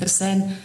Er 0.00 0.08
zijn, 0.08 0.56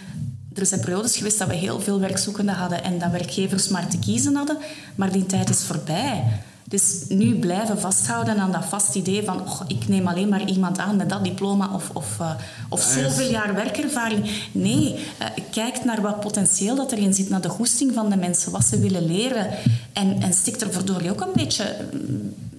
er 0.55 0.65
zijn 0.65 0.79
periodes 0.79 1.17
geweest 1.17 1.39
dat 1.39 1.47
we 1.47 1.55
heel 1.55 1.79
veel 1.79 1.99
werkzoekenden 1.99 2.55
hadden 2.55 2.83
en 2.83 2.99
dat 2.99 3.11
werkgevers 3.11 3.67
maar 3.67 3.87
te 3.87 3.99
kiezen 3.99 4.35
hadden, 4.35 4.57
maar 4.95 5.11
die 5.11 5.25
tijd 5.25 5.49
is 5.49 5.63
voorbij. 5.63 6.23
Dus 6.71 7.05
nu 7.09 7.39
blijven 7.39 7.79
vasthouden 7.79 8.37
aan 8.37 8.51
dat 8.51 8.65
vast 8.65 8.95
idee 8.95 9.23
van 9.23 9.41
oh, 9.41 9.61
ik 9.67 9.87
neem 9.87 10.07
alleen 10.07 10.29
maar 10.29 10.45
iemand 10.45 10.77
aan 10.77 10.95
met 10.95 11.09
dat 11.09 11.23
diploma 11.23 11.69
of, 11.73 11.89
of, 11.93 12.17
uh, 12.21 12.31
of 12.69 12.81
zoveel 12.81 13.29
jaar 13.29 13.55
werkervaring. 13.55 14.31
Nee, 14.51 14.93
uh, 14.93 15.27
kijk 15.51 15.83
naar 15.83 16.01
wat 16.01 16.19
potentieel 16.19 16.75
dat 16.75 16.91
erin 16.91 17.13
zit, 17.13 17.29
naar 17.29 17.41
de 17.41 17.49
goesting 17.49 17.93
van 17.93 18.09
de 18.09 18.15
mensen, 18.15 18.51
wat 18.51 18.65
ze 18.65 18.79
willen 18.79 19.05
leren. 19.05 19.47
En, 19.93 20.21
en 20.21 20.33
stik 20.33 20.61
er 20.61 20.71
verdorie 20.71 21.11
ook 21.11 21.21
een 21.21 21.33
beetje, 21.33 21.75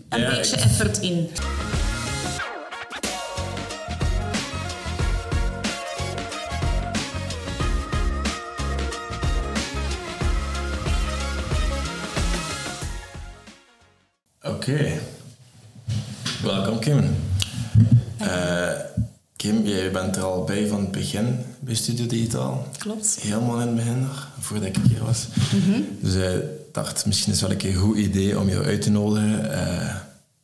een 0.09 0.21
ja, 0.21 0.31
beetje 0.31 0.57
effort 0.57 0.99
in. 0.99 1.29
Oké. 14.63 15.01
Welkom 16.43 16.79
Kim. 16.79 16.99
Uh, 18.21 18.71
Kim, 19.37 19.67
jij 19.67 19.93
bent 19.93 20.17
er 20.17 20.23
al 20.23 20.45
bij 20.45 20.67
van 20.67 20.81
het 20.81 20.91
begin 20.91 21.39
bij 21.61 21.75
Studio 21.75 22.07
Digitaal. 22.07 22.67
Klopt. 22.79 23.19
Helemaal 23.21 23.61
in 23.61 23.67
het 23.67 23.77
begin 23.77 24.01
nog, 24.01 24.29
voordat 24.41 24.69
ik 24.69 24.77
hier 24.89 25.05
was. 25.05 25.27
Mm 25.53 25.85
Dus 26.01 26.15
ik 26.15 26.43
dacht, 26.73 27.07
misschien 27.07 27.33
is 27.33 27.41
het 27.41 27.51
wel 27.51 27.59
een, 27.61 27.67
een 27.67 27.81
goed 27.81 27.97
idee 27.97 28.39
om 28.39 28.49
jou 28.49 28.65
uit 28.65 28.83
te 28.83 28.91
nodigen. 28.91 29.51
Uh, 29.51 29.97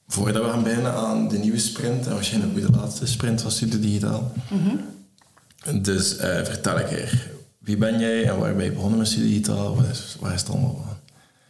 voordat 0.08 0.42
we 0.42 0.50
gaan 0.50 0.62
beginnen 0.62 0.94
aan 0.94 1.28
de 1.28 1.38
nieuwe 1.38 1.58
sprint, 1.58 2.06
en 2.06 2.12
waarschijnlijk 2.12 2.58
ook 2.58 2.72
de 2.72 2.78
laatste 2.78 3.06
sprint 3.06 3.42
van 3.42 3.50
Studio 3.50 3.80
Digitaal. 3.80 4.32
Mm 4.50 4.80
Dus 5.82 6.14
uh, 6.14 6.20
vertel 6.20 6.78
ik 6.78 6.90
er. 6.90 7.30
Wie 7.58 7.76
ben 7.76 8.00
jij 8.00 8.28
en 8.28 8.38
waar 8.38 8.54
ben 8.54 8.64
je 8.64 8.72
begonnen 8.72 8.98
met 8.98 9.08
Studio 9.08 9.28
Digitaal? 9.28 9.76
Waar 9.76 9.90
is, 9.90 10.16
waar 10.20 10.34
is 10.34 10.40
het 10.40 10.50
allemaal 10.50 10.84
van? 10.86 10.96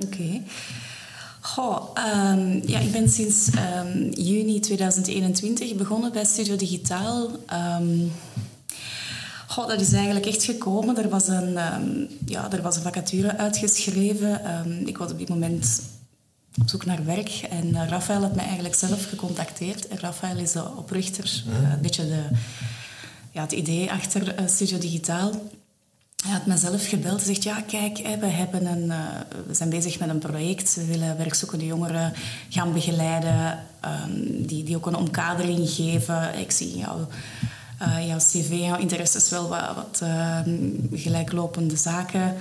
Oké. 0.07 0.43
Goh, 1.41 1.97
um, 1.97 2.63
ja, 2.67 2.79
ik 2.79 2.93
ben 2.93 3.09
sinds 3.09 3.49
um, 3.49 4.11
juni 4.11 4.61
2021 4.61 5.75
begonnen 5.75 6.13
bij 6.13 6.25
Studio 6.25 6.57
Digitaal. 6.57 7.31
Um, 7.81 8.13
goh, 9.47 9.69
dat 9.69 9.81
is 9.81 9.93
eigenlijk 9.93 10.27
echt 10.27 10.45
gekomen. 10.45 10.99
Er 10.99 11.09
was 11.09 11.29
een, 11.29 11.59
ja, 12.27 12.53
er 12.53 12.63
was 12.63 12.77
een 12.77 12.83
vacature 12.83 13.37
uitgeschreven. 13.37 14.41
ik 14.87 14.99
was 14.99 15.11
op 15.11 15.19
dit 15.19 15.29
moment 15.29 15.81
op 16.61 16.69
zoek 16.69 16.85
naar 16.85 17.05
werk 17.05 17.47
en 17.51 17.67
uh, 17.67 17.89
Rafael 17.89 18.21
had 18.21 18.35
mij 18.35 18.45
eigenlijk 18.45 18.75
zelf 18.75 19.09
gecontacteerd. 19.09 19.89
En 19.89 19.99
Rafael 19.99 20.37
is 20.37 20.53
de 20.53 20.65
oprichter, 20.77 21.43
uh, 21.49 21.73
een 21.73 21.81
beetje 21.81 22.07
de, 22.07 22.23
ja, 23.33 23.43
het 23.43 23.53
idee 23.53 23.91
achter 23.91 24.41
uh, 24.41 24.47
Studio 24.49 24.79
Digitaal. 24.79 25.33
Hij 26.23 26.33
had 26.33 26.47
mezelf 26.47 26.89
gebeld 26.89 27.19
en 27.19 27.27
zegt, 27.27 27.43
ja 27.43 27.61
kijk, 27.61 27.97
we, 28.21 28.27
hebben 28.27 28.67
een, 28.67 28.85
uh, 28.85 28.97
we 29.47 29.55
zijn 29.55 29.71
bezig 29.71 29.99
met 29.99 30.09
een 30.09 30.19
project. 30.19 30.75
We 30.75 30.85
willen 30.85 31.17
werkzoekende 31.17 31.67
jongeren 31.67 32.13
gaan 32.49 32.73
begeleiden, 32.73 33.59
um, 33.85 34.47
die, 34.47 34.65
die 34.65 34.77
ook 34.77 34.87
een 34.87 34.97
omkadering 34.97 35.71
geven. 35.71 36.39
Ik 36.39 36.51
zie 36.51 36.77
jou, 36.77 37.01
uh, 37.83 38.07
jouw 38.07 38.19
cv, 38.19 38.51
jouw 38.51 38.79
interesses 38.79 39.31
wel 39.31 39.49
wat, 39.49 40.01
uh, 40.03 40.39
gelijklopende 40.93 41.77
zaken 41.77 42.37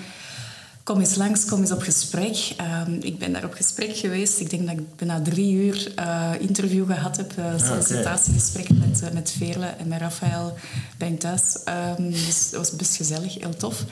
kom 0.87 0.99
eens 0.99 1.15
langs, 1.15 1.45
kom 1.45 1.59
eens 1.59 1.71
op 1.71 1.81
gesprek. 1.81 2.53
Ehm, 2.57 2.91
ik 3.01 3.17
ben 3.17 3.33
daar 3.33 3.43
op 3.43 3.53
gesprek 3.53 3.97
geweest. 3.97 4.39
Ik 4.39 4.49
denk 4.49 4.67
dat 4.67 4.77
ik 4.77 4.95
bijna 4.95 5.21
drie 5.21 5.53
uur 5.53 5.93
uh, 5.99 6.31
interview 6.39 6.85
gehad 6.85 7.17
heb. 7.17 7.33
Uh, 7.39 7.45
sollicitatiegesprekken 7.57 8.77
met, 8.77 9.01
uh, 9.03 9.09
met 9.11 9.31
Veerle 9.37 9.65
en 9.65 9.87
met 9.87 9.99
Rafael 9.99 10.57
bij 10.97 11.11
thuis. 11.11 11.57
Um, 11.97 12.11
dus 12.11 12.49
dat 12.49 12.59
was 12.59 12.75
best 12.75 12.95
gezellig, 12.95 13.39
heel 13.39 13.55
tof. 13.55 13.83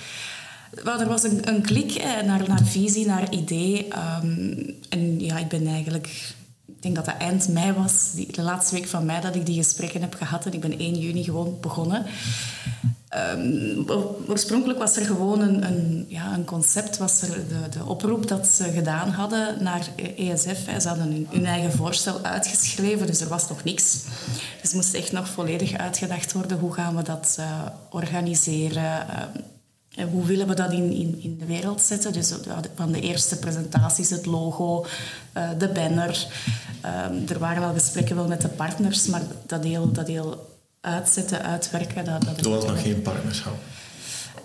Wel, 0.83 0.99
er 0.99 1.07
was 1.07 1.23
een, 1.23 1.47
een 1.47 1.61
klik 1.61 2.03
naar, 2.25 2.47
naar 2.47 2.63
visie, 2.63 3.05
naar 3.05 3.31
idee. 3.31 3.87
Um, 4.23 4.75
en 4.89 5.19
ja, 5.19 5.37
ik 5.37 5.47
ben 5.47 5.67
eigenlijk... 5.67 6.33
Ik 6.65 6.81
denk 6.81 6.95
dat 6.95 7.05
dat 7.05 7.17
eind 7.17 7.47
mei 7.47 7.71
was, 7.71 8.11
die, 8.13 8.31
de 8.31 8.41
laatste 8.41 8.75
week 8.75 8.87
van 8.87 9.05
mei, 9.05 9.21
dat 9.21 9.35
ik 9.35 9.45
die 9.45 9.63
gesprekken 9.63 10.01
heb 10.01 10.13
gehad. 10.13 10.45
En 10.45 10.53
ik 10.53 10.59
ben 10.59 10.79
1 10.79 10.99
juni 10.99 11.23
gewoon 11.23 11.57
begonnen. 11.61 12.05
Um, 13.15 13.85
oorspronkelijk 14.27 14.79
was 14.79 14.97
er 14.97 15.05
gewoon 15.05 15.41
een, 15.41 15.65
een, 15.65 16.05
ja, 16.07 16.33
een 16.33 16.45
concept, 16.45 16.97
was 16.97 17.21
er 17.21 17.47
de, 17.47 17.69
de, 17.69 17.85
oproep 17.85 18.27
dat 18.27 18.47
ze 18.47 18.63
gedaan 18.63 19.09
hadden 19.09 19.63
naar 19.63 19.87
ESF. 20.15 20.81
Ze 20.81 20.87
hadden 20.87 21.27
hun, 21.29 21.45
eigen 21.45 21.71
voorstel 21.71 22.19
uitgeschreven, 22.21 23.07
dus 23.07 23.21
er 23.21 23.27
was 23.27 23.49
nog 23.49 23.63
niks. 23.63 24.03
Dus 24.61 24.73
moest 24.73 24.93
echt 24.93 25.11
nog 25.11 25.27
volledig 25.27 25.77
uitgedacht 25.77 26.33
worden. 26.33 26.59
Hoe 26.59 26.73
gaan 26.73 26.95
we 26.95 27.03
dat 27.03 27.35
uh, 27.39 27.61
organiseren? 27.89 29.05
Uh, 29.97 30.05
hoe 30.11 30.25
willen 30.25 30.47
we 30.47 30.53
dat 30.53 30.71
in, 30.71 30.91
in, 30.91 31.19
in 31.21 31.37
de 31.37 31.45
wereld 31.45 31.81
zetten? 31.81 32.13
Dus 32.13 32.33
van 32.75 32.91
de 32.91 33.01
eerste 33.01 33.37
presentaties, 33.37 34.09
het 34.09 34.25
logo, 34.25 34.85
uh, 35.37 35.49
de 35.57 35.67
banner. 35.67 36.27
Um, 37.09 37.23
er 37.27 37.39
waren 37.39 37.63
al 37.63 37.73
gesprekken 37.73 38.15
wel 38.15 38.27
met 38.27 38.41
de 38.41 38.47
partners, 38.47 39.07
maar 39.07 39.21
dat 39.45 39.63
heel, 39.63 39.91
dat 39.91 40.07
heel 40.07 40.54
uitzetten, 40.85 41.41
uitwerken. 41.43 42.05
Dat, 42.05 42.25
dat 42.25 42.45
was 42.45 42.65
nog 42.65 42.81
geen 42.81 43.01
partnerschap? 43.01 43.53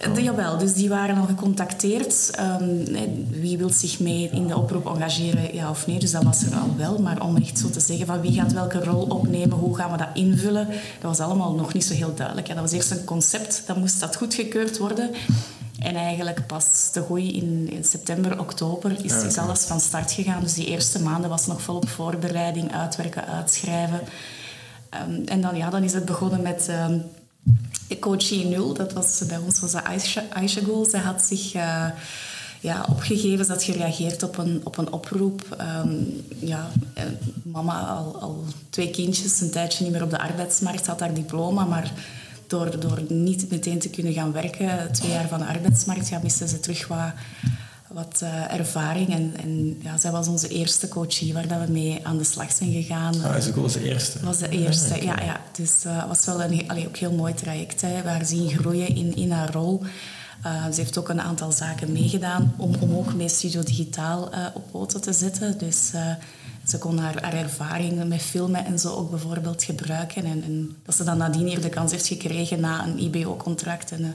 Uh, 0.08 0.24
jawel, 0.24 0.58
dus 0.58 0.72
die 0.72 0.88
waren 0.88 1.16
al 1.16 1.26
gecontacteerd. 1.26 2.40
Um, 2.60 2.84
wie 3.30 3.58
wil 3.58 3.70
zich 3.70 4.00
mee 4.00 4.28
in 4.32 4.46
de 4.46 4.56
oproep 4.56 4.86
engageren, 4.86 5.54
ja 5.54 5.70
of 5.70 5.86
nee. 5.86 5.98
Dus 5.98 6.10
dat 6.10 6.22
was 6.22 6.42
er 6.42 6.54
al 6.54 6.74
wel. 6.76 6.98
Maar 6.98 7.22
om 7.22 7.36
echt 7.36 7.58
zo 7.58 7.70
te 7.70 7.80
zeggen 7.80 8.06
van 8.06 8.20
wie 8.20 8.32
gaat 8.32 8.52
welke 8.52 8.84
rol 8.84 9.02
opnemen, 9.02 9.58
hoe 9.58 9.76
gaan 9.76 9.90
we 9.90 9.96
dat 9.96 10.08
invullen, 10.14 10.66
dat 11.00 11.16
was 11.16 11.20
allemaal 11.20 11.54
nog 11.54 11.72
niet 11.72 11.84
zo 11.84 11.94
heel 11.94 12.14
duidelijk. 12.14 12.46
Ja, 12.46 12.54
dat 12.54 12.62
was 12.62 12.72
eerst 12.72 12.90
een 12.90 13.04
concept, 13.04 13.62
dan 13.66 13.78
moest 13.78 14.00
dat 14.00 14.16
goedgekeurd 14.16 14.78
worden. 14.78 15.10
En 15.78 15.94
eigenlijk 15.94 16.46
pas 16.46 16.90
te 16.92 17.02
groei 17.02 17.36
in, 17.36 17.70
in, 17.70 17.84
september, 17.84 18.40
oktober 18.40 19.04
is, 19.04 19.22
is 19.22 19.38
alles 19.38 19.60
van 19.60 19.80
start 19.80 20.12
gegaan. 20.12 20.42
Dus 20.42 20.54
die 20.54 20.66
eerste 20.66 21.02
maanden 21.02 21.30
was 21.30 21.46
nog 21.46 21.62
volop 21.62 21.88
voorbereiding, 21.88 22.72
uitwerken, 22.72 23.26
uitschrijven. 23.26 24.00
Um, 24.94 25.22
en 25.24 25.40
dan, 25.40 25.56
ja, 25.56 25.70
dan 25.70 25.82
is 25.82 25.92
het 25.92 26.04
begonnen 26.04 26.42
met 26.42 26.68
um, 26.68 27.02
Nul. 28.28 28.74
Dat 28.74 28.92
was, 28.92 29.22
bij 29.26 29.38
ons 29.38 29.60
was 29.60 29.72
dat 29.72 29.84
Aisha, 29.84 30.22
Aisha. 30.30 30.60
Zij 30.90 31.00
had 31.00 31.22
zich 31.22 31.54
uh, 31.54 31.86
ja, 32.60 32.86
opgegeven, 32.88 33.44
ze 33.44 33.52
had 33.52 33.62
gereageerd 33.62 34.22
op 34.22 34.38
een, 34.38 34.60
op 34.64 34.78
een 34.78 34.92
oproep. 34.92 35.56
Um, 35.84 36.24
ja, 36.38 36.70
eh, 36.94 37.04
mama 37.42 37.80
al, 37.80 38.20
al 38.20 38.44
twee 38.70 38.90
kindjes, 38.90 39.40
een 39.40 39.50
tijdje 39.50 39.84
niet 39.84 39.92
meer 39.92 40.02
op 40.02 40.10
de 40.10 40.20
arbeidsmarkt, 40.20 40.86
had 40.86 41.00
haar 41.00 41.14
diploma, 41.14 41.64
maar 41.64 41.92
door, 42.46 42.80
door 42.80 43.02
niet 43.08 43.50
meteen 43.50 43.78
te 43.78 43.90
kunnen 43.90 44.12
gaan 44.12 44.32
werken, 44.32 44.92
twee 44.92 45.10
jaar 45.10 45.28
van 45.28 45.38
de 45.38 45.46
arbeidsmarkt, 45.46 46.08
ja, 46.08 46.20
miste 46.22 46.48
ze 46.48 46.60
terug 46.60 46.86
wat 46.86 47.12
wat 47.92 48.20
uh, 48.22 48.52
ervaring. 48.52 49.14
En, 49.14 49.34
en 49.42 49.78
ja, 49.82 49.98
zij 49.98 50.10
was 50.10 50.28
onze 50.28 50.48
eerste 50.48 50.88
coachie 50.88 51.32
waar 51.34 51.48
dat 51.48 51.66
we 51.66 51.72
mee 51.72 52.00
aan 52.02 52.18
de 52.18 52.24
slag 52.24 52.52
zijn 52.52 52.72
gegaan. 52.72 53.24
Ah, 53.24 53.36
is 53.36 53.54
ook 53.54 53.72
de 53.72 53.84
eerste? 53.84 54.24
was 54.24 54.38
de 54.38 54.48
eerste, 54.48 54.94
ah, 54.94 55.02
ja. 55.02 55.22
ja. 55.22 55.40
Dus 55.52 55.74
het 55.74 55.84
uh, 55.84 56.06
was 56.06 56.24
wel 56.24 56.42
een 56.42 56.68
allee, 56.68 56.86
ook 56.86 56.96
heel 56.96 57.12
mooi 57.12 57.34
traject. 57.34 57.80
Hè, 57.80 58.02
waar 58.02 58.24
zien 58.24 58.50
groeien 58.50 58.94
in, 58.94 59.16
in 59.16 59.30
haar 59.30 59.52
rol. 59.52 59.82
Uh, 60.46 60.64
ze 60.64 60.80
heeft 60.80 60.98
ook 60.98 61.08
een 61.08 61.20
aantal 61.20 61.52
zaken 61.52 61.92
meegedaan 61.92 62.54
om, 62.56 62.74
om 62.80 62.96
ook 62.96 63.14
mee 63.14 63.28
Studio 63.28 63.62
Digitaal 63.62 64.30
op 64.54 64.70
poten 64.70 65.00
te 65.00 65.12
zetten. 65.12 65.58
Dus 65.58 65.90
ze 66.66 66.78
kon 66.78 66.98
haar, 66.98 67.22
haar 67.22 67.34
ervaringen 67.34 68.08
met 68.08 68.22
filmen 68.22 68.64
en 68.64 68.78
zo 68.78 68.94
ook 68.94 69.10
bijvoorbeeld 69.10 69.64
gebruiken. 69.64 70.24
En, 70.24 70.42
en, 70.42 70.76
dat 70.84 70.96
ze 70.96 71.04
dan 71.04 71.18
nadien 71.18 71.46
hier 71.46 71.60
de 71.60 71.68
kans 71.68 71.90
heeft 71.92 72.06
gekregen 72.06 72.60
na 72.60 72.86
een 72.86 72.98
IBO-contract 72.98 73.92
en 73.92 74.04
een 74.04 74.14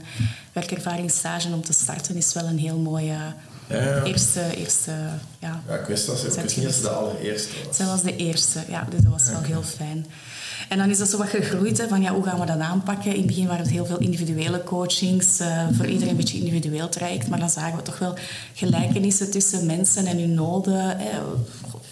werkervaringsstage 0.54 1.54
om 1.54 1.64
te 1.64 1.74
starten, 1.74 2.16
is 2.16 2.34
wel 2.34 2.46
een 2.46 2.60
heel 2.60 2.78
mooie 2.78 3.18
ja, 3.70 4.04
Eerste, 4.04 4.56
eerste, 4.56 4.92
ja. 5.40 5.62
ja. 5.68 5.76
ik 5.76 5.86
wist 5.86 6.06
dat 6.06 6.20
ze, 6.20 6.26
wist 6.42 6.56
niet 6.56 6.66
dat 6.66 6.74
ze 6.74 6.82
de 6.82 6.90
allereerste 6.90 7.54
was. 7.68 7.76
Zij 7.76 7.86
was 7.86 8.02
de 8.02 8.16
eerste, 8.16 8.60
ja. 8.68 8.88
Dus 8.90 9.02
dat 9.02 9.12
was 9.12 9.30
wel 9.30 9.42
heel 9.42 9.64
fijn. 9.64 10.06
En 10.70 10.78
dan 10.78 10.90
is 10.90 10.98
dat 10.98 11.10
zo 11.10 11.18
wat 11.18 11.28
gegroeid, 11.28 11.78
hè, 11.78 11.88
van 11.88 12.02
ja, 12.02 12.14
hoe 12.14 12.24
gaan 12.24 12.40
we 12.40 12.46
dat 12.46 12.60
aanpakken? 12.60 13.12
In 13.12 13.18
het 13.18 13.28
begin 13.28 13.48
waren 13.48 13.62
het 13.62 13.72
heel 13.72 13.86
veel 13.86 13.98
individuele 13.98 14.64
coachings, 14.64 15.42
uh, 15.42 15.68
voor 15.72 15.86
iedereen 15.86 16.10
een 16.10 16.16
beetje 16.16 16.38
individueel 16.38 16.90
traject, 16.90 17.28
maar 17.28 17.40
dan 17.40 17.50
zagen 17.50 17.78
we 17.78 17.84
toch 17.84 18.00
wel 18.00 18.14
gelijkenissen 18.54 19.32
tussen 19.32 19.66
mensen 19.66 20.06
en 20.06 20.20
hun 20.20 20.34
noden. 20.34 20.98
Hè. 20.98 21.20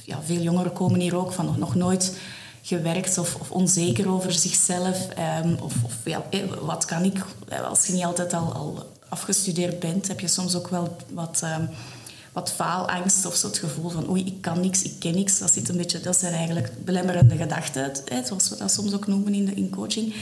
Ja, 0.05 0.19
veel 0.25 0.41
jongeren 0.41 0.73
komen 0.73 0.99
hier 0.99 1.15
ook 1.15 1.31
van 1.31 1.45
nog, 1.45 1.57
nog 1.57 1.75
nooit 1.75 2.17
gewerkt 2.61 3.17
of, 3.17 3.35
of, 3.35 3.51
onzeker 3.51 4.09
over 4.09 4.31
zichzelf. 4.31 5.07
Um, 5.43 5.57
of, 5.61 5.73
of 5.83 5.93
ja, 6.03 6.23
wat 6.61 6.85
kan 6.85 7.03
ik, 7.03 7.25
als 7.63 7.85
je 7.85 7.93
niet 7.93 8.03
altijd 8.03 8.33
al, 8.33 8.53
al 8.53 8.91
afgestudeerd 9.13 9.79
bent, 9.79 10.07
heb 10.07 10.19
je 10.19 10.27
soms 10.27 10.55
ook 10.55 10.67
wel 10.67 10.95
wat, 11.09 11.41
um, 11.43 11.69
wat 12.33 12.51
faalangst 12.51 13.25
of 13.25 13.35
zo 13.35 13.47
het 13.47 13.57
gevoel 13.57 13.89
van 13.89 14.09
oei, 14.09 14.25
ik 14.25 14.41
kan 14.41 14.59
niks, 14.59 14.81
ik 14.81 14.99
ken 14.99 15.15
niks. 15.15 15.39
Dat, 15.39 15.51
zit 15.51 15.69
een 15.69 15.77
beetje, 15.77 15.99
dat 15.99 16.19
zijn 16.19 16.33
eigenlijk 16.33 16.85
belemmerende 16.85 17.35
gedachten, 17.35 17.91
hè, 18.05 18.25
zoals 18.25 18.49
we 18.49 18.57
dat 18.57 18.71
soms 18.71 18.93
ook 18.93 19.07
noemen 19.07 19.33
in, 19.33 19.45
de, 19.45 19.53
in 19.53 19.69
coaching. 19.69 20.13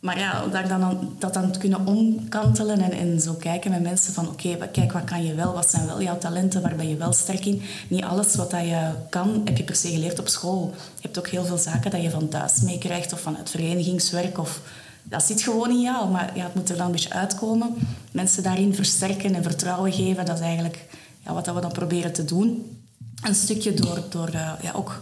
Maar 0.00 0.18
ja, 0.18 0.46
daar 0.46 0.68
dan, 0.68 1.16
dat 1.18 1.34
dan 1.34 1.58
kunnen 1.58 1.86
omkantelen 1.86 2.80
en, 2.80 2.92
en 2.92 3.20
zo 3.20 3.32
kijken 3.32 3.70
met 3.70 3.82
mensen 3.82 4.12
van 4.12 4.28
oké, 4.28 4.56
kijk, 4.72 4.92
wat 4.92 5.04
kan 5.04 5.24
je 5.24 5.34
wel? 5.34 5.52
Wat 5.52 5.70
zijn 5.70 5.86
wel 5.86 6.02
jouw 6.02 6.18
talenten? 6.18 6.62
Waar 6.62 6.76
ben 6.76 6.88
je 6.88 6.96
wel 6.96 7.12
sterk 7.12 7.44
in? 7.44 7.62
Niet 7.88 8.04
alles 8.04 8.34
wat 8.34 8.50
dat 8.50 8.60
je 8.60 8.92
kan, 9.08 9.42
heb 9.44 9.56
je 9.56 9.64
per 9.64 9.76
se 9.76 9.88
geleerd 9.88 10.18
op 10.18 10.28
school. 10.28 10.74
Je 10.74 11.02
hebt 11.02 11.18
ook 11.18 11.28
heel 11.28 11.44
veel 11.44 11.58
zaken 11.58 11.90
dat 11.90 12.02
je 12.02 12.10
van 12.10 12.28
thuis 12.28 12.60
meekrijgt 12.60 13.12
of 13.12 13.20
van 13.20 13.36
het 13.36 13.50
verenigingswerk 13.50 14.38
of 14.38 14.60
dat 15.02 15.22
zit 15.22 15.42
gewoon 15.42 15.70
in 15.70 15.80
jou, 15.80 16.10
maar 16.10 16.36
ja, 16.36 16.44
het 16.44 16.54
moet 16.54 16.70
er 16.70 16.76
dan 16.76 16.86
een 16.86 16.92
beetje 16.92 17.12
uitkomen. 17.12 17.74
Mensen 18.12 18.42
daarin 18.42 18.74
versterken 18.74 19.34
en 19.34 19.42
vertrouwen 19.42 19.92
geven, 19.92 20.26
dat 20.26 20.36
is 20.36 20.44
eigenlijk 20.44 20.86
ja, 21.24 21.32
wat 21.32 21.46
we 21.46 21.60
dan 21.60 21.72
proberen 21.72 22.12
te 22.12 22.24
doen. 22.24 22.78
Een 23.22 23.34
stukje 23.34 23.74
door, 23.74 24.02
door 24.10 24.28
uh, 24.28 24.52
ja, 24.62 24.72
ook 24.72 25.00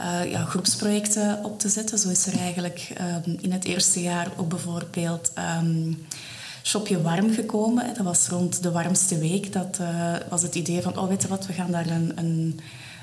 uh, 0.00 0.30
ja, 0.30 0.44
groepsprojecten 0.44 1.44
op 1.44 1.58
te 1.58 1.68
zetten. 1.68 1.98
Zo 1.98 2.08
is 2.08 2.26
er 2.26 2.38
eigenlijk 2.38 2.92
um, 3.26 3.36
in 3.40 3.52
het 3.52 3.64
eerste 3.64 4.02
jaar 4.02 4.30
ook 4.36 4.48
bijvoorbeeld 4.48 5.32
um, 5.62 6.06
Shopje 6.62 7.02
Warm 7.02 7.32
gekomen. 7.32 7.94
Dat 7.94 8.04
was 8.04 8.28
rond 8.28 8.62
de 8.62 8.70
warmste 8.70 9.18
week. 9.18 9.52
Dat 9.52 9.78
uh, 9.80 10.12
was 10.28 10.42
het 10.42 10.54
idee 10.54 10.82
van, 10.82 10.98
oh 10.98 11.08
weet 11.08 11.22
je 11.22 11.28
wat, 11.28 11.46
we 11.46 11.52
gaan 11.52 11.70
daar 11.70 11.86
een, 11.86 12.12
een, 12.14 12.60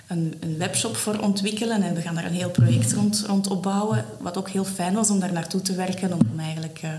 een, 0.07 0.37
een, 0.39 0.57
webshop 0.57 0.95
voor 0.95 1.19
ontwikkelen 1.19 1.81
en 1.81 1.93
we 1.93 2.01
gaan 2.01 2.15
daar 2.15 2.25
een 2.25 2.33
heel 2.33 2.49
project 2.49 2.93
rond, 2.93 3.23
rond 3.27 3.47
opbouwen. 3.47 4.05
Wat 4.19 4.37
ook 4.37 4.49
heel 4.49 4.65
fijn 4.65 4.93
was 4.93 5.09
om 5.09 5.19
daar 5.19 5.33
naartoe 5.33 5.61
te 5.61 5.75
werken, 5.75 6.13
om 6.13 6.39
eigenlijk 6.39 6.81
uh, 6.83 6.91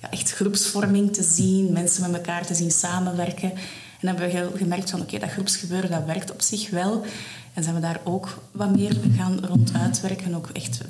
ja, 0.00 0.10
echt 0.10 0.32
groepsvorming 0.32 1.12
te 1.12 1.22
zien, 1.22 1.72
mensen 1.72 2.02
met 2.02 2.20
elkaar 2.20 2.46
te 2.46 2.54
zien 2.54 2.70
samenwerken. 2.70 3.52
En 4.00 4.08
hebben 4.08 4.52
we 4.52 4.58
gemerkt 4.58 4.90
van, 4.90 5.00
oké, 5.00 5.18
dat 5.18 5.30
groepsgebeuren, 5.30 5.90
dat 5.90 6.04
werkt 6.04 6.32
op 6.32 6.42
zich 6.42 6.70
wel. 6.70 7.04
En 7.52 7.62
zijn 7.62 7.74
we 7.74 7.80
daar 7.80 8.00
ook 8.04 8.38
wat 8.50 8.76
meer 8.76 8.96
gaan 9.16 9.44
rond 9.46 9.72
uitwerken. 9.74 10.34
Ook 10.34 10.48
echt 10.52 10.80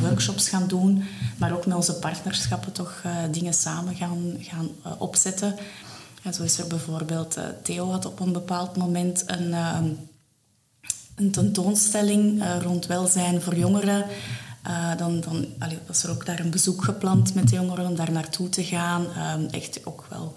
workshops 0.00 0.48
gaan 0.48 0.68
doen. 0.68 1.04
Maar 1.38 1.52
ook 1.52 1.66
met 1.66 1.76
onze 1.76 1.94
partnerschappen 1.94 2.72
toch 2.72 3.02
uh, 3.06 3.12
dingen 3.30 3.54
samen 3.54 3.94
gaan, 3.94 4.36
gaan 4.38 4.68
uh, 4.86 4.92
opzetten. 4.98 5.56
En 6.22 6.34
zo 6.34 6.42
is 6.42 6.58
er 6.58 6.66
bijvoorbeeld... 6.66 7.38
Theo 7.62 7.90
had 7.90 8.06
op 8.06 8.20
een 8.20 8.32
bepaald 8.32 8.76
moment 8.76 9.24
een, 9.26 9.54
een 11.14 11.30
tentoonstelling 11.30 12.42
rond 12.62 12.86
welzijn 12.86 13.42
voor 13.42 13.56
jongeren. 13.56 14.04
dan 14.96 15.20
dan 15.20 15.46
allee, 15.58 15.78
was 15.86 16.02
er 16.02 16.10
ook 16.10 16.26
daar 16.26 16.40
een 16.40 16.50
bezoek 16.50 16.84
gepland 16.84 17.34
met 17.34 17.48
de 17.48 17.54
jongeren 17.54 17.86
om 17.86 17.96
daar 17.96 18.12
naartoe 18.12 18.48
te 18.48 18.64
gaan. 18.64 19.06
echt 19.50 19.86
ook 19.86 20.06
wel 20.08 20.34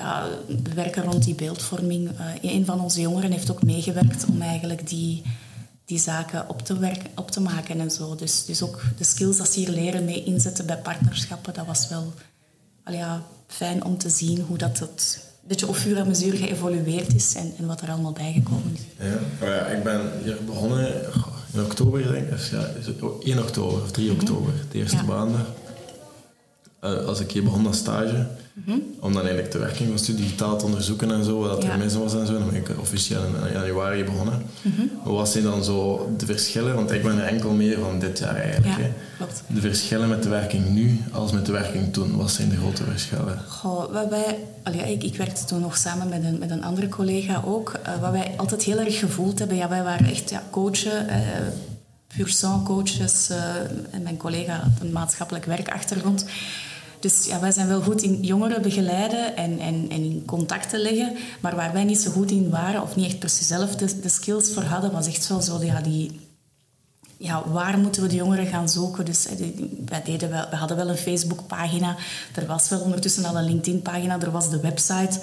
ja, 0.00 0.28
werken 0.74 1.02
rond 1.02 1.24
die 1.24 1.34
beeldvorming. 1.34 2.10
Uh, 2.10 2.52
een 2.52 2.64
van 2.64 2.80
onze 2.80 3.00
jongeren 3.00 3.30
heeft 3.30 3.50
ook 3.50 3.62
meegewerkt 3.62 4.24
om 4.24 4.42
eigenlijk 4.42 4.88
die, 4.88 5.22
die 5.84 5.98
zaken 5.98 6.48
op 6.48 6.62
te, 6.62 6.78
werken, 6.78 7.10
op 7.14 7.30
te 7.30 7.40
maken 7.40 7.80
en 7.80 7.90
zo. 7.90 8.14
Dus, 8.14 8.44
dus 8.44 8.62
ook 8.62 8.82
de 8.98 9.04
skills 9.04 9.36
dat 9.36 9.48
ze 9.48 9.60
hier 9.60 9.70
leren 9.70 10.04
mee 10.04 10.24
inzetten 10.24 10.66
bij 10.66 10.78
partnerschappen, 10.78 11.54
dat 11.54 11.66
was 11.66 11.88
wel 11.88 12.12
al 12.84 12.94
ja, 12.94 13.22
fijn 13.46 13.84
om 13.84 13.98
te 13.98 14.10
zien 14.10 14.40
hoe 14.40 14.58
dat 14.58 14.78
het 14.78 15.28
beetje 15.50 15.68
op 15.68 15.76
vuur 15.76 15.96
en 15.96 16.06
mezuur 16.06 16.36
geëvolueerd 16.36 17.14
is 17.14 17.34
en, 17.34 17.52
en 17.58 17.66
wat 17.66 17.80
er 17.80 17.90
allemaal 17.90 18.12
bijgekomen 18.12 18.72
is. 18.74 19.06
Ja, 19.06 19.46
ja 19.46 19.66
ik 19.66 19.82
ben 19.82 20.00
hier 20.22 20.36
begonnen 20.46 20.94
in 21.52 21.60
oktober, 21.60 22.12
denk 22.12 22.28
ik. 22.28 22.38
Ja, 22.50 22.66
1 23.22 23.38
oktober 23.38 23.82
of 23.82 23.90
3 23.90 24.10
oktober, 24.10 24.52
de 24.70 24.78
eerste 24.78 24.96
ja. 24.96 25.02
maanden. 25.02 25.46
Uh, 26.84 27.06
als 27.06 27.20
ik 27.20 27.30
hier 27.30 27.44
begon 27.44 27.66
als 27.66 27.76
stage. 27.76 28.26
Mm 28.52 28.82
Om 29.00 29.12
dan 29.12 29.22
eigenlijk 29.22 29.52
de 29.52 29.58
werking 29.58 29.88
van 29.88 29.98
studie 29.98 30.24
digitaal 30.24 30.58
te 30.58 30.64
onderzoeken 30.64 31.10
en 31.10 31.24
zo, 31.24 31.38
wat 31.38 31.64
er 31.64 31.78
mis 31.78 31.94
was 31.94 32.14
en 32.14 32.26
zo. 32.26 32.32
Dan 32.32 32.50
ben 32.50 32.54
ik 32.54 32.70
officieel 32.80 33.22
in 33.24 33.52
januari 33.52 34.04
begonnen. 34.04 34.42
Mm 34.62 34.90
Wat 35.04 35.28
zijn 35.28 35.44
dan 35.44 35.64
zo 35.64 36.10
de 36.16 36.26
verschillen? 36.26 36.74
Want 36.74 36.90
ik 36.90 37.02
ben 37.02 37.18
er 37.18 37.26
enkel 37.26 37.52
meer 37.52 37.78
van 37.78 37.98
dit 37.98 38.18
jaar 38.18 38.36
eigenlijk. 38.36 38.78
Ja, 38.78 38.86
klopt. 39.16 39.42
De 39.46 39.60
verschillen 39.60 40.08
met 40.08 40.22
de 40.22 40.28
werking 40.28 40.68
nu 40.68 41.00
als 41.12 41.32
met 41.32 41.46
de 41.46 41.52
werking 41.52 41.92
toen, 41.92 42.16
wat 42.16 42.30
zijn 42.30 42.48
de 42.48 42.56
grote 42.56 42.84
verschillen? 42.84 43.38
Goh, 43.48 43.92
wat 43.92 44.08
wij, 44.08 44.38
allee, 44.62 44.92
ik, 44.92 45.02
ik 45.02 45.16
werkte 45.16 45.44
toen 45.44 45.60
nog 45.60 45.76
samen 45.76 46.08
met 46.08 46.24
een, 46.24 46.38
met 46.38 46.50
een 46.50 46.64
andere 46.64 46.88
collega 46.88 47.42
ook. 47.44 47.72
Uh, 47.86 48.00
wat 48.00 48.10
wij 48.10 48.34
altijd 48.36 48.62
heel 48.62 48.78
erg 48.78 48.98
gevoeld 48.98 49.38
hebben, 49.38 49.56
ja, 49.56 49.68
wij 49.68 49.82
waren 49.82 50.06
echt 50.06 50.30
ja, 50.30 50.42
coachen. 50.50 51.06
Uh, 51.06 51.16
pur 52.16 52.36
coaches 52.64 53.30
uh, 53.30 53.54
en 53.90 54.02
mijn 54.02 54.16
collega 54.16 54.54
had 54.54 54.80
een 54.80 54.92
maatschappelijk 54.92 55.44
werkachtergrond. 55.44 56.24
Dus 57.00 57.26
ja, 57.26 57.40
wij 57.40 57.52
zijn 57.52 57.68
wel 57.68 57.82
goed 57.82 58.02
in 58.02 58.22
jongeren 58.22 58.62
begeleiden 58.62 59.36
en, 59.36 59.58
en, 59.58 59.86
en 59.90 60.02
in 60.02 60.22
contacten 60.26 60.80
leggen. 60.80 61.16
Maar 61.40 61.56
waar 61.56 61.72
wij 61.72 61.84
niet 61.84 62.00
zo 62.00 62.10
goed 62.10 62.30
in 62.30 62.50
waren, 62.50 62.82
of 62.82 62.96
niet 62.96 63.06
echt 63.06 63.18
precies 63.18 63.46
zelf 63.46 63.76
de, 63.76 64.08
skills 64.08 64.52
voor 64.52 64.62
hadden, 64.62 64.92
was 64.92 65.06
echt 65.06 65.28
wel 65.28 65.42
zo 65.42 65.62
ja, 65.62 65.80
die... 65.80 66.28
Ja, 67.16 67.48
waar 67.48 67.78
moeten 67.78 68.02
we 68.02 68.08
de 68.08 68.14
jongeren 68.14 68.46
gaan 68.46 68.68
zoeken? 68.68 69.04
Dus 69.04 69.26
wij 69.84 70.02
deden 70.02 70.30
we 70.30 70.56
hadden 70.56 70.76
wel 70.76 70.88
een 70.88 70.96
Facebookpagina. 70.96 71.96
Er 72.34 72.46
was 72.46 72.68
wel 72.68 72.80
ondertussen 72.80 73.24
al 73.24 73.36
een 73.38 73.44
LinkedIn-pagina. 73.44 74.20
Er 74.20 74.30
was 74.30 74.50
de 74.50 74.60
website 74.60 75.20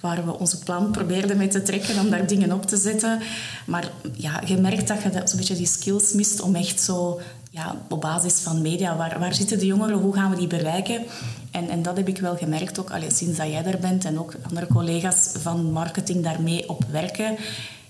waar 0.00 0.24
we 0.24 0.38
onze 0.38 0.58
plan 0.58 0.90
probeerden 0.90 1.36
mee 1.36 1.48
te 1.48 1.62
trekken 1.62 1.98
om 1.98 2.10
daar 2.10 2.26
dingen 2.26 2.52
op 2.52 2.66
te 2.66 2.76
zetten. 2.76 3.20
Maar 3.66 3.90
ja, 4.16 4.42
je 4.46 4.56
merkt 4.56 4.88
dat 4.88 5.02
je 5.02 5.22
zo'n 5.24 5.38
beetje 5.38 5.54
die 5.54 5.66
skills 5.66 6.12
mist 6.12 6.40
om 6.40 6.54
echt 6.54 6.80
zo 6.80 7.20
ja, 7.50 7.76
op 7.88 8.00
basis 8.00 8.38
van 8.38 8.62
media, 8.62 8.96
waar, 8.96 9.18
waar 9.18 9.34
zitten 9.34 9.58
de 9.58 9.66
jongeren, 9.66 9.98
hoe 9.98 10.14
gaan 10.14 10.30
we 10.30 10.36
die 10.36 10.46
bereiken? 10.46 11.04
En, 11.50 11.68
en 11.68 11.82
dat 11.82 11.96
heb 11.96 12.08
ik 12.08 12.18
wel 12.18 12.36
gemerkt, 12.36 12.80
ook 12.80 12.90
allee, 12.90 13.12
sinds 13.12 13.36
dat 13.38 13.46
jij 13.46 13.64
er 13.64 13.78
bent 13.78 14.04
en 14.04 14.18
ook 14.18 14.34
andere 14.42 14.66
collega's 14.66 15.32
van 15.38 15.72
marketing 15.72 16.24
daarmee 16.24 16.68
op 16.68 16.84
werken, 16.90 17.36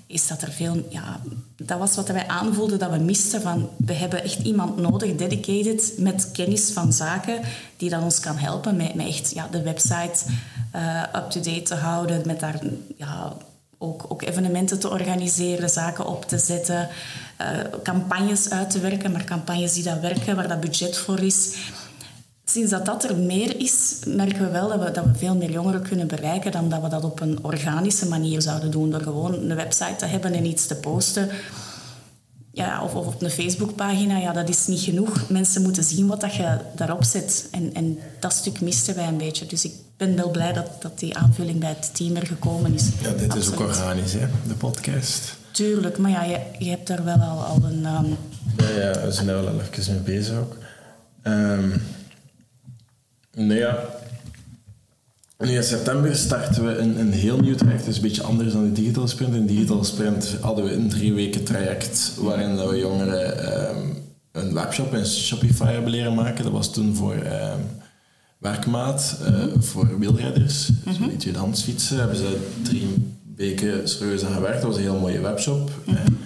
is 0.06 0.26
dat 0.26 0.42
er 0.42 0.52
veel... 0.52 0.86
Ja, 0.88 1.20
dat 1.56 1.78
was 1.78 1.96
wat 1.96 2.08
wij 2.08 2.26
aanvoelden 2.26 2.78
dat 2.78 2.90
we 2.90 2.98
misten. 2.98 3.42
Van, 3.42 3.68
we 3.76 3.92
hebben 3.92 4.22
echt 4.22 4.38
iemand 4.38 4.76
nodig, 4.76 5.16
dedicated, 5.16 5.92
met 5.98 6.30
kennis 6.32 6.70
van 6.70 6.92
zaken, 6.92 7.40
die 7.76 7.90
dan 7.90 8.02
ons 8.02 8.20
kan 8.20 8.36
helpen 8.36 8.76
met, 8.76 8.94
met 8.94 9.06
echt 9.06 9.30
ja, 9.34 9.48
de 9.50 9.62
website 9.62 10.24
uh, 10.76 11.02
up-to-date 11.14 11.62
te 11.62 11.74
houden, 11.74 12.22
met 12.26 12.40
daar 12.40 12.60
ja, 12.96 13.36
ook, 13.82 14.05
ook 14.09 14.23
evenementen 14.23 14.79
te 14.79 14.91
organiseren, 14.91 15.71
zaken 15.71 16.06
op 16.06 16.25
te 16.25 16.38
zetten, 16.38 16.88
uh, 17.41 17.47
campagnes 17.82 18.50
uit 18.50 18.71
te 18.71 18.81
werken, 18.81 19.12
maar 19.12 19.25
campagnes 19.25 19.73
die 19.73 19.82
dat 19.82 20.00
werken, 20.00 20.37
waar 20.37 20.49
dat 20.49 20.61
budget 20.61 20.97
voor 20.97 21.21
is. 21.21 21.56
Sinds 22.44 22.71
dat 22.71 22.87
dat 22.87 23.05
er 23.05 23.17
meer 23.17 23.61
is, 23.61 23.97
merken 24.06 24.41
we 24.41 24.50
wel 24.50 24.69
dat 24.69 24.82
we, 24.82 24.91
dat 24.91 25.05
we 25.05 25.15
veel 25.15 25.37
meer 25.37 25.50
jongeren 25.50 25.82
kunnen 25.82 26.06
bereiken 26.06 26.53
dan 26.53 26.69
dat 26.69 26.82
we 26.82 26.88
dat 26.88 27.05
op 27.05 27.21
een 27.21 27.38
organische 27.43 28.09
manier 28.09 28.43
zouden 28.43 28.71
doen, 28.71 28.91
door 28.91 29.00
gewoon 29.00 29.35
een 29.35 29.56
website 29.56 29.97
te 29.97 30.06
hebben 30.06 30.32
en 30.32 30.47
iets 30.47 30.67
te 30.67 30.77
posten. 30.77 31.29
Ja, 32.53 32.82
of, 32.82 32.94
of 32.94 33.06
op 33.06 33.23
een 33.23 33.31
Facebookpagina, 33.31 34.17
ja, 34.17 34.32
dat 34.32 34.49
is 34.49 34.67
niet 34.67 34.81
genoeg. 34.81 35.29
Mensen 35.29 35.62
moeten 35.62 35.85
zien 35.85 36.06
wat 36.06 36.21
dat 36.21 36.35
je 36.35 36.59
daarop 36.75 37.05
zet. 37.05 37.49
En, 37.50 37.75
en 37.75 37.99
dat 38.21 38.32
stuk 38.32 38.61
misten 38.61 38.94
wij 38.94 39.06
een 39.06 39.17
beetje. 39.17 39.47
Dus 39.47 39.65
ik 39.65 39.73
ben 40.00 40.17
wel 40.17 40.31
blij 40.31 40.52
dat, 40.52 40.70
dat 40.81 40.99
die 40.99 41.17
aanvulling 41.17 41.58
bij 41.61 41.69
het 41.69 41.94
team 41.94 42.17
er 42.17 42.26
gekomen 42.26 42.75
is. 42.75 42.88
Ja, 43.02 43.12
dit 43.12 43.35
is 43.35 43.52
ook 43.52 43.61
organisch, 43.61 44.12
hè, 44.12 44.26
de 44.49 44.55
podcast. 44.55 45.37
Tuurlijk, 45.50 45.99
maar 45.99 46.11
ja, 46.11 46.25
je, 46.25 46.41
je 46.58 46.70
hebt 46.70 46.87
daar 46.87 47.05
wel 47.05 47.19
al, 47.19 47.43
al 47.44 47.58
een... 47.62 47.87
Um... 47.87 48.17
Ja, 48.56 48.69
ja, 48.69 49.05
we 49.05 49.12
zijn 49.12 49.29
er 49.29 49.44
wel 49.44 49.61
even 49.61 49.93
mee 49.93 50.02
bezig 50.19 50.38
ook. 50.38 50.56
Um, 51.25 51.82
nou 53.35 53.55
ja, 53.55 53.79
nu 55.38 55.55
in 55.55 55.64
september 55.64 56.17
starten 56.17 56.67
we 56.67 56.77
een, 56.77 56.98
een 56.98 57.13
heel 57.13 57.39
nieuw 57.39 57.55
traject. 57.55 57.86
Is 57.86 57.96
een 57.96 58.03
beetje 58.03 58.22
anders 58.22 58.53
dan 58.53 58.65
de 58.65 58.72
Digital 58.72 59.08
Sprint. 59.08 59.34
In 59.34 59.46
Digital 59.46 59.84
Sprint 59.84 60.36
hadden 60.41 60.65
we 60.65 60.72
een 60.72 60.89
drie 60.89 61.15
weken 61.15 61.44
traject 61.44 62.13
waarin 62.19 62.56
we 62.56 62.79
jongeren 62.79 63.53
um, 63.77 64.03
een 64.32 64.55
webshop 64.55 64.94
en 64.94 65.06
Shopify 65.06 65.72
hebben 65.72 65.91
leren 65.91 66.15
maken. 66.15 66.44
Dat 66.44 66.53
was 66.53 66.72
toen 66.72 66.94
voor 66.94 67.17
werkmaat 68.41 69.19
uh, 69.23 69.44
voor 69.59 69.99
wielrijders. 69.99 70.69
Mm 70.69 70.77
-hmm. 70.85 70.99
Dus 70.99 71.09
die 71.09 71.17
tweedehands 71.17 71.63
fietsen 71.63 71.99
hebben 71.99 72.17
ze 72.17 72.51
drie 72.63 73.19
weken 73.37 73.89
serieus 73.89 74.25
aan 74.25 74.32
gewerkt. 74.32 74.63
Dat 74.63 74.67
was 74.70 74.77
een 74.77 74.82
heel 74.82 74.99
mooie 74.99 75.20
webshop. 75.20 75.70
Mm 75.85 75.94
-hmm. 75.94 76.19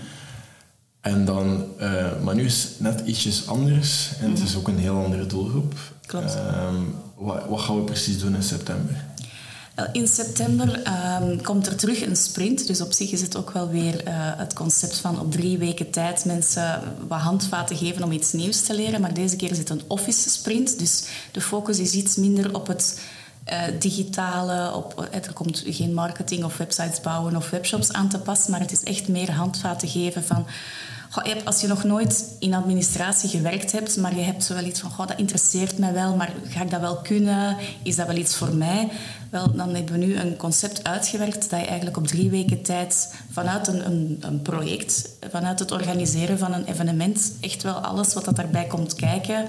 En 1.01 1.25
dan, 1.25 1.65
uh, 1.81 2.21
maar 2.23 2.35
nu 2.35 2.45
is 2.45 2.63
het 2.63 2.81
net 2.81 3.03
ietsjes 3.07 3.47
anders 3.47 4.11
en 4.21 4.31
het 4.31 4.43
is 4.43 4.57
ook 4.57 4.69
een 4.69 4.79
heel 4.79 5.05
andere 5.05 5.27
doelgroep. 5.27 5.75
Klopt. 6.07 6.37
Um, 6.37 6.95
wat, 7.17 7.47
wat 7.49 7.61
gaan 7.61 7.77
we 7.77 7.83
precies 7.83 8.19
doen 8.19 8.35
in 8.35 8.43
september? 8.43 9.05
In 9.93 10.09
september 10.09 10.83
um, 11.23 11.43
komt 11.43 11.67
er 11.67 11.77
terug 11.77 12.07
een 12.07 12.17
sprint. 12.17 12.67
Dus 12.67 12.81
op 12.81 12.93
zich 12.93 13.11
is 13.11 13.21
het 13.21 13.37
ook 13.37 13.51
wel 13.51 13.69
weer 13.69 13.95
uh, 13.95 14.13
het 14.15 14.53
concept 14.53 14.97
van 14.99 15.21
op 15.21 15.33
drie 15.33 15.59
weken 15.59 15.91
tijd 15.91 16.25
mensen 16.25 16.83
wat 17.09 17.21
handvaten 17.21 17.77
geven 17.77 18.03
om 18.03 18.13
iets 18.13 18.33
nieuws 18.33 18.63
te 18.63 18.75
leren. 18.75 19.01
Maar 19.01 19.15
deze 19.15 19.37
keer 19.37 19.51
is 19.51 19.59
het 19.59 19.71
een 19.71 19.83
office 19.87 20.31
sprint. 20.31 20.79
Dus 20.79 21.05
de 21.33 21.41
focus 21.41 21.79
is 21.79 21.93
iets 21.93 22.17
minder 22.17 22.55
op 22.55 22.67
het 22.67 23.01
uh, 23.49 23.63
digitale. 23.79 24.75
Op, 24.75 25.09
er 25.11 25.33
komt 25.33 25.63
geen 25.67 25.95
marketing 25.95 26.45
of 26.45 26.57
websites 26.57 27.01
bouwen 27.01 27.37
of 27.37 27.51
webshops 27.51 27.93
aan 27.93 28.09
te 28.09 28.19
passen. 28.19 28.51
Maar 28.51 28.61
het 28.61 28.73
is 28.73 28.83
echt 28.83 29.09
meer 29.09 29.33
handvaten 29.33 29.89
geven 29.89 30.25
van 30.25 30.47
als 31.45 31.61
je 31.61 31.67
nog 31.67 31.85
nooit 31.85 32.37
in 32.39 32.55
administratie 32.55 33.29
gewerkt 33.29 33.73
hebt, 33.73 33.97
maar 33.97 34.17
je 34.17 34.23
hebt 34.23 34.45
zo 34.45 34.55
wel 34.55 34.65
iets 34.65 34.81
van, 34.81 35.07
dat 35.07 35.19
interesseert 35.19 35.79
mij 35.79 35.93
wel, 35.93 36.17
maar 36.17 36.33
ga 36.49 36.63
ik 36.63 36.71
dat 36.71 36.81
wel 36.81 36.97
kunnen? 36.97 37.57
Is 37.83 37.97
dat 37.97 38.07
wel 38.07 38.17
iets 38.17 38.37
voor 38.37 38.55
mij? 38.55 38.89
Wel, 39.31 39.53
dan 39.57 39.75
hebben 39.75 39.99
we 39.99 40.07
nu 40.07 40.17
een 40.17 40.37
concept 40.37 40.85
uitgewerkt 40.85 41.51
dat 41.51 41.61
je 41.61 41.67
eigenlijk 41.67 41.97
op 41.97 42.07
drie 42.07 42.31
weken 42.31 42.63
tijd 42.63 43.15
vanuit 43.31 43.69
een, 43.69 43.87
een, 43.87 44.19
een 44.21 44.43
project, 44.43 45.09
vanuit 45.31 45.59
het 45.59 45.71
organiseren 45.71 46.39
van 46.39 46.53
een 46.53 46.65
evenement, 46.65 47.33
echt 47.41 47.63
wel 47.63 47.75
alles 47.75 48.15
wat 48.15 48.25
dat 48.25 48.37
daarbij 48.37 48.67
komt 48.67 48.95
kijken, 48.95 49.49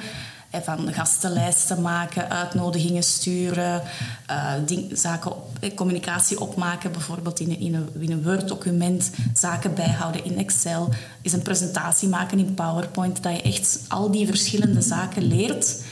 van 0.51 0.93
gastenlijsten 0.93 1.81
maken, 1.81 2.29
uitnodigingen 2.29 3.03
sturen, 3.03 3.81
uh, 4.29 4.53
ding, 4.65 4.97
zaken 4.97 5.31
op, 5.31 5.57
eh, 5.59 5.75
communicatie 5.75 6.39
opmaken, 6.39 6.91
bijvoorbeeld 6.91 7.39
in, 7.39 7.49
een, 7.49 7.89
in 7.99 8.11
een 8.11 8.23
Word-document, 8.23 9.11
zaken 9.33 9.73
bijhouden 9.73 10.25
in 10.25 10.37
Excel, 10.37 10.89
is 11.21 11.33
een 11.33 11.41
presentatie 11.41 12.09
maken 12.09 12.39
in 12.39 12.53
PowerPoint, 12.53 13.23
dat 13.23 13.35
je 13.35 13.41
echt 13.41 13.79
al 13.87 14.11
die 14.11 14.27
verschillende 14.27 14.81
zaken 14.81 15.23
leert 15.23 15.83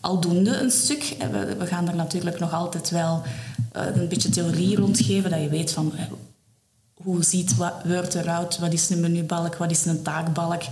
aldoende 0.00 0.56
een 0.56 0.70
stuk. 0.70 1.16
We, 1.30 1.56
we 1.58 1.66
gaan 1.66 1.88
er 1.88 1.94
natuurlijk 1.94 2.38
nog 2.38 2.52
altijd 2.52 2.90
wel 2.90 3.22
een 3.72 4.08
beetje 4.08 4.28
theorie 4.28 4.76
rondgeven, 4.76 5.30
dat 5.30 5.40
je 5.40 5.48
weet 5.48 5.72
van 5.72 5.92
hoe 7.02 7.24
ziet 7.24 7.56
Word 7.84 8.14
eruit, 8.14 8.58
wat 8.58 8.72
is 8.72 8.90
een 8.90 9.00
menubalk, 9.00 9.56
wat 9.56 9.70
is 9.70 9.84
een 9.84 10.02
taakbalk, 10.02 10.62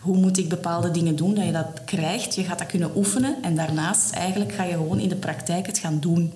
hoe 0.00 0.16
moet 0.16 0.38
ik 0.38 0.48
bepaalde 0.48 0.90
dingen 0.90 1.16
doen, 1.16 1.34
dat 1.34 1.44
je 1.44 1.52
dat 1.52 1.84
krijgt. 1.84 2.34
Je 2.34 2.44
gaat 2.44 2.58
dat 2.58 2.66
kunnen 2.66 2.96
oefenen 2.96 3.36
en 3.42 3.56
daarnaast 3.56 4.12
eigenlijk 4.12 4.52
ga 4.52 4.62
je 4.62 4.72
gewoon 4.72 4.98
in 4.98 5.08
de 5.08 5.16
praktijk 5.16 5.66
het 5.66 5.78
gaan 5.78 6.00
doen. 6.00 6.32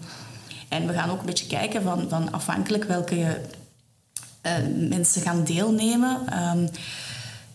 En 0.68 0.86
we 0.86 0.92
gaan 0.92 1.10
ook 1.10 1.20
een 1.20 1.26
beetje 1.26 1.46
kijken 1.46 1.82
van, 1.82 2.08
van 2.08 2.32
afhankelijk 2.32 2.84
welke 2.84 3.40
uh, 4.42 4.52
mensen 4.88 5.22
gaan 5.22 5.44
deelnemen. 5.44 6.18
Um, 6.56 6.68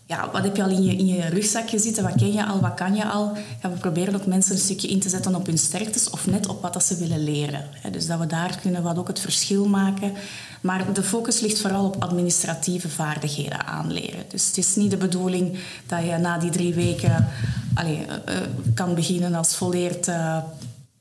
ja, 0.08 0.30
wat 0.32 0.42
heb 0.42 0.56
je 0.56 0.62
al 0.62 0.70
in 0.70 0.82
je, 0.82 0.96
in 0.96 1.06
je 1.06 1.28
rugzakje 1.28 1.78
zitten? 1.78 2.02
Wat 2.02 2.14
ken 2.14 2.32
je 2.32 2.46
al? 2.46 2.60
Wat 2.60 2.74
kan 2.74 2.94
je 2.94 3.04
al? 3.04 3.32
We 3.62 3.68
proberen 3.68 4.14
ook 4.14 4.26
mensen 4.26 4.54
een 4.54 4.60
stukje 4.60 4.88
in 4.88 5.00
te 5.00 5.08
zetten 5.08 5.34
op 5.34 5.46
hun 5.46 5.58
sterktes 5.58 6.10
of 6.10 6.26
net 6.26 6.46
op 6.46 6.62
wat 6.62 6.72
dat 6.72 6.84
ze 6.84 6.96
willen 6.96 7.24
leren. 7.24 7.64
Dus 7.92 8.06
dat 8.06 8.18
we 8.18 8.26
daar 8.26 8.58
kunnen 8.62 8.82
wat 8.82 8.98
ook 8.98 9.08
het 9.08 9.20
verschil 9.20 9.66
maken. 9.66 10.12
Maar 10.60 10.92
de 10.92 11.02
focus 11.02 11.40
ligt 11.40 11.60
vooral 11.60 11.84
op 11.84 12.02
administratieve 12.02 12.88
vaardigheden 12.88 13.66
aanleren. 13.66 14.24
Dus 14.28 14.46
het 14.46 14.56
is 14.56 14.76
niet 14.76 14.90
de 14.90 14.96
bedoeling 14.96 15.58
dat 15.86 16.04
je 16.04 16.16
na 16.16 16.38
die 16.38 16.50
drie 16.50 16.74
weken 16.74 17.28
allez, 17.74 17.98
uh, 17.98 18.34
kan 18.74 18.94
beginnen 18.94 19.34
als 19.34 19.54
volleerd 19.54 20.08
uh, 20.08 20.36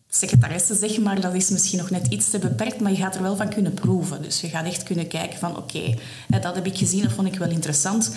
secretaresse, 0.10 0.76
zeg 0.76 0.98
maar. 0.98 1.22
Dat 1.22 1.34
is 1.34 1.50
misschien 1.50 1.80
nog 1.80 1.90
net 1.90 2.08
iets 2.08 2.30
te 2.30 2.40
beperkt, 2.40 2.80
maar 2.80 2.92
je 2.92 2.98
gaat 2.98 3.16
er 3.16 3.22
wel 3.22 3.36
van 3.36 3.50
kunnen 3.50 3.74
proeven. 3.74 4.22
Dus 4.22 4.42
je 4.42 4.48
gaat 4.48 4.66
echt 4.66 4.84
kunnen 4.84 5.08
kijken 5.08 5.40
van 5.40 5.58
oké, 5.58 5.94
dat 6.28 6.56
heb 6.56 6.66
ik 6.66 6.78
gezien, 6.78 7.04
dat 7.04 7.12
vond 7.12 7.28
ik 7.28 7.40
wel 7.40 7.50
interessant 7.50 8.12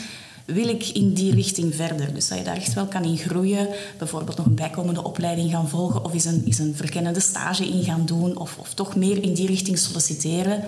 wil 0.45 0.69
ik 0.69 0.89
in 0.89 1.13
die 1.13 1.35
richting 1.35 1.75
verder? 1.75 2.15
Dus 2.15 2.29
dat 2.29 2.39
je 2.39 2.45
daar 2.45 2.57
echt 2.57 2.75
wel 2.75 2.87
kan 2.87 3.05
in 3.05 3.19
groeien. 3.19 3.69
Bijvoorbeeld 3.99 4.37
nog 4.37 4.47
een 4.47 4.55
bijkomende 4.55 5.05
opleiding 5.05 5.51
gaan 5.51 5.69
volgen 5.69 6.05
of 6.05 6.15
is 6.15 6.25
een, 6.25 6.43
is 6.45 6.59
een 6.59 6.75
verkennende 6.77 7.21
stage 7.21 7.67
in 7.67 7.85
gaan 7.85 8.07
doen 8.07 8.37
of, 8.37 8.57
of 8.59 8.75
toch 8.75 8.97
meer 8.97 9.23
in 9.23 9.35
die 9.35 9.47
richting 9.47 9.79
solliciteren 9.79 10.65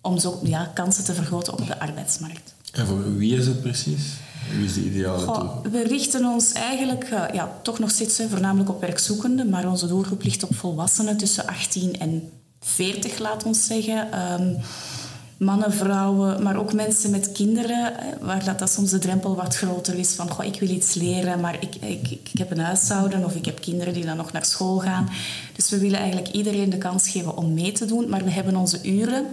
om 0.00 0.18
zo 0.18 0.40
ja, 0.42 0.70
kansen 0.74 1.04
te 1.04 1.14
vergroten 1.14 1.52
op 1.52 1.66
de 1.66 1.78
arbeidsmarkt. 1.78 2.54
En 2.72 2.86
voor 2.86 3.16
wie 3.16 3.36
is 3.36 3.46
het 3.46 3.62
precies? 3.62 4.02
Wie 4.56 4.64
is 4.64 4.74
de 4.74 4.84
ideale 4.84 5.24
doelgroep? 5.24 5.66
We 5.66 5.82
richten 5.82 6.24
ons 6.24 6.52
eigenlijk 6.52 7.10
uh, 7.10 7.24
ja, 7.32 7.58
toch 7.62 7.78
nog 7.78 7.90
steeds 7.90 8.20
voornamelijk 8.28 8.70
op 8.70 8.80
werkzoekenden, 8.80 9.48
maar 9.48 9.68
onze 9.68 9.86
doelgroep 9.86 10.22
ligt 10.22 10.42
op 10.42 10.54
volwassenen 10.54 11.16
tussen 11.16 11.46
18 11.46 11.98
en 11.98 12.28
40, 12.60 13.18
laat 13.18 13.44
ons 13.44 13.66
zeggen. 13.66 14.32
Um, 14.40 14.56
mannen, 15.36 15.72
vrouwen, 15.72 16.42
maar 16.42 16.56
ook 16.56 16.72
mensen 16.72 17.10
met 17.10 17.32
kinderen, 17.32 17.92
waar 18.20 18.44
dat, 18.44 18.58
dat 18.58 18.70
soms 18.70 18.90
de 18.90 18.98
drempel 18.98 19.36
wat 19.36 19.56
groter 19.56 19.94
is 19.94 20.12
van 20.12 20.30
goh, 20.30 20.46
ik 20.46 20.60
wil 20.60 20.68
iets 20.68 20.94
leren, 20.94 21.40
maar 21.40 21.54
ik, 21.60 21.74
ik, 21.74 22.10
ik 22.10 22.38
heb 22.38 22.50
een 22.50 22.58
huishouden 22.58 23.24
of 23.24 23.34
ik 23.34 23.44
heb 23.44 23.60
kinderen 23.60 23.94
die 23.94 24.04
dan 24.04 24.16
nog 24.16 24.32
naar 24.32 24.44
school 24.44 24.78
gaan. 24.78 25.08
Dus 25.56 25.70
we 25.70 25.78
willen 25.78 25.98
eigenlijk 25.98 26.28
iedereen 26.28 26.70
de 26.70 26.78
kans 26.78 27.08
geven 27.08 27.36
om 27.36 27.54
mee 27.54 27.72
te 27.72 27.84
doen, 27.84 28.08
maar 28.08 28.24
we 28.24 28.30
hebben 28.30 28.56
onze 28.56 28.78
uren 28.82 29.26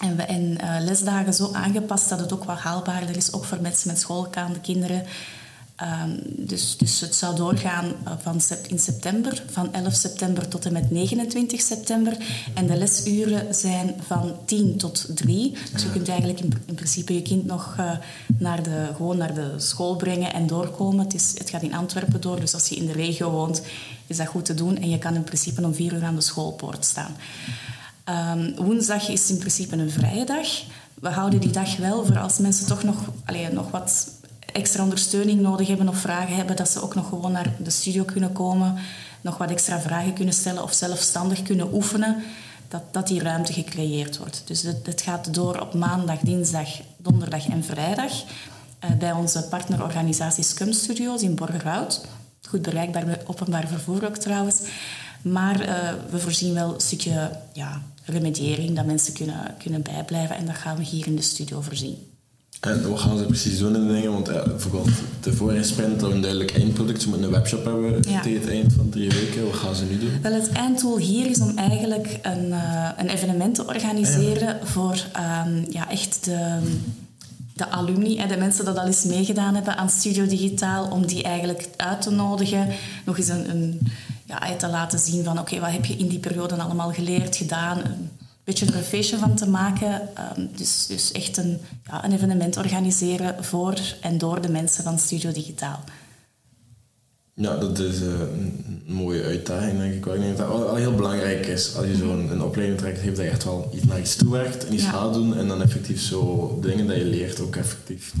en, 0.00 0.16
we, 0.16 0.22
en 0.22 0.42
uh, 0.42 0.76
lesdagen 0.80 1.34
zo 1.34 1.50
aangepast 1.52 2.08
dat 2.08 2.20
het 2.20 2.32
ook 2.32 2.44
wat 2.44 2.58
haalbaarder 2.58 3.16
is, 3.16 3.32
ook 3.32 3.44
voor 3.44 3.60
mensen 3.60 3.88
met 3.88 4.00
schoolgaande 4.00 4.60
kinderen. 4.60 5.04
Um, 5.82 6.20
dus, 6.24 6.76
dus 6.76 7.00
het 7.00 7.14
zou 7.14 7.36
doorgaan 7.36 7.84
uh, 7.84 8.12
van 8.18 8.40
sept, 8.40 8.66
in 8.66 8.78
september, 8.78 9.42
van 9.50 9.72
11 9.72 9.94
september 9.94 10.48
tot 10.48 10.66
en 10.66 10.72
met 10.72 10.90
29 10.90 11.60
september. 11.60 12.16
En 12.54 12.66
de 12.66 12.76
lesuren 12.76 13.54
zijn 13.54 13.94
van 14.06 14.36
10 14.44 14.76
tot 14.76 15.06
3. 15.14 15.56
Dus 15.72 15.82
je 15.82 15.90
kunt 15.90 16.08
eigenlijk 16.08 16.40
in, 16.40 16.52
in 16.66 16.74
principe 16.74 17.14
je 17.14 17.22
kind 17.22 17.46
nog 17.46 17.76
uh, 17.80 17.90
naar 18.38 18.62
de, 18.62 18.88
gewoon 18.96 19.16
naar 19.16 19.34
de 19.34 19.54
school 19.56 19.96
brengen 19.96 20.32
en 20.32 20.46
doorkomen. 20.46 21.04
Het, 21.04 21.14
is, 21.14 21.34
het 21.38 21.50
gaat 21.50 21.62
in 21.62 21.74
Antwerpen 21.74 22.20
door, 22.20 22.40
dus 22.40 22.54
als 22.54 22.68
je 22.68 22.76
in 22.76 22.86
de 22.86 22.92
regio 22.92 23.30
woont, 23.30 23.62
is 24.06 24.16
dat 24.16 24.26
goed 24.26 24.44
te 24.44 24.54
doen. 24.54 24.76
En 24.76 24.90
je 24.90 24.98
kan 24.98 25.14
in 25.14 25.24
principe 25.24 25.64
om 25.64 25.74
4 25.74 25.92
uur 25.92 26.04
aan 26.04 26.14
de 26.14 26.20
schoolpoort 26.20 26.84
staan. 26.84 27.16
Um, 28.36 28.54
woensdag 28.56 29.08
is 29.08 29.30
in 29.30 29.38
principe 29.38 29.76
een 29.76 29.90
vrije 29.90 30.24
dag. 30.24 30.48
We 30.94 31.08
houden 31.08 31.40
die 31.40 31.50
dag 31.50 31.76
wel 31.76 32.06
voor 32.06 32.18
als 32.18 32.38
mensen 32.38 32.66
toch 32.66 32.82
nog, 32.82 32.96
allez, 33.24 33.52
nog 33.52 33.70
wat 33.70 34.16
extra 34.52 34.82
ondersteuning 34.82 35.40
nodig 35.40 35.68
hebben 35.68 35.88
of 35.88 35.96
vragen 35.98 36.36
hebben, 36.36 36.56
dat 36.56 36.68
ze 36.68 36.82
ook 36.82 36.94
nog 36.94 37.08
gewoon 37.08 37.32
naar 37.32 37.52
de 37.62 37.70
studio 37.70 38.04
kunnen 38.04 38.32
komen, 38.32 38.74
nog 39.20 39.36
wat 39.36 39.50
extra 39.50 39.80
vragen 39.80 40.12
kunnen 40.12 40.34
stellen 40.34 40.62
of 40.62 40.72
zelfstandig 40.72 41.42
kunnen 41.42 41.74
oefenen, 41.74 42.22
dat, 42.68 42.82
dat 42.90 43.06
die 43.06 43.22
ruimte 43.22 43.52
gecreëerd 43.52 44.18
wordt. 44.18 44.42
Dus 44.44 44.62
het, 44.62 45.02
gaat 45.02 45.34
door 45.34 45.60
op 45.60 45.74
maandag, 45.74 46.18
dinsdag, 46.18 46.68
donderdag 46.96 47.48
en 47.48 47.64
vrijdag 47.64 48.12
uh, 48.12 48.90
bij 48.98 49.12
onze 49.12 49.42
partnerorganisatie 49.42 50.44
Scum 50.44 50.72
Studios 50.72 51.22
in 51.22 51.34
Borgerhout. 51.34 52.04
Goed 52.48 52.62
bereikbaar 52.62 53.04
bij 53.04 53.20
openbaar 53.26 53.68
vervoer 53.68 54.06
ook 54.06 54.16
trouwens. 54.16 54.60
Maar 55.22 55.60
uh, 55.60 55.92
we 56.10 56.18
voorzien 56.18 56.54
wel 56.54 56.74
een 56.74 56.80
stukje 56.80 57.30
ja, 57.52 57.82
remediering, 58.04 58.76
dat 58.76 58.86
mensen 58.86 59.12
kunnen, 59.12 59.54
kunnen 59.58 59.82
bijblijven. 59.82 60.36
En 60.36 60.46
dat 60.46 60.56
gaan 60.56 60.76
we 60.76 60.82
hier 60.82 61.06
in 61.06 61.16
de 61.16 61.22
studio 61.22 61.60
voorzien. 61.60 62.07
En 62.60 62.88
wat 62.88 63.00
gaan 63.00 63.18
ze 63.18 63.24
precies 63.24 63.58
doen 63.58 63.74
in 63.74 63.86
de 63.86 63.92
dingen? 63.92 64.12
Want 64.12 64.26
ja, 64.26 64.42
bijvoorbeeld 64.42 64.88
de 65.20 65.32
vorige 65.32 65.62
sprint 65.62 66.02
een 66.02 66.20
duidelijk 66.20 66.54
eindproduct. 66.56 67.02
Ze 67.02 67.08
moeten 67.08 67.26
een 67.26 67.32
webshop 67.32 67.64
hebben 67.64 68.02
tegen 68.02 68.40
het 68.40 68.48
eind 68.48 68.72
van 68.72 68.88
drie 68.88 69.10
weken. 69.10 69.44
Wat 69.44 69.54
gaan 69.54 69.74
ze 69.74 69.84
nu 69.84 69.98
doen? 69.98 70.20
Wel, 70.22 70.32
het 70.32 70.52
einddoel 70.52 70.98
hier 70.98 71.26
is 71.26 71.40
om 71.40 71.52
eigenlijk 71.56 72.18
een, 72.22 72.46
uh, 72.48 72.88
een 72.96 73.08
evenement 73.08 73.54
te 73.54 73.66
organiseren 73.66 74.66
voor 74.66 75.04
um, 75.46 75.66
ja, 75.70 75.90
echt 75.90 76.24
de, 76.24 76.58
de 77.54 77.68
alumni, 77.68 78.26
de 78.26 78.36
mensen 78.36 78.64
die 78.64 78.74
al 78.74 78.86
eens 78.86 79.04
meegedaan 79.04 79.54
hebben 79.54 79.76
aan 79.76 79.90
Studio 79.90 80.26
Digitaal, 80.26 80.90
om 80.90 81.06
die 81.06 81.22
eigenlijk 81.22 81.68
uit 81.76 82.02
te 82.02 82.10
nodigen. 82.10 82.68
Nog 83.04 83.18
eens 83.18 83.28
een, 83.28 83.50
een 83.50 83.80
ja, 84.24 84.56
te 84.56 84.68
laten 84.68 84.98
zien 84.98 85.24
van 85.24 85.38
oké, 85.38 85.40
okay, 85.40 85.60
wat 85.60 85.70
heb 85.70 85.84
je 85.84 85.96
in 85.96 86.08
die 86.08 86.18
periode 86.18 86.54
allemaal 86.54 86.92
geleerd, 86.92 87.36
gedaan 87.36 88.07
beetje 88.48 88.76
een 88.76 88.82
feestje 88.82 89.18
van 89.18 89.34
te 89.34 89.48
maken. 89.48 90.08
Um, 90.38 90.50
dus, 90.56 90.86
dus 90.86 91.12
echt 91.12 91.36
een, 91.36 91.58
ja, 91.84 92.04
een 92.04 92.12
evenement 92.12 92.56
organiseren 92.56 93.44
voor 93.44 93.78
en 94.00 94.18
door 94.18 94.40
de 94.40 94.48
mensen 94.48 94.84
van 94.84 94.98
Studio 94.98 95.32
Digitaal. 95.32 95.84
Ja, 97.34 97.56
dat 97.56 97.78
is 97.78 98.00
uh, 98.00 98.20
mooie 98.88 99.22
uitdaging, 99.22 99.78
denk 99.78 99.94
ik 99.94 100.04
wel. 100.04 100.14
Ik 100.14 100.20
denk 100.20 100.36
dat 100.36 100.48
dat 100.48 100.58
wel 100.58 100.74
heel 100.74 100.94
belangrijk 100.94 101.46
is 101.46 101.76
als 101.76 101.86
je 101.86 101.96
zo'n 101.96 102.30
een 102.30 102.42
opleiding 102.42 102.78
trekt, 102.78 103.00
heeft 103.00 103.16
dat 103.16 103.24
je 103.24 103.30
echt 103.30 103.44
wel 103.44 103.70
iets 103.74 103.84
naar 103.84 104.00
iets 104.00 104.16
toewerkt 104.16 104.66
en 104.66 104.74
iets 104.74 104.82
ja. 104.82 104.90
gaat 104.90 105.14
doen 105.14 105.36
en 105.36 105.48
dan 105.48 105.62
effectief 105.62 106.00
zo 106.00 106.58
dingen 106.60 106.86
dat 106.86 106.96
je 106.96 107.04
leert 107.04 107.40
ook 107.40 107.56
effectief. 107.56 108.12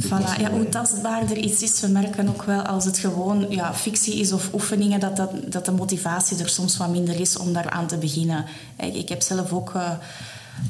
Voilà, 0.00 0.40
ja, 0.40 0.50
hoe 0.50 0.68
tastbaarder 0.68 1.36
iets 1.36 1.62
is, 1.62 1.80
we 1.80 1.88
merken 1.88 2.28
ook 2.28 2.42
wel 2.42 2.62
als 2.62 2.84
het 2.84 2.98
gewoon 2.98 3.46
ja, 3.48 3.74
fictie 3.74 4.14
is 4.14 4.32
of 4.32 4.52
oefeningen, 4.52 5.00
dat, 5.00 5.16
dat, 5.16 5.30
dat 5.48 5.64
de 5.64 5.72
motivatie 5.72 6.38
er 6.38 6.48
soms 6.48 6.76
wat 6.76 6.90
minder 6.90 7.20
is 7.20 7.36
om 7.36 7.52
daar 7.52 7.70
aan 7.70 7.86
te 7.86 7.96
beginnen. 7.96 8.44
Ik, 8.80 8.94
ik 8.94 9.08
heb 9.08 9.22
zelf 9.22 9.52
ook... 9.52 9.72
Uh, 9.74 9.90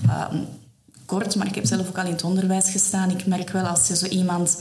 uh, 0.06 0.26
kort, 1.06 1.37
maar 1.37 1.46
ik 1.46 1.54
heb 1.54 1.66
zelf 1.66 1.88
ook 1.88 1.99
al 1.99 2.04
in 2.04 2.12
het 2.12 2.25
onderwijs 2.25 2.70
gestaan. 2.70 3.11
Ik 3.11 3.26
merk 3.26 3.50
wel 3.50 3.64
als 3.64 3.88
je 3.88 3.96
zo 3.96 4.06
iemand 4.06 4.58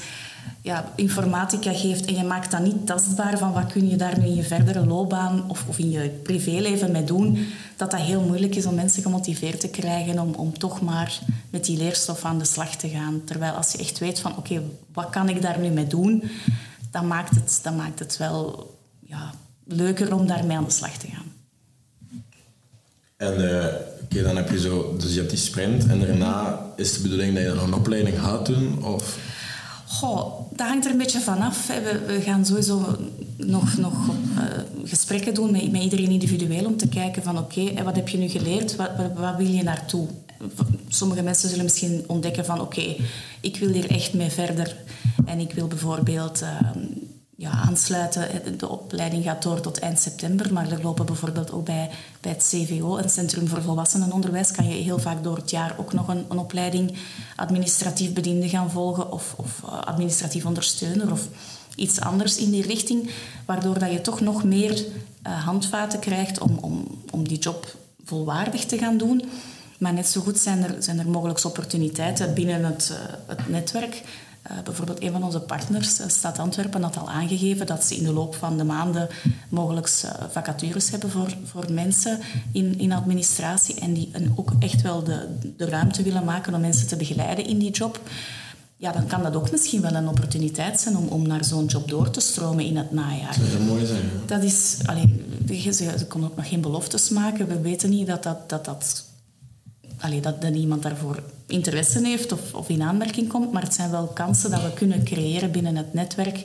ja, 0.62 0.92
informatica 0.96 1.74
geeft 1.74 2.06
en 2.06 2.16
je 2.16 2.24
maakt 2.24 2.52
dat 2.52 2.62
niet 2.62 2.86
tastbaar 2.86 3.38
van 3.38 3.54
wat 3.54 3.72
kun 3.72 3.90
je 3.90 3.96
daar 3.96 4.20
nu 4.20 4.26
in 4.26 4.36
je 4.36 4.44
verdere 4.44 4.86
loopbaan 4.86 5.50
of, 5.50 5.64
of 5.68 5.78
in 5.78 5.92
je 5.92 6.10
privéleven 6.10 6.92
mee 6.92 7.04
doen, 7.04 7.48
dat 7.76 7.92
dat 7.92 8.00
heel 8.00 8.22
moeilijk 8.22 8.56
is 8.56 8.66
om 8.66 8.76
mensen 8.76 9.04
gemotiveerd 9.04 9.60
te 9.60 9.68
krijgen 9.68 10.20
om, 10.20 10.34
om 10.34 10.58
toch 10.58 10.82
maar 10.82 11.20
met 11.50 11.66
die 11.66 11.78
leerstof 11.78 12.26
aan 12.26 12.40
de 12.40 12.46
slag 12.46 12.76
te 12.76 12.90
gaan. 12.90 13.22
Terwijl 13.26 13.54
als 13.54 13.72
je 13.72 13.78
echt 13.78 14.00
weet 14.00 14.20
van 14.20 14.38
oké, 14.38 14.62
wat 14.94 15.10
kan 15.10 15.30
ik 15.30 15.42
daar 15.42 15.60
nu 15.60 15.70
mee 15.70 15.88
doen, 15.88 16.24
dan 16.92 17.08
maakt 17.08 17.36
het, 17.36 17.60
dan 17.64 17.76
maakt 17.76 18.00
het 18.00 18.18
wel 18.18 18.72
ja, 19.00 19.34
leuker 19.64 20.16
om 20.16 20.28
daarmee 20.28 20.58
aan 20.58 20.66
de 20.66 20.72
slag 20.72 20.98
te 20.98 21.08
gaan. 21.08 21.32
En 23.18 23.42
uh, 23.42 23.66
oké, 24.04 24.24
dan 24.24 24.36
heb 24.36 24.50
je 24.50 24.60
zo, 24.60 24.96
dus 24.98 25.14
je 25.14 25.18
hebt 25.18 25.30
die 25.30 25.40
sprint 25.40 25.88
en 25.88 26.00
daarna 26.00 26.66
is 26.76 26.94
de 26.94 27.02
bedoeling 27.02 27.34
dat 27.34 27.44
je 27.44 27.54
dan 27.54 27.64
een 27.64 27.74
opleiding 27.74 28.20
gaat 28.20 28.46
doen? 28.46 28.84
Of? 28.84 29.18
Goh, 30.00 30.40
dat 30.56 30.68
hangt 30.68 30.86
er 30.86 30.92
een 30.92 30.98
beetje 30.98 31.20
vanaf. 31.20 31.68
We, 31.68 32.04
we 32.06 32.22
gaan 32.22 32.46
sowieso 32.46 32.98
nog, 33.38 33.78
nog 33.78 33.94
uh, 34.38 34.44
gesprekken 34.84 35.34
doen 35.34 35.52
met, 35.52 35.72
met, 35.72 35.82
iedereen 35.82 36.10
individueel 36.10 36.66
om 36.66 36.78
te 36.78 36.88
kijken 36.88 37.24
van 37.24 37.38
oké, 37.38 37.84
wat 37.84 37.96
heb 37.96 38.08
je 38.10 38.18
nu 38.18 38.28
geleerd? 38.28 38.76
Wat, 38.76 38.90
wat, 39.16 39.36
wil 39.38 39.48
je 39.48 39.64
naartoe? 39.64 40.08
Sommige 40.88 41.22
mensen 41.22 41.50
zullen 41.50 41.64
misschien 41.64 42.04
ontdekken 42.08 42.46
van 42.46 42.62
oké, 42.62 42.96
ik 43.42 43.58
wil 43.58 43.70
hier 43.70 43.90
echt 43.90 44.14
mee 44.14 44.30
verder. 44.30 44.76
En 45.26 45.40
ik 45.40 45.52
wil 45.52 45.68
bijvoorbeeld 45.68 46.42
uh, 46.42 46.60
ja, 47.44 47.52
aansluiten. 47.52 48.58
De 48.58 48.70
opleiding 48.70 49.24
gaat 49.24 49.44
door 49.44 49.62
tot 49.62 49.80
eind 49.80 50.00
september, 50.00 50.54
maar 50.54 50.72
er 50.72 50.82
lopen 50.82 51.06
bijvoorbeeld 51.06 51.52
ook 51.52 51.66
bij, 51.66 51.90
bij 52.22 52.32
het 52.32 52.48
CVO, 52.50 52.98
een 52.98 53.10
Centrum 53.10 53.48
voor 53.48 53.62
Volwassenenonderwijs, 53.62 54.52
kan 54.52 54.68
je 54.68 54.84
heel 54.84 55.00
vaak 55.00 55.24
door 55.24 55.36
het 55.36 55.50
jaar 55.50 55.76
ook 55.78 55.94
nog 55.94 56.08
een, 56.08 56.26
een 56.30 56.38
opleiding 56.38 56.98
administratief 57.36 58.14
bediende 58.14 58.50
gaan 58.50 58.72
volgen 58.72 59.12
of, 59.12 59.34
of 59.38 59.62
uh, 59.66 59.82
administratief 59.82 60.46
ondersteuner 60.46 61.12
of 61.12 61.28
iets 61.76 62.00
anders 62.00 62.38
in 62.38 62.52
die 62.52 62.68
richting, 62.68 63.10
waardoor 63.46 63.80
dat 63.80 63.92
je 63.92 64.02
toch 64.02 64.20
nog 64.20 64.44
meer 64.44 64.86
uh, 65.28 65.46
handvaten 65.46 66.00
krijgt 66.00 66.40
om, 66.40 66.58
om, 66.62 66.88
om 67.12 67.28
die 67.28 67.40
job 67.40 67.76
volwaardig 68.06 68.66
te 68.66 68.78
gaan 68.78 68.98
doen. 68.98 69.24
Maar 69.78 69.94
net 69.94 70.08
zo 70.08 70.22
goed 70.22 70.38
zijn 70.38 70.64
er, 70.64 70.84
zijn 70.84 71.00
er 71.00 71.10
mogelijk 71.10 71.46
opportuniteiten 71.46 72.34
binnen 72.34 72.66
het, 72.66 72.90
uh, 72.92 73.14
het 73.28 73.50
netwerk 73.50 74.02
Uh, 74.52 74.58
bijvoorbeeld 74.64 75.02
een 75.04 75.12
van 75.12 75.24
onze 75.24 75.40
partners, 75.40 76.00
uh, 76.00 76.08
Stad 76.08 76.40
Antwerpen, 76.40 76.84
had 76.84 76.98
al 76.98 77.10
aangegeven 77.10 77.66
dat 77.66 77.84
ze 77.84 77.96
in 77.96 78.04
de 78.04 78.14
loop 78.14 78.36
van 78.36 78.58
de 78.58 78.64
maanden 78.64 79.10
mogelijk 79.50 80.02
uh, 80.06 80.12
vacatures 80.32 80.90
hebben 80.90 81.10
voor, 81.10 81.34
voor 81.44 81.72
mensen 81.72 82.20
in, 82.52 82.80
in 82.80 82.92
administratie 82.92 83.80
en 83.80 83.94
die 83.94 84.10
en 84.12 84.34
ook 84.36 84.52
echt 84.60 84.82
wel 84.82 85.04
de, 85.04 85.38
de 85.58 85.66
ruimte 85.66 86.04
willen 86.04 86.24
maken 86.24 86.54
om 86.54 86.62
mensen 86.62 86.88
te 86.88 86.96
begeleiden 86.96 87.46
in 87.46 87.58
die 87.58 87.72
job. 87.72 88.00
Ja, 88.78 88.92
dan 88.92 89.08
kan 89.08 89.24
dat 89.24 89.36
ook 89.36 89.52
misschien 89.52 89.82
wel 89.82 89.94
een 89.94 90.08
opportuniteit 90.08 90.80
zijn 90.80 90.98
om, 90.98 91.08
om 91.08 91.28
naar 91.28 91.46
zo'n 91.46 91.66
job 91.66 91.90
door 91.90 92.10
te 92.10 92.20
stromen 92.20 92.66
in 92.66 92.78
het 92.78 92.92
najaar. 92.92 93.38
Dat 93.40 93.50
zou 93.52 93.64
mooi 93.64 93.86
zijn. 93.86 94.10
Dat 94.26 94.44
is, 94.44 94.78
allee, 94.86 95.26
ze, 95.48 95.72
ze 95.74 96.06
kon 96.08 96.26
ook 96.26 96.36
nog 96.36 96.48
geen 96.48 96.62
beloftes 96.62 97.10
maken. 97.10 97.48
We 97.48 97.62
weten 97.62 97.90
niet 97.90 98.08
dat 98.08 98.24
dat, 98.24 98.50
dat, 98.50 98.66
dat 98.66 99.04
allee, 100.04 100.22
dat, 100.22 100.42
dat 100.42 100.56
iemand 100.56 100.84
daarvoor 100.84 101.24
interesse 101.48 102.00
heeft 102.08 102.32
of, 102.32 102.54
of 102.54 102.70
in 102.70 102.82
aanmerking 102.82 103.28
komt, 103.28 103.52
maar 103.52 103.62
het 103.62 103.74
zijn 103.74 103.92
wel 103.92 104.08
kansen 104.08 104.52
dat 104.52 104.62
we 104.62 104.74
kunnen 104.74 105.04
creëren 105.04 105.52
binnen 105.52 105.76
het 105.76 105.94
netwerk. 105.94 106.44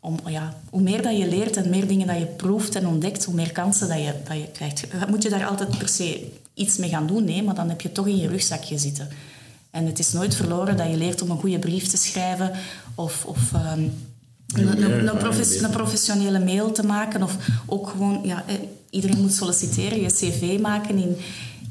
Om, 0.00 0.18
ja, 0.26 0.54
hoe 0.70 0.80
meer 0.80 1.02
dat 1.02 1.16
je 1.16 1.28
leert 1.28 1.56
en 1.56 1.70
meer 1.70 1.86
dingen 1.86 2.06
dat 2.06 2.18
je 2.18 2.26
proeft 2.26 2.74
en 2.74 2.86
ontdekt, 2.86 3.24
hoe 3.24 3.34
meer 3.34 3.52
kansen 3.52 3.88
dat 3.88 3.98
je, 3.98 4.14
dat 4.28 4.36
je 4.36 4.48
krijgt. 4.52 5.08
Moet 5.08 5.22
je 5.22 5.28
daar 5.28 5.46
altijd 5.46 5.78
per 5.78 5.88
se 5.88 6.26
iets 6.54 6.76
mee 6.76 6.88
gaan 6.88 7.06
doen? 7.06 7.24
Nee, 7.24 7.42
maar 7.42 7.54
dan 7.54 7.68
heb 7.68 7.80
je 7.80 7.92
toch 7.92 8.06
in 8.06 8.16
je 8.16 8.28
rugzakje 8.28 8.78
zitten. 8.78 9.08
En 9.70 9.86
het 9.86 9.98
is 9.98 10.12
nooit 10.12 10.34
verloren 10.34 10.76
dat 10.76 10.90
je 10.90 10.96
leert 10.96 11.22
om 11.22 11.30
een 11.30 11.40
goede 11.40 11.58
brief 11.58 11.86
te 11.86 11.96
schrijven 11.96 12.52
of, 12.94 13.24
of 13.24 13.52
um, 13.52 13.92
een, 14.54 14.82
een, 14.82 15.64
een, 15.64 15.70
professionele 15.70 16.38
mail 16.38 16.72
te 16.72 16.86
maken. 16.86 17.22
Of 17.22 17.36
ook 17.66 17.88
gewoon, 17.88 18.20
ja, 18.24 18.44
eh, 18.46 18.54
iedereen 18.94 19.20
moet 19.20 19.32
solliciteren, 19.32 20.00
je 20.00 20.06
cv 20.06 20.60
maken 20.60 20.96
in, 20.98 21.16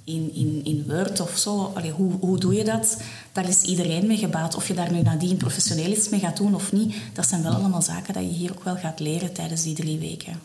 in, 0.04 0.34
in, 0.34 0.62
in 0.64 0.86
Word 0.88 1.20
of 1.20 1.38
zo. 1.38 1.72
Allee, 1.76 1.92
hoe, 1.92 2.12
hoe 2.20 2.40
doe 2.40 2.54
je 2.54 2.64
dat? 2.64 2.98
Daar 3.32 3.48
is 3.48 3.62
iedereen 3.62 4.08
mee 4.08 4.18
gebaat. 4.18 4.56
Of 4.56 4.68
je 4.68 4.74
daar 4.74 4.92
nu 4.92 5.02
nadien 5.02 5.38
professioneel 5.38 5.92
iets 5.92 6.10
mee 6.10 6.20
gaat 6.20 6.38
doen 6.38 6.56
of 6.56 6.72
niet, 6.72 6.96
dat 7.14 7.28
zijn 7.28 7.44
wel 7.44 7.54
allemaal 7.54 7.82
zaken 7.82 8.14
dat 8.14 8.24
je 8.24 8.30
hier 8.30 8.52
ook 8.52 8.64
wel 8.64 8.76
gaat 8.76 9.00
leren 9.00 9.34
tijdens 9.34 9.64
die 9.64 9.76
drie 9.76 10.00
weken. 10.00 10.40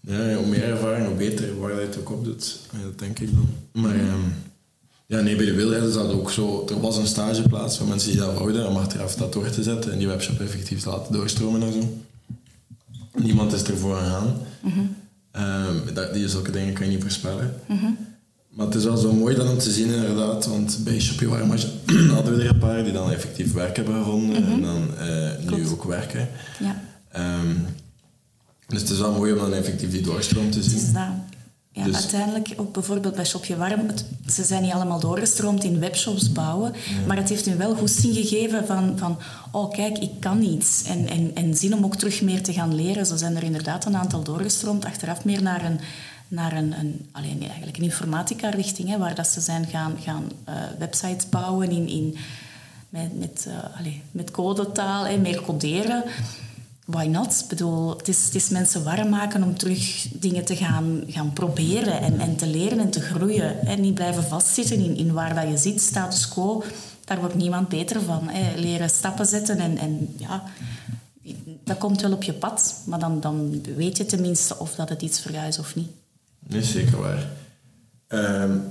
Ja, 0.00 0.34
hoe 0.34 0.46
meer 0.46 0.64
ervaring, 0.64 1.06
hoe 1.06 1.16
beter 1.16 1.58
waar 1.58 1.74
je 1.74 1.80
het 1.80 1.98
ook 1.98 2.10
op 2.10 2.24
doet. 2.24 2.58
dat 2.82 2.98
denk 2.98 3.18
ik 3.18 3.34
dan. 3.34 3.48
Maar 3.72 3.94
um, 3.94 4.34
ja, 5.06 5.20
nee, 5.20 5.36
bij 5.36 5.44
de 5.44 5.54
Wilheid 5.54 5.82
is 5.82 5.94
dat 5.94 6.12
ook 6.12 6.30
zo. 6.30 6.66
Er 6.68 6.80
was 6.80 6.96
een 6.96 7.06
stageplaats 7.06 7.78
voor 7.78 7.86
mensen 7.86 8.10
die 8.10 8.20
dat 8.20 8.34
wouden 8.34 8.68
om 8.68 8.76
achteraf 8.76 9.14
dat 9.14 9.32
door 9.32 9.50
te 9.50 9.62
zetten 9.62 9.92
en 9.92 9.98
die 9.98 10.06
webshop 10.06 10.40
effectief 10.40 10.82
te 10.82 10.88
laten 10.88 11.12
doorstromen 11.12 11.62
en 11.62 11.72
zo. 11.72 11.98
Niemand 13.14 13.52
is 13.52 13.62
ervoor 13.62 13.96
gegaan. 13.96 14.36
Mm 14.62 14.72
-hmm. 14.72 14.96
Um, 15.38 15.94
dat, 15.94 16.12
die 16.12 16.28
zulke 16.28 16.50
dingen 16.50 16.74
kan 16.74 16.86
je 16.86 16.92
niet 16.92 17.02
voorspellen. 17.02 17.54
Mm 17.66 17.78
-hmm. 17.78 17.96
Maar 18.48 18.66
het 18.66 18.74
is 18.74 18.84
wel 18.84 18.96
zo 18.96 19.12
mooi 19.12 19.36
dan 19.36 19.48
om 19.48 19.58
te 19.58 19.70
zien 19.70 19.92
inderdaad, 19.92 20.46
want 20.46 20.78
bij 20.84 21.00
Shopee 21.00 21.28
hadden 22.14 22.36
we 22.36 22.42
er 22.42 22.48
een 22.48 22.58
paar 22.58 22.84
die 22.84 22.92
dan 22.92 23.10
effectief 23.10 23.52
werk 23.52 23.76
hebben 23.76 23.94
gevonden 23.94 24.44
en 24.44 24.62
dan 24.62 24.88
uh, 25.00 25.50
nu 25.50 25.68
ook 25.68 25.84
werken. 25.84 26.28
Ja. 26.58 26.82
Um, 27.40 27.66
dus 28.66 28.80
het 28.80 28.90
is 28.90 28.98
wel 28.98 29.12
mooi 29.12 29.32
om 29.32 29.38
dan 29.38 29.52
effectief 29.52 29.90
die 29.90 30.02
doorstroom 30.02 30.50
te 30.50 30.62
zien. 30.62 30.96
Ja, 31.78 31.84
dus- 31.84 31.94
uiteindelijk 31.94 32.54
ook 32.56 32.72
bijvoorbeeld 32.72 33.14
bij 33.14 33.24
Shopje 33.24 33.56
Warm, 33.56 33.86
het, 33.86 34.04
ze 34.26 34.44
zijn 34.44 34.62
niet 34.62 34.72
allemaal 34.72 35.00
doorgestroomd 35.00 35.64
in 35.64 35.80
webshops 35.80 36.32
bouwen, 36.32 36.74
maar 37.06 37.16
het 37.16 37.28
heeft 37.28 37.44
hun 37.44 37.56
wel 37.56 37.74
goesting 37.74 38.14
gegeven 38.14 38.66
van, 38.66 38.98
van 38.98 39.18
oh 39.50 39.70
kijk, 39.70 39.98
ik 39.98 40.10
kan 40.20 40.42
iets. 40.42 40.82
En, 40.82 41.08
en, 41.08 41.30
en 41.34 41.56
zin 41.56 41.74
om 41.74 41.84
ook 41.84 41.96
terug 41.96 42.22
meer 42.22 42.42
te 42.42 42.52
gaan 42.52 42.74
leren. 42.74 43.06
Zo 43.06 43.16
zijn 43.16 43.36
er 43.36 43.42
inderdaad 43.42 43.84
een 43.84 43.96
aantal 43.96 44.22
doorgestroomd, 44.22 44.84
achteraf 44.84 45.24
meer 45.24 45.42
naar 45.42 45.64
een, 45.64 45.80
naar 46.28 46.52
een, 46.52 46.78
een, 46.78 47.08
alleen 47.12 47.40
eigenlijk 47.40 47.76
een 47.76 47.84
informatica-richting, 47.84 48.96
waar 48.96 49.14
dat 49.14 49.26
ze 49.26 49.40
zijn 49.40 49.66
gaan, 49.66 49.96
gaan 50.02 50.24
uh, 50.48 50.54
websites 50.78 51.28
bouwen 51.28 51.70
in, 51.70 51.88
in, 51.88 52.16
met, 52.88 53.18
met, 53.18 53.46
uh, 53.48 53.92
met 54.10 54.30
codetaal, 54.30 55.06
hè, 55.06 55.16
meer 55.16 55.40
coderen. 55.40 56.04
Why 56.88 57.06
not? 57.06 57.40
Ik 57.42 57.48
bedoel, 57.48 57.96
het 57.96 58.34
is, 58.34 58.48
mensen 58.48 58.84
warm 58.84 59.08
maken 59.08 59.42
om 59.42 59.58
terug 59.58 60.08
dingen 60.12 60.44
te 60.44 60.56
gaan, 60.56 61.02
gaan 61.06 61.32
proberen 61.32 62.00
en, 62.00 62.20
en 62.20 62.36
te 62.36 62.46
leren 62.46 62.78
en 62.78 62.90
te 62.90 63.00
groeien. 63.00 63.66
En 63.66 63.80
niet 63.80 63.94
blijven 63.94 64.22
vastzitten 64.24 64.78
in, 64.78 64.96
in 64.96 65.12
waar 65.12 65.34
dat 65.34 65.48
je 65.48 65.56
zit, 65.56 65.80
status 65.80 66.28
quo. 66.28 66.62
Daar 67.04 67.18
wordt 67.20 67.34
niemand 67.34 67.68
beter 67.68 68.02
van. 68.02 68.28
Hè. 68.28 68.60
Leren 68.60 68.90
stappen 68.90 69.26
zetten 69.26 69.58
en, 69.58 69.78
en 69.78 70.14
ja, 70.16 70.42
dat 71.64 71.78
komt 71.78 72.00
wel 72.00 72.12
op 72.12 72.22
je 72.22 72.32
pad. 72.32 72.74
Maar 72.84 72.98
dan, 72.98 73.20
dan 73.20 73.62
weet 73.76 73.96
je 73.96 74.06
tenminste 74.06 74.58
of 74.58 74.74
dat 74.74 74.88
het 74.88 75.02
iets 75.02 75.22
voor 75.22 75.32
is 75.32 75.58
of 75.58 75.74
niet. 75.74 75.90
Nee, 76.46 76.62
zeker 76.62 77.00
waar. 77.00 77.30
Um, 78.08 78.62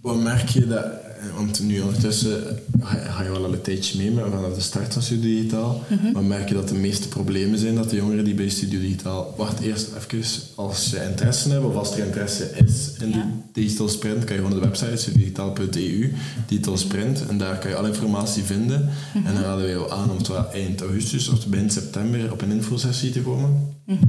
wat 0.00 0.16
merk 0.16 0.48
je 0.48 0.66
dat... 0.66 0.86
Want 1.34 1.60
nu 1.60 1.80
ondertussen 1.80 2.58
ga 2.82 3.22
je 3.22 3.30
wel 3.30 3.44
al 3.44 3.52
een 3.52 3.60
tijdje 3.60 3.98
mee 3.98 4.10
maar 4.10 4.30
vanaf 4.30 4.54
de 4.54 4.60
start 4.60 4.92
van 4.92 5.02
Studio 5.02 5.22
Digitaal. 5.22 5.84
Mm 5.88 6.12
Maar 6.12 6.24
merk 6.24 6.48
je 6.48 6.54
dat 6.54 6.68
de 6.68 6.74
meeste 6.74 7.08
problemen 7.08 7.58
zijn 7.58 7.74
dat 7.74 7.90
de 7.90 7.96
jongeren 7.96 8.24
die 8.24 8.34
bij 8.34 8.48
Studio 8.48 8.80
Digitaal... 8.80 9.34
Wacht 9.36 9.60
eerst 9.60 9.88
even, 9.96 10.24
als 10.54 10.88
ze 10.88 11.04
interesse 11.10 11.50
hebben 11.50 11.70
of 11.70 11.76
als 11.76 11.92
er 11.92 12.06
interesse 12.06 12.50
is 12.64 12.92
in 13.00 13.10
de 13.10 13.22
digital 13.52 13.88
sprint, 13.88 14.24
kan 14.24 14.36
je 14.36 14.42
gewoon 14.42 14.58
de 14.60 14.66
website 14.66 14.96
studiodigitaal.eu, 14.96 16.12
digital 16.46 16.76
sprint, 16.76 17.26
en 17.28 17.38
daar 17.38 17.58
kan 17.58 17.70
je 17.70 17.76
alle 17.76 17.88
informatie 17.88 18.42
vinden. 18.42 18.88
Mhm. 19.14 19.26
En 19.26 19.34
dan 19.34 19.42
raden 19.42 19.64
we 19.64 19.70
jou 19.70 19.90
aan 19.90 20.10
om 20.10 20.18
eind 20.52 20.80
augustus 20.80 21.28
of 21.28 21.46
begin 21.46 21.70
september 21.70 22.32
op 22.32 22.42
een 22.42 22.50
infosessie 22.50 23.10
te 23.10 23.20
komen. 23.20 23.76
Mhm. 23.84 24.04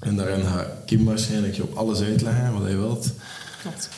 En 0.00 0.16
daarin 0.16 0.44
gaat 0.44 0.66
Kim 0.86 1.04
waarschijnlijk 1.04 1.54
je 1.54 1.62
op 1.62 1.74
alles 1.74 2.00
uitleggen 2.00 2.52
wat 2.52 2.62
hij 2.62 2.76
wilt 2.76 3.12
Klopt. 3.62 3.88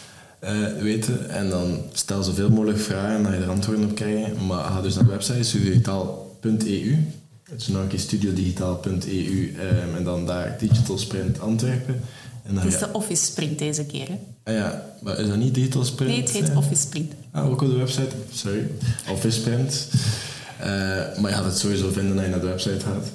Uh, 0.44 0.82
weten. 0.82 1.30
En 1.30 1.50
dan 1.50 1.82
stel 1.92 2.22
zoveel 2.22 2.50
mogelijk 2.50 2.78
vragen 2.78 3.16
en 3.16 3.22
dat 3.22 3.32
je 3.32 3.38
er 3.38 3.48
antwoorden 3.48 3.84
op 3.84 3.94
krijgt. 3.94 4.40
Maar 4.46 4.64
ga 4.64 4.80
dus 4.80 4.94
naar 4.94 5.04
de 5.04 5.10
website 5.10 5.42
studiodigitaal.eu. 5.42 6.96
Dus 7.48 7.68
nog 7.68 7.82
een 7.82 7.88
keer 7.88 7.98
studiodigitaal.eu 7.98 9.54
um, 9.60 9.96
en 9.96 10.04
dan 10.04 10.26
daar 10.26 10.56
Digital 10.58 10.98
Sprint 10.98 11.40
Antwerpen. 11.40 12.00
En 12.44 12.54
dan, 12.54 12.64
het 12.64 12.72
is 12.72 12.78
de 12.78 12.92
Office 12.92 13.24
Sprint 13.24 13.58
deze 13.58 13.84
keer, 13.84 14.08
hè? 14.08 14.18
Ah 14.44 14.54
ja, 14.54 14.96
maar 15.02 15.18
is 15.18 15.28
dat 15.28 15.36
niet 15.36 15.54
Digital 15.54 15.84
Sprint? 15.84 16.10
Nee, 16.10 16.20
het 16.20 16.30
heet 16.30 16.56
Office 16.56 16.80
Sprint. 16.80 17.12
Ah, 17.30 17.50
ook 17.50 17.62
op 17.62 17.68
de 17.68 17.76
website? 17.76 18.14
Sorry. 18.32 18.66
Office 19.10 19.40
Sprint. 19.40 19.88
Uh, 20.60 20.66
maar 21.18 21.30
je 21.30 21.36
gaat 21.36 21.44
het 21.44 21.58
sowieso 21.58 21.90
vinden 21.90 22.16
als 22.16 22.24
je 22.24 22.30
naar 22.30 22.40
de 22.40 22.46
website 22.46 22.84
gaat. 22.84 23.10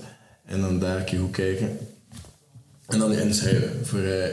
En 0.46 0.62
dan 0.62 0.80
daar 0.80 1.02
kun 1.02 1.18
je 1.18 1.24
goed 1.24 1.32
kijken. 1.32 1.78
En 2.88 3.00
dan 3.00 3.14
inschrijven 3.14 3.86
voor 3.86 4.00
uh, 4.00 4.26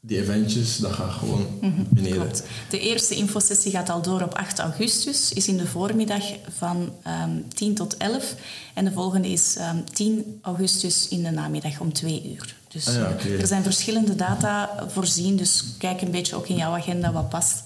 die 0.00 0.20
eventjes, 0.20 0.76
dat 0.76 0.92
gaat 0.92 1.12
gewoon 1.12 1.46
mm 1.60 1.86
beneden. 1.90 2.30
De 2.68 2.80
eerste 2.80 3.14
infosessie 3.14 3.70
gaat 3.70 3.88
al 3.88 4.02
door 4.02 4.22
op 4.22 4.34
8 4.34 4.58
augustus, 4.58 5.32
is 5.32 5.48
in 5.48 5.56
de 5.56 5.66
voormiddag 5.66 6.24
van 6.56 6.76
um, 6.76 6.92
ehm, 7.02 7.30
10 7.54 7.74
tot 7.74 7.96
11. 7.96 8.34
En 8.74 8.84
de 8.84 8.92
volgende 8.92 9.28
is 9.28 9.56
um, 9.56 9.62
ehm, 9.62 9.84
10 9.92 10.38
augustus 10.42 11.08
in 11.08 11.22
de 11.22 11.30
namiddag 11.30 11.80
om 11.80 11.92
2 11.92 12.32
uur. 12.34 12.56
Dus 12.68 12.88
ah 12.88 12.94
ja, 12.94 13.10
okay. 13.10 13.38
er 13.38 13.46
zijn 13.46 13.62
verschillende 13.62 14.14
data 14.14 14.84
voorzien, 14.88 15.36
dus 15.36 15.64
kijk 15.78 16.00
een 16.00 16.10
beetje 16.10 16.36
ook 16.36 16.48
in 16.48 16.56
jouw 16.56 16.76
agenda 16.76 17.12
wat 17.12 17.28
past. 17.28 17.62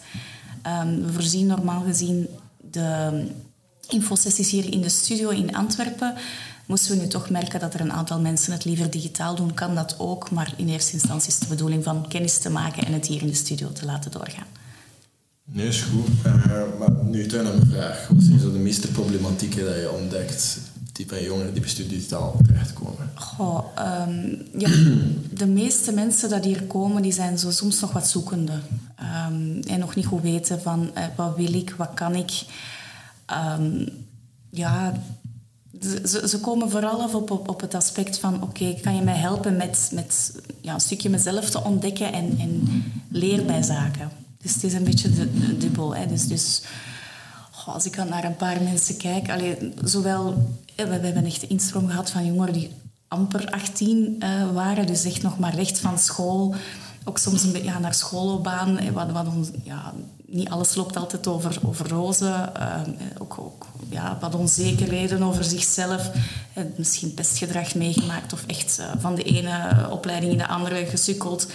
Um, 0.66 1.06
we 1.06 1.12
voorzien 1.12 1.46
normaal 1.46 1.82
gezien 1.82 2.28
de 2.70 3.24
infosessies 3.88 4.50
hier 4.50 4.72
in 4.72 4.80
de 4.80 4.88
studio 4.88 5.28
in 5.28 5.56
Antwerpen. 5.56 6.14
Moesten 6.66 6.96
we 6.96 7.02
nu 7.02 7.08
toch 7.08 7.30
merken 7.30 7.60
dat 7.60 7.74
er 7.74 7.80
een 7.80 7.92
aantal 7.92 8.20
mensen 8.20 8.52
het 8.52 8.64
liever 8.64 8.90
digitaal 8.90 9.34
doen, 9.34 9.54
kan 9.54 9.74
dat 9.74 9.94
ook. 9.98 10.30
Maar 10.30 10.54
in 10.56 10.68
eerste 10.68 10.92
instantie 10.92 11.28
is 11.28 11.38
de 11.38 11.46
bedoeling 11.46 11.84
van 11.84 12.08
kennis 12.08 12.38
te 12.38 12.50
maken 12.50 12.86
en 12.86 12.92
het 12.92 13.06
hier 13.06 13.20
in 13.20 13.26
de 13.26 13.34
studio 13.34 13.72
te 13.72 13.84
laten 13.84 14.10
doorgaan. 14.10 14.46
Nee, 15.44 15.66
is 15.66 15.82
goed. 15.82 16.08
Uh, 16.26 16.62
maar 16.78 17.04
nu 17.04 17.26
terug 17.26 17.44
naar 17.44 17.54
mijn 17.54 17.70
vraag. 17.70 18.08
Wat 18.08 18.22
zijn 18.22 18.38
zo 18.38 18.52
de 18.52 18.58
meeste 18.58 18.88
problematieken 18.88 19.64
dat 19.64 19.74
je 19.74 19.90
ontdekt 19.90 20.58
die 20.92 21.06
bij 21.06 21.24
jongeren 21.24 21.52
die 21.52 21.62
bij 21.62 21.88
digitaal 21.88 22.36
terechtkomen? 22.46 23.10
Goh, 23.14 23.64
um, 24.08 24.42
ja, 24.58 24.68
de 25.42 25.46
meeste 25.46 25.92
mensen 25.92 26.42
die 26.42 26.52
hier 26.52 26.62
komen, 26.62 27.02
die 27.02 27.12
zijn 27.12 27.38
zo 27.38 27.50
soms 27.50 27.80
nog 27.80 27.92
wat 27.92 28.08
zoekende. 28.08 28.52
Um, 28.52 29.60
en 29.60 29.78
nog 29.78 29.94
niet 29.94 30.06
goed 30.06 30.22
weten 30.22 30.62
van 30.62 30.90
uh, 30.98 31.04
wat 31.16 31.36
wil 31.36 31.54
ik, 31.54 31.74
wat 31.76 31.90
kan 31.94 32.14
ik. 32.14 32.44
Um, 33.58 33.88
ja, 34.50 34.92
ze, 35.82 36.28
ze 36.28 36.40
komen 36.40 36.70
vooral 36.70 37.02
af 37.02 37.14
op, 37.14 37.30
op, 37.30 37.48
op 37.48 37.60
het 37.60 37.74
aspect 37.74 38.18
van... 38.18 38.42
Oké, 38.42 38.74
kan 38.82 38.94
je 38.94 39.02
mij 39.02 39.16
helpen 39.16 39.56
met, 39.56 39.90
met 39.92 40.34
ja, 40.60 40.74
een 40.74 40.80
stukje 40.80 41.10
mezelf 41.10 41.50
te 41.50 41.64
ontdekken 41.64 42.12
en, 42.12 42.36
en 42.38 42.84
leer 43.08 43.44
bij 43.44 43.62
zaken. 43.62 44.10
Dus 44.42 44.54
het 44.54 44.64
is 44.64 44.72
een 44.72 44.84
beetje 44.84 45.10
de, 45.10 45.56
dubbel. 45.56 45.94
Dus, 46.08 46.26
dus 46.26 46.62
als 47.66 47.84
ik 47.84 47.96
naar 47.96 48.24
een 48.24 48.36
paar 48.36 48.62
mensen 48.62 48.96
kijk... 48.96 49.30
Allee, 49.30 49.72
zowel... 49.84 50.52
We, 50.76 50.82
hebben 50.82 51.24
echt 51.24 51.42
een 51.42 51.48
instroom 51.48 51.88
gehad 51.88 52.10
van 52.10 52.26
jongeren 52.26 52.52
die 52.52 52.70
amper 53.08 53.50
18 53.50 54.16
uh, 54.18 54.40
eh, 54.40 54.52
waren. 54.52 54.86
Dus 54.86 55.04
echt 55.04 55.22
nog 55.22 55.38
maar 55.38 55.54
recht 55.54 55.78
van 55.78 55.98
school. 55.98 56.54
Ook 57.04 57.18
soms 57.18 57.42
een 57.42 57.52
beetje 57.52 57.68
ja, 57.68 57.78
naar 57.78 57.94
schoolloopbaan. 57.94 58.92
Wat, 58.92 59.10
wat 59.10 59.26
ons, 59.26 59.48
ja, 59.62 59.92
niet 60.26 60.48
alles 60.48 60.74
loopt 60.74 60.96
altijd 60.96 61.26
over, 61.26 61.58
over 61.62 61.88
rozen. 61.88 62.52
Uh, 62.58 62.80
ook, 63.18 63.38
ook 63.38 63.66
ja, 63.88 64.18
wat 64.20 64.34
onzekerheden 64.34 65.22
over 65.22 65.44
zichzelf. 65.44 66.10
Uh, 66.58 66.64
misschien 66.76 67.14
pestgedrag 67.14 67.74
meegemaakt 67.74 68.32
of 68.32 68.44
echt 68.46 68.82
van 68.98 69.14
de 69.14 69.22
ene 69.22 69.88
opleiding 69.90 70.32
in 70.32 70.38
de 70.38 70.46
andere 70.46 70.86
gesukkeld. 70.86 71.46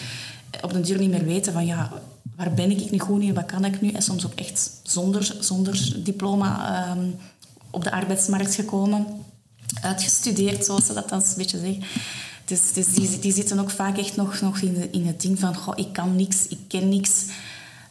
Op 0.62 0.74
den 0.74 0.82
duur 0.82 0.98
niet 1.00 1.10
meer 1.10 1.26
weten 1.26 1.54
van 1.54 1.66
ja, 1.66 1.92
waar 2.36 2.54
ben 2.54 2.72
ik 2.72 2.92
nu 2.92 3.00
goed 3.00 3.22
in, 3.22 3.34
wat 3.34 3.46
kan 3.46 3.66
ik 3.66 3.82
nu? 3.82 3.92
En 3.92 4.02
soms 4.02 4.26
ook 4.26 4.34
echt 4.34 4.72
zonder, 4.84 5.36
zonder 5.40 5.96
diploma 6.04 6.88
um, 6.92 7.16
op 7.70 7.84
de 7.84 7.92
arbeidsmarkt 7.92 8.56
gekomen. 8.56 9.08
Uitgestudeerd, 9.82 10.66
zoals 10.66 10.86
ze 10.86 10.94
dat 10.94 11.10
dan 11.10 11.20
een 11.20 11.34
beetje 11.38 11.60
zeggen. 11.60 11.84
Dus, 12.50 12.74
dus 12.74 12.94
die, 12.94 13.20
die 13.20 13.34
zitten 13.34 13.60
ook 13.60 13.70
vaak 13.70 13.98
echt 13.98 14.16
nog, 14.16 14.62
in, 14.92 15.06
het 15.06 15.22
ding 15.22 15.40
van... 15.40 15.56
Goh, 15.56 15.78
ik 15.78 15.94
kan 15.94 16.16
niks, 16.16 16.48
ik 16.48 16.60
ken 16.68 16.90
niks. 16.90 17.26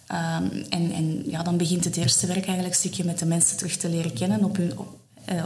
Ehm, 0.07 0.65
en 0.71 1.23
ja, 1.31 1.43
dan 1.43 1.57
begint 1.57 1.85
het 1.85 1.97
eerste 1.97 2.27
werk 2.27 2.47
eigenlijk 2.47 2.75
een 2.75 2.81
stukje 2.81 3.05
met 3.05 3.19
de 3.19 3.27
mensen 3.27 3.57
terug 3.57 3.77
te 3.77 3.89
leren 3.89 4.13
kennen, 4.13 4.45
op 4.45 4.57
hun, 4.57 4.79
op, 4.79 4.89
eh, 5.25 5.45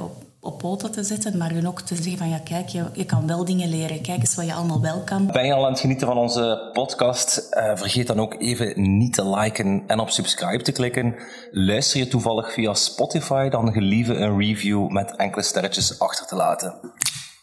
poten 0.58 0.92
te 0.92 1.02
zetten, 1.02 1.36
maar 1.38 1.50
hun 1.50 1.68
ook 1.68 1.80
te 1.80 1.94
zeggen 1.94 2.18
van 2.18 2.28
ja, 2.28 2.38
kijk, 2.38 2.68
je, 2.68 3.04
kan 3.06 3.26
wel 3.26 3.44
dingen 3.44 3.68
leren. 3.68 4.02
Kijk 4.02 4.18
eens 4.18 4.34
wat 4.34 4.46
je 4.46 4.54
allemaal 4.54 4.80
wel 4.80 5.00
kan. 5.00 5.26
Ben 5.26 5.46
je 5.46 5.52
al 5.52 5.64
aan 5.64 5.70
het 5.70 5.80
genieten 5.80 6.06
van 6.06 6.16
onze 6.16 6.70
podcast? 6.72 7.48
Uh, 7.50 7.76
vergeet 7.76 8.06
dan 8.06 8.20
ook 8.20 8.34
even 8.38 8.96
niet 8.98 9.14
te 9.14 9.28
liken 9.28 9.82
en 9.86 9.98
op 9.98 10.10
subscribe 10.10 10.62
te 10.62 10.72
klikken. 10.72 11.14
Luister 11.50 11.98
je 11.98 12.08
toevallig 12.08 12.52
via 12.52 12.74
Spotify, 12.74 13.48
dan 13.48 13.72
gelieve 13.72 14.14
een 14.14 14.38
review 14.38 14.88
met 14.88 15.16
enkele 15.16 15.42
sterretjes 15.42 15.98
achter 15.98 16.26
te 16.26 16.34
laten. 16.34 16.74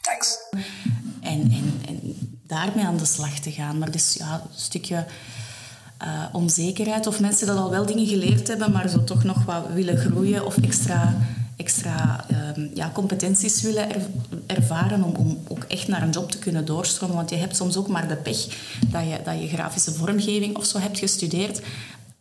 Thanks. 0.01 0.37
Daarmee 2.49 2.85
aan 2.85 2.97
de 2.97 3.05
slag 3.05 3.39
te 3.39 3.51
gaan. 3.51 3.77
Maar 3.77 3.91
dus 3.91 4.13
ja, 4.13 4.33
een 4.33 4.59
stukje 4.59 5.05
uh, 6.03 6.25
onzekerheid 6.31 7.07
of 7.07 7.19
mensen 7.19 7.47
dat 7.47 7.57
al 7.57 7.69
wel 7.69 7.85
dingen 7.85 8.07
geleerd 8.07 8.47
hebben, 8.47 8.71
maar 8.71 8.89
zo 8.89 9.03
toch 9.03 9.23
nog 9.23 9.45
wat 9.45 9.63
willen 9.73 9.97
groeien 9.97 10.45
of 10.45 10.57
extra, 10.57 11.15
extra 11.55 12.25
uh, 12.31 12.65
ja, 12.73 12.91
competenties 12.93 13.61
willen 13.61 13.95
er, 13.95 14.01
ervaren 14.45 15.03
om, 15.03 15.15
om 15.15 15.39
ook 15.47 15.63
echt 15.63 15.87
naar 15.87 16.01
een 16.01 16.09
job 16.09 16.31
te 16.31 16.39
kunnen 16.39 16.65
doorstromen. 16.65 17.15
Want 17.15 17.29
je 17.29 17.35
hebt 17.35 17.55
soms 17.55 17.77
ook 17.77 17.87
maar 17.87 18.07
de 18.07 18.15
pech 18.15 18.47
dat 18.87 19.03
je, 19.03 19.19
dat 19.23 19.41
je 19.41 19.47
grafische 19.47 19.91
vormgeving 19.91 20.57
of 20.57 20.65
zo 20.65 20.79
hebt 20.79 20.99
gestudeerd, 20.99 21.61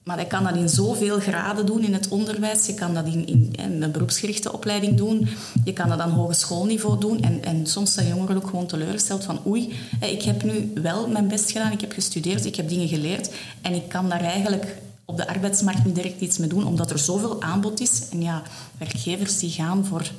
maar 0.08 0.18
je 0.18 0.26
kan 0.26 0.44
dat 0.44 0.56
in 0.56 0.68
zoveel 0.68 1.20
graden 1.20 1.66
doen 1.66 1.84
in 1.84 1.92
het 1.92 2.08
onderwijs. 2.08 2.66
Je 2.66 2.74
kan 2.74 2.94
dat 2.94 3.06
in, 3.06 3.26
in, 3.26 3.52
in 3.52 3.82
een 3.82 3.92
beroepsgerichte 3.92 4.52
opleiding 4.52 4.96
doen. 4.96 5.28
Je 5.64 5.72
kan 5.72 5.88
dat 5.88 5.98
aan 5.98 6.10
hogeschoolniveau 6.10 7.00
doen. 7.00 7.22
En, 7.22 7.44
en 7.44 7.66
soms 7.66 7.92
zijn 7.92 8.08
jongeren 8.08 8.36
ook 8.36 8.48
gewoon 8.48 8.66
teleurgesteld 8.66 9.24
van 9.24 9.40
oei, 9.46 9.72
ik 10.00 10.22
heb 10.22 10.42
nu 10.42 10.72
wel 10.74 11.08
mijn 11.08 11.28
best 11.28 11.50
gedaan. 11.50 11.72
Ik 11.72 11.80
heb 11.80 11.92
gestudeerd, 11.92 12.44
ik 12.44 12.56
heb 12.56 12.68
dingen 12.68 12.88
geleerd. 12.88 13.30
En 13.62 13.74
ik 13.74 13.88
kan 13.88 14.08
daar 14.08 14.20
eigenlijk 14.20 14.76
op 15.04 15.16
de 15.16 15.28
arbeidsmarkt 15.28 15.84
niet 15.84 15.94
direct 15.94 16.20
iets 16.20 16.38
mee 16.38 16.48
doen, 16.48 16.66
omdat 16.66 16.90
er 16.90 16.98
zoveel 16.98 17.42
aanbod 17.42 17.80
is. 17.80 18.02
En 18.10 18.22
ja, 18.22 18.42
werkgevers 18.78 19.38
die 19.38 19.50
gaan 19.50 19.84
voor... 19.84 20.10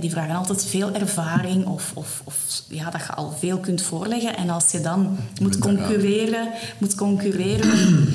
Die 0.00 0.10
vragen 0.10 0.34
altijd 0.34 0.64
veel 0.64 0.92
ervaring 0.92 1.66
of, 1.66 1.92
of, 1.94 2.22
of 2.24 2.62
ja, 2.68 2.90
dat 2.90 3.00
je 3.00 3.14
al 3.14 3.34
veel 3.38 3.58
kunt 3.58 3.82
voorleggen. 3.82 4.36
En 4.36 4.50
als 4.50 4.70
je 4.70 4.80
dan 4.80 5.16
moet 5.40 5.58
concurreren, 5.58 6.48
moet 6.78 6.94
concurreren 6.94 8.08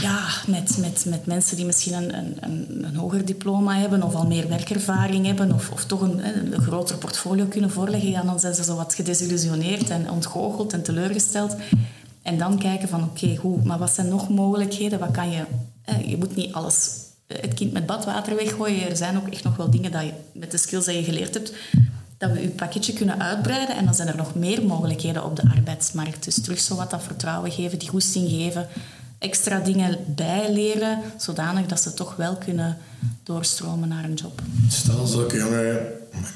ja, 0.00 0.28
met, 0.46 0.78
met, 0.78 1.04
met 1.08 1.26
mensen 1.26 1.56
die 1.56 1.64
misschien 1.64 1.92
een, 1.92 2.36
een, 2.84 2.96
hoger 2.96 3.24
diploma 3.24 3.78
hebben 3.78 4.02
of 4.02 4.14
al 4.14 4.26
meer 4.26 4.48
werkervaring 4.48 5.26
hebben 5.26 5.52
of, 5.52 5.70
of 5.70 5.84
toch 5.84 6.00
een, 6.00 6.52
een 6.52 6.62
groter 6.62 6.96
portfolio 6.96 7.44
kunnen 7.44 7.70
voorleggen, 7.70 8.26
dan 8.26 8.40
zijn 8.40 8.54
ze 8.54 8.64
zo 8.64 8.76
wat 8.76 8.94
gedesillusioneerd 8.94 9.90
en 9.90 10.10
ontgoocheld 10.10 10.72
en 10.72 10.82
teleurgesteld. 10.82 11.56
En 12.22 12.38
dan 12.38 12.58
kijken 12.58 12.88
van 12.88 13.04
oké, 13.04 13.36
goed, 13.36 13.64
maar 13.64 13.78
wat 13.78 13.90
zijn 13.90 14.08
nog 14.08 14.28
mogelijkheden? 14.28 14.98
Wat 14.98 15.10
kan 15.10 15.30
je... 15.30 15.44
je 16.06 16.16
moet 16.16 16.36
niet 16.36 16.52
alles 16.52 17.08
het 17.26 17.54
kind 17.54 17.72
met 17.72 17.86
badwater 17.86 18.36
weggooien. 18.36 18.90
Er 18.90 18.96
zijn 18.96 19.16
ook 19.16 19.28
echt 19.28 19.44
nog 19.44 19.56
wel 19.56 19.70
dingen 19.70 19.92
dat 19.92 20.02
je 20.02 20.12
met 20.32 20.50
de 20.50 20.56
skills 20.56 20.84
die 20.84 20.96
je 20.96 21.04
geleerd 21.04 21.34
hebt, 21.34 21.52
dat 22.18 22.30
we 22.30 22.40
je 22.40 22.48
pakketje 22.48 22.92
kunnen 22.92 23.20
uitbreiden. 23.20 23.76
En 23.76 23.84
dan 23.84 23.94
zijn 23.94 24.08
er 24.08 24.16
nog 24.16 24.34
meer 24.34 24.66
mogelijkheden 24.66 25.24
op 25.24 25.36
de 25.36 25.50
arbeidsmarkt. 25.56 26.24
Dus 26.24 26.40
terug 26.40 26.58
zo 26.58 26.76
wat 26.76 26.90
dat 26.90 27.02
vertrouwen 27.02 27.50
geven, 27.50 27.78
die 27.78 27.88
goesting 27.88 28.28
geven 28.28 28.68
extra 29.20 29.58
dingen 29.58 29.98
bijleren, 30.06 30.98
zodanig 31.16 31.66
dat 31.66 31.80
ze 31.80 31.94
toch 31.94 32.16
wel 32.16 32.36
kunnen 32.36 32.76
doorstromen 33.22 33.88
naar 33.88 34.04
een 34.04 34.14
job. 34.14 34.42
Stel, 34.68 35.06
zulke 35.06 35.36
jongeren, 35.36 35.86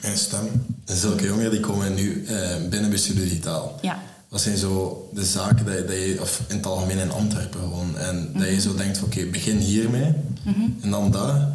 mijn 0.02 0.16
stem, 0.16 0.66
zulke 0.84 1.24
jongeren 1.24 1.50
die 1.50 1.60
komen 1.60 1.94
nu 1.94 2.24
eh, 2.26 2.56
binnen 2.70 2.90
bij 2.90 2.98
Studio 2.98 3.22
Digitaal. 3.22 3.78
Ja. 3.82 4.02
Wat 4.28 4.40
zijn 4.40 4.56
zo 4.56 5.08
de 5.14 5.24
zaken 5.24 5.64
dat 5.64 5.74
je, 5.74 5.84
dat 5.84 5.96
je 5.96 6.20
of 6.20 6.42
in 6.48 6.56
het 6.56 6.66
algemeen 6.66 6.98
in 6.98 7.12
Antwerpen 7.12 7.60
gewoon, 7.60 7.98
en 7.98 8.30
dat 8.32 8.48
je 8.48 8.60
zo 8.60 8.74
denkt 8.74 8.98
van 8.98 9.06
oké, 9.06 9.26
begin 9.26 9.58
hiermee 9.58 10.12
mm 10.44 10.76
en 10.80 10.90
dan 10.90 11.10
daar. 11.10 11.52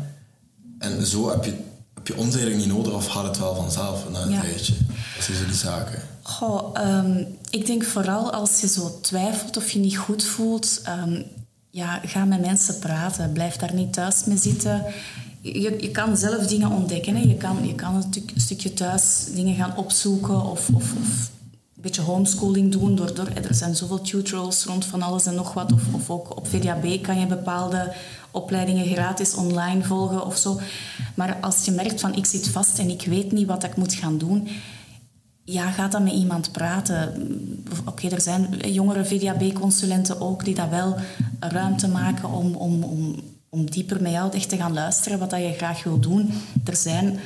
En 0.79 1.05
zo 1.05 1.29
heb 1.29 1.43
je, 1.43 1.53
heb 1.93 2.07
je 2.07 2.15
ons 2.17 2.35
eigenlijk 2.35 2.65
niet 2.65 2.75
nodig 2.75 2.93
of 2.93 3.05
gaat 3.05 3.25
het 3.25 3.37
wel 3.37 3.55
vanzelf 3.55 4.09
na 4.09 4.21
een 4.21 4.29
ja. 4.29 4.41
tijdje. 4.41 4.73
Dat 5.15 5.25
zijn 5.25 5.37
zo 5.37 5.45
die 5.45 5.53
zaken. 5.53 6.01
Goh, 6.29 6.71
um, 6.87 7.27
ik 7.49 7.65
denk 7.65 7.83
vooral 7.83 8.31
als 8.31 8.61
je 8.61 8.67
zo 8.67 8.99
twijfelt 9.01 9.57
of 9.57 9.71
je 9.71 9.79
niet 9.79 9.97
goed 9.97 10.23
voelt, 10.23 10.81
um, 11.03 11.23
ja, 11.69 12.01
ga 12.05 12.25
met 12.25 12.41
mensen 12.41 12.79
praten. 12.79 13.31
Blijf 13.31 13.55
daar 13.55 13.73
niet 13.73 13.93
thuis 13.93 14.23
mee 14.25 14.37
zitten. 14.37 14.83
Je, 15.41 15.77
je 15.79 15.91
kan 15.91 16.17
zelf 16.17 16.47
dingen 16.47 16.71
ontdekken. 16.71 17.15
Hè. 17.15 17.21
Je, 17.21 17.35
kan, 17.35 17.67
je 17.67 17.75
kan 17.75 17.95
een, 17.95 18.23
een 18.33 18.41
stukje 18.41 18.73
thuis 18.73 19.25
dingen 19.33 19.55
gaan 19.55 19.77
opzoeken 19.77 20.41
of, 20.41 20.69
of, 20.69 20.93
of 20.99 21.29
een 21.75 21.81
beetje 21.81 22.01
homeschooling 22.01 22.71
doen. 22.71 22.95
Door, 22.95 23.13
door, 23.13 23.27
er 23.27 23.55
zijn 23.55 23.75
zoveel 23.75 24.01
tutorials 24.01 24.63
rond 24.63 24.85
van 24.85 25.01
alles 25.01 25.25
en 25.25 25.35
nog 25.35 25.53
wat. 25.53 25.73
Of, 25.73 25.81
of 25.91 26.09
ook 26.09 26.37
op 26.37 26.47
VDAB 26.47 27.01
kan 27.01 27.19
je 27.19 27.25
bepaalde 27.25 27.93
opleidingen 28.31 28.85
gratis 28.85 29.33
online 29.33 29.83
volgen 29.83 30.25
of 30.25 30.37
zo. 30.37 30.59
Maar 31.15 31.37
als 31.41 31.65
je 31.65 31.71
merkt 31.71 32.01
van 32.01 32.15
ik 32.15 32.25
zit 32.25 32.47
vast 32.47 32.79
en 32.79 32.89
ik 32.89 33.05
weet 33.05 33.31
niet 33.31 33.47
wat 33.47 33.63
ik 33.63 33.75
moet 33.75 33.93
gaan 33.93 34.17
doen 34.17 34.47
ja, 35.51 35.71
ga 35.71 35.87
dan 35.87 36.03
met 36.03 36.13
iemand 36.13 36.51
praten. 36.51 37.13
Oké, 37.85 38.07
er 38.07 38.21
zijn 38.21 38.59
jongere 38.71 39.05
VDAB-consulenten 39.05 40.21
ook 40.21 40.45
die 40.45 40.55
dat 40.55 40.69
wel 40.69 40.95
ruimte 41.39 41.87
maken 41.87 42.29
om, 42.29 42.55
om, 42.55 42.83
om, 42.83 43.15
om 43.49 43.69
dieper 43.69 44.01
met 44.01 44.11
jou 44.11 44.33
echt 44.33 44.49
te 44.49 44.57
gaan 44.57 44.73
luisteren 44.73 45.19
wat 45.19 45.29
dat 45.29 45.39
je 45.39 45.53
graag 45.53 45.83
wil 45.83 45.99
doen. 45.99 46.33
Er 46.65 46.75
zijn 46.75 47.19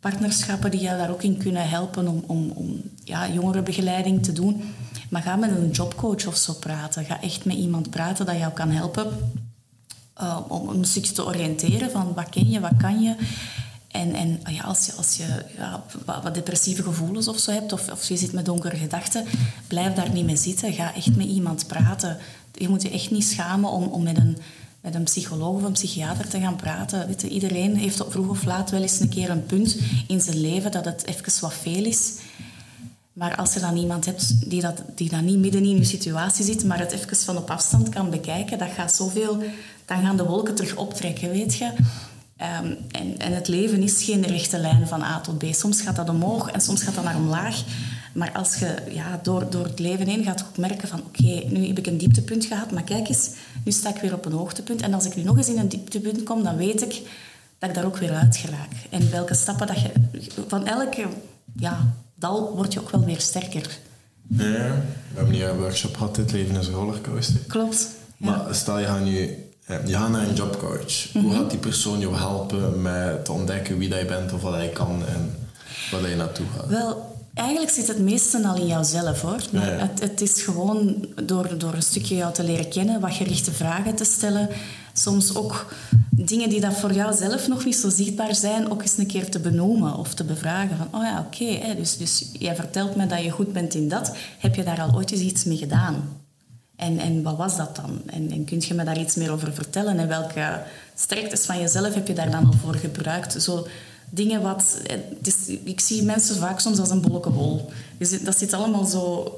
partnerschappen 0.00 0.70
die 0.70 0.80
jou 0.80 0.98
daar 0.98 1.10
ook 1.10 1.22
in 1.22 1.36
kunnen 1.36 1.68
helpen 1.68 2.08
om, 2.08 2.22
om, 2.26 2.50
om 2.50 2.80
ja, 3.04 3.28
jongerenbegeleiding 3.28 4.22
te 4.22 4.32
doen. 4.32 4.62
Maar 5.10 5.22
ga 5.22 5.36
met 5.36 5.50
een 5.50 5.70
jobcoach 5.70 6.26
of 6.26 6.36
zo 6.36 6.52
praten. 6.52 7.04
Ga 7.04 7.22
echt 7.22 7.44
met 7.44 7.56
iemand 7.56 7.90
praten 7.90 8.26
dat 8.26 8.38
jou 8.38 8.52
kan 8.52 8.70
helpen 8.70 9.06
uh, 10.20 10.38
om 10.48 10.68
een 10.68 10.84
stukje 10.84 11.12
te 11.12 11.26
oriënteren 11.26 11.90
van 11.90 12.14
wat 12.14 12.28
ken 12.28 12.50
je, 12.50 12.60
wat 12.60 12.76
kan 12.78 13.02
je. 13.02 13.14
En, 13.88 14.14
en 14.14 14.40
ah 14.42 14.54
ja, 14.54 14.62
als 14.62 14.86
je, 14.86 14.92
als 14.92 15.16
je 15.16 15.26
wat, 16.04 16.34
depressieve 16.34 16.82
gevoelens 16.82 17.28
of 17.28 17.38
zo 17.38 17.52
hebt, 17.52 17.72
of, 17.72 17.90
of 17.92 18.08
je 18.08 18.16
zit 18.16 18.32
met 18.32 18.44
donkere 18.44 18.76
gedachten, 18.76 19.24
blijf 19.66 19.94
daar 19.94 20.10
niet 20.10 20.24
mee 20.24 20.36
zitten. 20.36 20.72
Ga 20.72 20.94
echt 20.94 21.16
met 21.16 21.26
iemand 21.26 21.66
praten. 21.66 22.18
Je 22.54 22.68
moet 22.68 22.82
je 22.82 22.90
echt 22.90 23.10
niet 23.10 23.24
schamen 23.24 23.70
om, 23.70 23.84
om 23.84 24.02
met, 24.02 24.16
een, 24.16 24.36
met 24.80 24.94
een 24.94 25.02
psycholoog 25.02 25.54
of 25.54 25.62
een 25.62 25.72
psychiater 25.72 26.28
te 26.28 26.40
gaan 26.40 26.56
praten. 26.56 27.06
Weet 27.06 27.20
je, 27.20 27.28
iedereen 27.28 27.76
heeft 27.76 28.04
vroeg 28.08 28.28
of 28.28 28.44
laat 28.44 28.70
wel 28.70 28.82
eens 28.82 29.00
een 29.00 29.08
keer 29.08 29.30
een 29.30 29.46
punt 29.46 29.76
in 30.08 30.20
zijn 30.20 30.40
leven 30.40 30.70
dat 30.70 30.84
het 30.84 31.06
even 31.06 31.40
wat 31.40 31.54
veel 31.54 31.84
is. 31.84 32.12
Maar 33.12 33.36
als 33.36 33.54
je 33.54 33.60
dan 33.60 33.76
iemand 33.76 34.04
hebt 34.04 34.50
die, 34.50 34.60
dat, 34.60 34.82
die 34.94 35.08
dan 35.08 35.24
niet 35.24 35.38
midden 35.38 35.64
in 35.64 35.76
je 35.76 35.84
situatie 35.84 36.44
zit, 36.44 36.64
maar 36.64 36.78
het 36.78 36.92
even 36.92 37.16
van 37.16 37.36
op 37.36 37.50
afstand 37.50 37.88
kan 37.88 38.10
bekijken, 38.10 38.58
dat 38.58 38.70
gaat 38.70 38.94
zoveel... 38.94 39.42
Dan 39.88 40.02
gaan 40.02 40.16
de 40.16 40.24
wolken 40.24 40.54
terug 40.54 40.76
optrekken, 40.76 41.30
weet 41.30 41.54
je. 41.54 41.72
Um, 42.42 42.76
en, 42.90 43.18
en, 43.18 43.34
het 43.34 43.48
leven 43.48 43.82
is 43.82 44.02
geen 44.04 44.26
rechte 44.26 44.58
lijn 44.58 44.86
van 44.86 45.02
A 45.02 45.20
tot 45.20 45.38
B. 45.38 45.44
Soms 45.50 45.80
gaat 45.80 45.96
dat 45.96 46.08
omhoog 46.08 46.50
en 46.50 46.60
soms 46.60 46.82
gaat 46.82 46.94
dat 46.94 47.04
naar 47.04 47.16
omlaag. 47.16 47.62
Maar 48.12 48.32
als 48.32 48.56
je 48.56 48.74
ja, 48.90 49.20
door, 49.22 49.50
door 49.50 49.64
het 49.64 49.78
leven 49.78 50.06
heen 50.06 50.24
gaat 50.24 50.44
ook 50.48 50.56
merken 50.56 50.88
van 50.88 51.00
oké, 51.00 51.42
nu 51.48 51.66
heb 51.66 51.78
ik 51.78 51.86
een 51.86 51.98
dieptepunt 51.98 52.44
gehad, 52.44 52.70
maar 52.70 52.82
kijk 52.82 53.08
eens, 53.08 53.30
nu 53.64 53.72
sta 53.72 53.88
ik 53.88 54.00
weer 54.00 54.14
op 54.14 54.24
een 54.24 54.32
hoogtepunt. 54.32 54.82
En 54.82 54.94
als 54.94 55.06
ik 55.06 55.16
nu 55.16 55.22
nog 55.22 55.36
eens 55.36 55.48
in 55.48 55.58
een 55.58 55.68
dieptepunt 55.68 56.22
kom, 56.22 56.42
dan 56.42 56.56
weet 56.56 56.82
ik 56.82 57.02
dat 57.58 57.68
ik 57.68 57.74
daar 57.74 57.84
ook 57.84 57.96
weer 57.96 58.12
uit 58.12 58.36
geraak. 58.36 58.70
En 58.90 59.10
welke 59.10 59.34
stappen 59.34 59.66
dat 59.66 59.80
je... 59.80 59.90
Van 60.48 60.66
elke 60.66 61.06
ja, 61.56 61.94
dal 62.14 62.54
word 62.54 62.72
je 62.72 62.80
ook 62.80 62.90
wel 62.90 63.04
weer 63.04 63.20
sterker. 63.20 63.78
Ja, 64.28 64.42
we 64.42 65.14
hebben 65.14 65.34
hier 65.34 65.48
een 65.48 65.58
workshop 65.58 65.96
gehad, 65.96 66.14
dit 66.14 66.32
leven 66.32 66.56
is 66.56 66.66
een 66.66 66.74
rollercoaster. 66.74 67.40
Klopt. 67.46 67.88
Maar 68.16 68.54
stel 68.54 68.78
je 68.78 68.86
gaat 68.86 69.04
nu 69.04 69.47
gaat 69.68 70.10
naar 70.10 70.28
een 70.28 70.34
jobcoach. 70.34 71.12
Hoe 71.12 71.22
mhm. 71.22 71.36
gaat 71.36 71.50
die 71.50 71.58
persoon 71.58 71.98
jou 71.98 72.16
helpen 72.16 72.82
met 72.82 73.24
te 73.24 73.32
ontdekken 73.32 73.78
wie 73.78 73.88
dat 73.88 73.98
je 73.98 74.04
bent 74.04 74.32
of 74.32 74.42
wat 74.42 74.62
je 74.62 74.68
kan 74.68 75.02
en 75.06 75.34
waar 75.90 76.10
je 76.10 76.16
naartoe 76.16 76.46
gaat? 76.56 76.68
Wel, 76.68 77.16
eigenlijk 77.34 77.70
zit 77.70 77.86
het 77.86 77.98
meeste 77.98 78.48
al 78.48 78.56
in 78.56 78.66
jouzelf 78.66 79.20
hoor. 79.20 79.40
Het, 79.52 80.00
het, 80.00 80.20
is 80.20 80.42
gewoon 80.42 81.06
door, 81.24 81.58
door 81.58 81.74
een 81.74 81.82
stukje 81.82 82.14
jou 82.14 82.32
te 82.32 82.44
leren 82.44 82.68
kennen, 82.68 83.00
wat 83.00 83.14
gerichte 83.14 83.52
vragen 83.52 83.94
te 83.94 84.04
stellen. 84.04 84.48
Soms 84.92 85.34
ook 85.34 85.74
dingen 86.10 86.48
die 86.48 86.60
dat 86.60 86.76
voor 86.76 86.92
jou 86.92 87.14
zelf 87.16 87.48
nog 87.48 87.64
niet 87.64 87.76
zo 87.76 87.90
zichtbaar 87.90 88.34
zijn, 88.34 88.70
ook 88.70 88.82
eens 88.82 88.98
een 88.98 89.06
keer 89.06 89.30
te 89.30 89.40
benoemen 89.40 89.96
of 89.96 90.14
te 90.14 90.24
bevragen. 90.24 90.76
Van, 90.76 91.00
oh 91.00 91.02
ja, 91.02 91.26
oké, 91.26 91.74
dus, 91.76 91.96
dus 91.96 92.30
jij 92.32 92.54
vertelt 92.54 92.96
me 92.96 93.06
dat 93.06 93.22
je 93.22 93.30
goed 93.30 93.52
bent 93.52 93.74
in 93.74 93.88
dat. 93.88 94.16
Heb 94.38 94.54
je 94.54 94.62
daar 94.62 94.80
al 94.80 94.94
ooit 94.94 95.10
eens 95.10 95.20
iets 95.20 95.44
mee 95.44 95.56
gedaan? 95.56 96.17
En, 96.78 96.98
en 96.98 97.22
wat 97.22 97.36
was 97.36 97.56
dat 97.56 97.76
dan? 97.76 98.02
En, 98.06 98.30
en 98.30 98.44
kun 98.44 98.62
je 98.66 98.74
me 98.74 98.84
daar 98.84 98.98
iets 98.98 99.14
meer 99.14 99.32
over 99.32 99.52
vertellen? 99.52 99.98
En 99.98 100.08
welke 100.08 100.62
sterktes 100.94 101.44
van 101.44 101.60
jezelf 101.60 101.94
heb 101.94 102.06
je 102.06 102.14
daar 102.14 102.30
dan 102.30 102.46
al 102.46 102.52
voor 102.62 102.74
gebruikt? 102.74 103.42
Zo 103.42 103.66
dingen 104.10 104.42
wat... 104.42 104.80
Is, 105.22 105.46
ik 105.64 105.80
zie 105.80 106.02
mensen 106.02 106.36
vaak 106.36 106.60
soms 106.60 106.78
als 106.78 106.90
een 106.90 107.00
bolkenbol. 107.00 107.70
Dus 107.98 108.22
dat 108.22 108.38
zit 108.38 108.52
allemaal 108.52 108.84
zo 108.84 109.32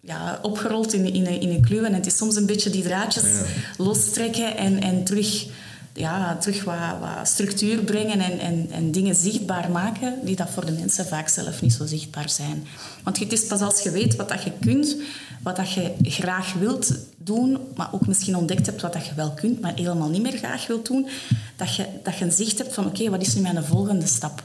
ja, 0.00 0.38
opgerold 0.42 0.92
in, 0.92 1.12
in, 1.12 1.26
in 1.26 1.48
een 1.48 1.62
kluw. 1.62 1.84
En 1.84 1.94
het 1.94 2.06
is 2.06 2.16
soms 2.16 2.36
een 2.36 2.46
beetje 2.46 2.70
die 2.70 2.82
draadjes 2.82 3.40
lostrekken 3.76 4.56
en, 4.56 4.80
en 4.80 5.04
terug 5.04 5.46
ja, 5.92 6.36
terug 6.36 6.64
wat, 6.64 6.74
structuur 7.22 7.78
brengen 7.78 8.20
en, 8.20 8.38
en, 8.38 8.70
en 8.70 8.90
dingen 8.90 9.14
zichtbaar 9.14 9.70
maken 9.70 10.14
die 10.24 10.36
dat 10.36 10.50
voor 10.50 10.66
de 10.66 10.72
mensen 10.72 11.06
vaak 11.06 11.28
zelf 11.28 11.62
niet 11.62 11.72
zo 11.72 11.86
zichtbaar 11.86 12.30
zijn. 12.30 12.66
Want 13.02 13.18
het 13.18 13.32
is 13.32 13.46
pas 13.46 13.60
als 13.60 13.82
je 13.82 13.90
weet 13.90 14.16
wat 14.16 14.28
dat 14.28 14.42
je 14.42 14.52
kunt, 14.60 14.96
wat 15.42 15.56
dat 15.56 15.72
je 15.72 15.94
graag 16.02 16.52
wilt 16.52 16.94
doen, 17.16 17.58
maar 17.76 17.88
ook 17.92 18.06
misschien 18.06 18.36
ontdekt 18.36 18.66
hebt 18.66 18.82
wat 18.82 18.92
dat 18.92 19.06
je 19.06 19.14
wel 19.14 19.30
kunt, 19.30 19.60
maar 19.60 19.74
helemaal 19.74 20.08
niet 20.08 20.22
meer 20.22 20.36
graag 20.36 20.66
wilt 20.66 20.86
doen, 20.86 21.08
dat 21.56 21.74
je, 21.74 21.86
dat 22.02 22.16
je 22.16 22.24
een 22.24 22.32
zicht 22.32 22.58
hebt 22.58 22.74
van 22.74 22.86
oké, 22.86 23.10
wat 23.10 23.22
is 23.22 23.34
nu 23.34 23.40
mijn 23.40 23.64
volgende 23.64 24.06
stap? 24.06 24.42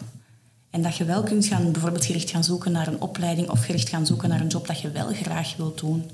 En 0.70 0.82
dat 0.82 0.96
je 0.96 1.06
wel 1.06 1.24
kunt 1.24 1.46
gaan, 1.46 1.72
bijvoorbeeld 1.72 2.06
gericht 2.06 2.30
gaan 2.30 2.44
zoeken 2.44 2.72
naar 2.72 2.88
een 2.88 3.02
opleiding 3.02 3.50
of 3.50 3.66
gericht 3.66 3.90
gaan 3.90 4.06
zoeken 4.06 4.30
naar 4.30 4.42
een 4.42 4.48
job 4.48 4.68
dat 4.68 4.82
je 4.82 4.92
wel 4.92 5.14
graag 5.14 5.56
wilt 5.56 5.80
doen. 5.80 6.10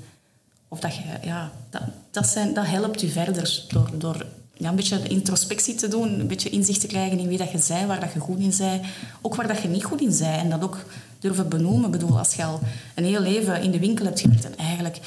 Of 0.68 0.80
dat 0.80 0.94
je, 0.94 1.02
ja, 1.22 1.52
dat, 1.70 1.82
dat, 2.10 2.26
zijn, 2.26 2.54
dat 2.54 2.66
helpt 2.66 3.02
u 3.02 3.08
verder 3.08 3.64
door, 3.68 3.90
door 3.98 4.26
ja, 4.54 4.68
een 4.68 4.76
beetje 4.76 5.08
introspectie 5.08 5.74
te 5.74 5.88
doen, 5.88 6.20
een 6.20 6.26
beetje 6.26 6.50
inzicht 6.50 6.80
te 6.80 6.86
krijgen 6.86 7.18
in 7.18 7.28
wie 7.28 7.38
dat 7.38 7.50
je 7.50 7.58
zei, 7.58 7.86
waar 7.86 8.00
dat 8.00 8.12
je 8.12 8.18
goed 8.18 8.38
in 8.38 8.52
zei, 8.52 8.80
ook 9.20 9.34
waar 9.34 9.48
dat 9.48 9.62
je 9.62 9.68
niet 9.68 9.84
goed 9.84 10.00
in 10.00 10.12
zei. 10.12 10.38
En 10.38 10.50
dat 10.50 10.62
ook 10.62 10.84
durven 11.18 11.48
benoemen. 11.48 11.84
Ik 11.84 11.90
bedoel, 11.90 12.18
als 12.18 12.34
je 12.34 12.44
al 12.44 12.60
een 12.94 13.04
heel 13.04 13.20
leven 13.20 13.62
in 13.62 13.70
de 13.70 13.78
winkel 13.78 14.04
hebt 14.04 14.20
gewerkt 14.20 14.44
en 14.44 14.56
eigenlijk 14.56 15.00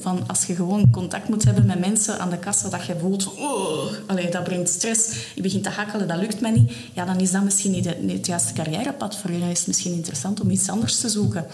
van 0.00 0.24
als 0.26 0.44
je 0.44 0.54
gewoon 0.54 0.90
contact 0.90 1.28
moet 1.28 1.44
hebben 1.44 1.66
met 1.66 1.78
mensen 1.78 2.18
aan 2.18 2.30
de 2.30 2.38
kassa, 2.38 2.68
dat 2.68 2.84
je 2.84 2.96
voelt 3.00 3.34
oh, 3.34 3.92
allee, 4.06 4.30
dat 4.30 4.44
brengt 4.44 4.68
stress, 4.68 5.32
je 5.34 5.42
begint 5.42 5.62
te 5.62 5.70
hakkelen, 5.70 6.08
dat 6.08 6.18
lukt 6.18 6.40
mij 6.40 6.50
niet, 6.50 6.72
ja, 6.92 7.04
dan 7.04 7.20
is 7.20 7.30
dat 7.30 7.44
misschien 7.44 7.70
niet, 7.70 7.84
het 8.06 8.26
juiste 8.26 8.52
carrièrepad 8.52 9.16
voor 9.16 9.30
je. 9.30 9.38
Dan 9.38 9.48
is 9.48 9.58
het 9.58 9.66
misschien 9.66 9.92
interessant 9.92 10.40
om 10.40 10.50
iets 10.50 10.68
anders 10.68 11.00
te 11.00 11.08
zoeken. 11.08 11.46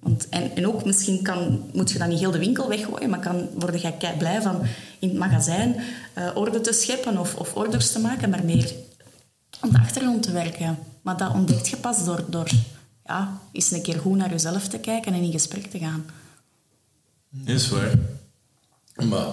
Want, 0.00 0.28
en, 0.28 0.56
en 0.56 0.66
ook 0.66 0.84
misschien 0.84 1.22
kan, 1.22 1.70
moet 1.72 1.90
je 1.90 1.98
dan 1.98 2.08
niet 2.08 2.18
heel 2.18 2.30
de 2.30 2.38
winkel 2.38 2.68
weggooien, 2.68 3.10
maar 3.10 3.20
kan 3.20 3.48
word 3.58 3.80
je 3.80 4.14
blij 4.18 4.42
van 4.42 4.62
in 4.98 5.08
het 5.08 5.18
magazijn 5.18 5.76
uh, 6.18 6.30
orde 6.34 6.60
te 6.60 6.72
scheppen 6.72 7.18
of, 7.18 7.34
of 7.34 7.54
orders 7.54 7.92
te 7.92 7.98
maken, 7.98 8.30
maar 8.30 8.44
meer 8.44 8.72
om 9.60 9.70
de 9.70 9.78
achtergrond 9.78 10.22
te 10.22 10.32
werken. 10.32 10.78
Maar 11.02 11.16
dat 11.16 11.32
ontdekt 11.32 11.68
je 11.68 11.76
pas 11.76 12.04
door, 12.04 12.24
door 12.28 12.50
ja, 13.04 13.40
eens 13.52 13.70
een 13.70 13.82
keer 13.82 13.98
goed 13.98 14.16
naar 14.16 14.30
jezelf 14.30 14.68
te 14.68 14.78
kijken 14.78 15.12
en 15.12 15.22
in 15.22 15.32
gesprek 15.32 15.66
te 15.66 15.78
gaan. 15.78 16.04
Is 17.44 17.68
waar. 17.68 17.94
Maar 18.94 19.28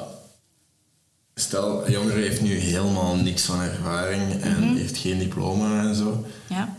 stel, 1.34 1.86
een 1.86 1.91
jongere 1.91 2.19
heeft 2.19 2.41
nu 2.41 2.53
helemaal 2.53 3.15
niks 3.15 3.43
van 3.43 3.62
ervaring 3.62 4.41
en 4.41 4.60
mhm. 4.60 4.75
heeft 4.75 4.97
geen 4.97 5.19
diploma 5.19 5.84
en 5.84 5.95
zo. 5.95 6.25
Ja. 6.49 6.75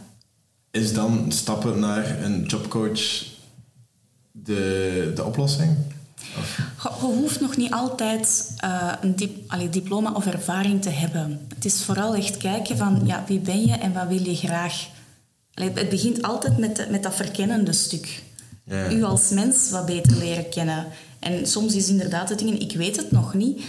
Is 0.70 0.92
dan 0.92 1.32
stappen 1.32 1.78
naar 1.78 2.22
een 2.22 2.44
jobcoach 2.44 3.36
de, 4.44 5.12
de 5.14 5.24
oplossing? 5.24 5.76
Je, 6.82 6.88
hoeft 7.00 7.40
nog 7.40 7.56
niet 7.56 7.72
altijd 7.72 8.52
uh, 8.64 8.92
een 9.00 9.16
dip, 9.16 9.54
diploma 9.70 10.12
of 10.12 10.26
ervaring 10.26 10.82
te 10.82 10.90
hebben. 10.90 11.40
Het 11.54 11.64
is 11.64 11.82
vooral 11.82 12.14
echt 12.14 12.36
kijken 12.36 12.76
van 12.76 13.00
ja, 13.04 13.24
wie 13.26 13.40
ben 13.40 13.66
je 13.66 13.72
en 13.72 13.92
wat 13.92 14.08
wil 14.08 14.22
je 14.22 14.36
graag. 14.36 14.88
Allee, 15.54 15.70
het 15.74 15.88
begint 15.88 16.22
altijd 16.22 16.58
met, 16.58 16.90
met 16.90 17.02
dat 17.02 17.14
verkennende 17.14 17.72
stuk. 17.72 18.22
Ja. 18.64 18.90
U 18.90 19.02
als 19.02 19.30
mens 19.30 19.70
wat 19.70 19.86
beter 19.86 20.16
leren 20.16 20.48
kennen. 20.48 20.86
En 21.18 21.46
soms 21.46 21.74
is 21.74 21.88
inderdaad 21.88 22.28
het 22.28 22.38
ding, 22.38 22.60
ik 22.60 22.72
weet 22.72 22.96
het 22.96 23.10
nog 23.10 23.34
niet, 23.34 23.62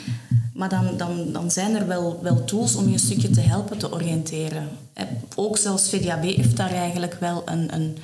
maar 0.53 0.69
dan, 0.69 0.97
dan, 0.97 1.31
dan 1.31 1.51
zijn 1.51 1.75
er 1.75 1.87
wel, 1.87 2.19
wel 2.23 2.43
tools 2.43 2.75
om 2.75 2.85
je 2.87 2.93
een 2.93 2.99
stukje 2.99 3.29
te 3.29 3.41
helpen 3.41 3.77
te 3.77 3.93
oriënteren. 3.93 4.69
Ook 5.35 5.57
zelfs 5.57 5.89
VDAB 5.89 6.23
heeft 6.23 6.57
daar 6.57 6.73
eigenlijk 6.73 7.17
wel 7.19 7.41
een, 7.45 7.73
een 7.73 7.97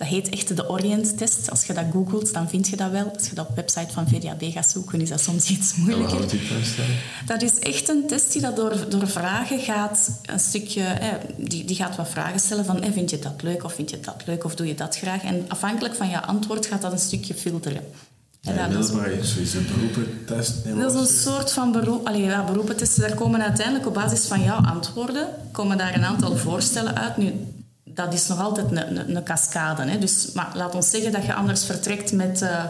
dat 0.00 0.08
heet 0.08 0.28
echt 0.28 0.56
de 0.56 0.68
Orient-test. 0.68 1.50
Als 1.50 1.64
je 1.64 1.72
dat 1.72 1.84
googelt, 1.92 2.32
dan 2.32 2.48
vind 2.48 2.68
je 2.68 2.76
dat 2.76 2.90
wel. 2.90 3.12
Als 3.14 3.28
je 3.28 3.34
dat 3.34 3.48
op 3.48 3.54
de 3.54 3.60
website 3.60 3.92
van 3.92 4.08
VDAB 4.08 4.42
gaat 4.52 4.70
zoeken, 4.70 5.00
is 5.00 5.08
dat 5.08 5.20
soms 5.20 5.50
iets 5.50 5.74
moeilijker. 5.74 6.20
Dat 7.26 7.42
is 7.42 7.58
echt 7.58 7.88
een 7.88 8.06
test 8.06 8.32
die 8.32 8.42
dat 8.42 8.56
door, 8.56 8.88
door 8.88 9.08
vragen 9.08 9.60
gaat. 9.60 10.10
Een 10.22 10.40
stukje, 10.40 10.84
die, 11.36 11.64
die 11.64 11.76
gaat 11.76 11.96
wat 11.96 12.08
vragen 12.08 12.40
stellen 12.40 12.64
van 12.64 12.84
vind 12.92 13.10
je 13.10 13.18
dat 13.18 13.42
leuk 13.42 13.64
of 13.64 13.72
vind 13.72 13.90
je 13.90 14.00
dat 14.00 14.22
leuk 14.26 14.44
of 14.44 14.54
doe 14.54 14.66
je 14.66 14.74
dat 14.74 14.96
graag. 14.96 15.22
En 15.22 15.44
afhankelijk 15.48 15.94
van 15.94 16.08
je 16.08 16.22
antwoord 16.22 16.66
gaat 16.66 16.82
dat 16.82 16.92
een 16.92 16.98
stukje 16.98 17.34
filteren. 17.34 17.82
Ja, 18.40 18.54
ja, 18.54 18.68
dat 18.68 18.84
is 18.84 19.54
een 19.54 19.66
beroepentest. 19.66 20.54
Dat 20.78 20.94
is 20.94 21.00
een 21.00 21.16
soort 21.16 21.52
van 21.52 21.72
beroep, 21.72 22.06
allee, 22.06 22.22
ja, 22.22 22.44
beroepentesten. 22.44 23.02
Daar 23.02 23.14
komen 23.14 23.42
uiteindelijk 23.42 23.86
op 23.86 23.94
basis 23.94 24.26
van 24.26 24.42
jouw 24.42 24.60
antwoorden 24.60 25.28
komen 25.52 25.78
daar 25.78 25.94
een 25.94 26.04
aantal 26.04 26.36
voorstellen 26.36 26.96
uit. 26.96 27.16
Nu, 27.16 27.32
dat 28.04 28.14
is 28.14 28.26
nog 28.26 28.40
altijd 28.40 28.70
een, 28.70 29.16
een, 29.16 29.22
cascade. 29.22 29.82
Hè. 29.82 29.98
Dus, 29.98 30.32
maar 30.34 30.50
laat 30.54 30.74
ons 30.74 30.90
zeggen 30.90 31.12
dat 31.12 31.24
je 31.24 31.34
anders 31.34 31.64
vertrekt 31.64 32.12
met 32.12 32.42
uh, 32.42 32.64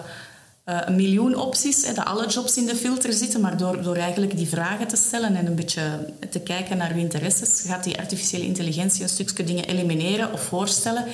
een 0.64 0.96
miljoen 0.96 1.34
opties, 1.34 1.86
hè, 1.86 1.92
dat 1.92 2.04
alle 2.04 2.28
jobs 2.28 2.56
in 2.56 2.66
de 2.66 2.76
filter 2.76 3.12
zitten, 3.12 3.40
maar 3.40 3.56
door, 3.56 3.82
door 3.82 3.96
eigenlijk 3.96 4.36
die 4.36 4.48
vragen 4.48 4.88
te 4.88 4.96
stellen 4.96 5.36
en 5.36 5.46
een 5.46 5.54
beetje 5.54 5.82
te 6.30 6.40
kijken 6.40 6.76
naar 6.76 6.92
uw 6.92 6.98
interesses, 6.98 7.62
gaat 7.66 7.84
die 7.84 7.98
artificiële 7.98 8.44
intelligentie 8.44 9.02
een 9.02 9.08
stukje 9.08 9.44
dingen 9.44 9.64
elimineren 9.64 10.32
of 10.32 10.42
voorstellen. 10.42 11.04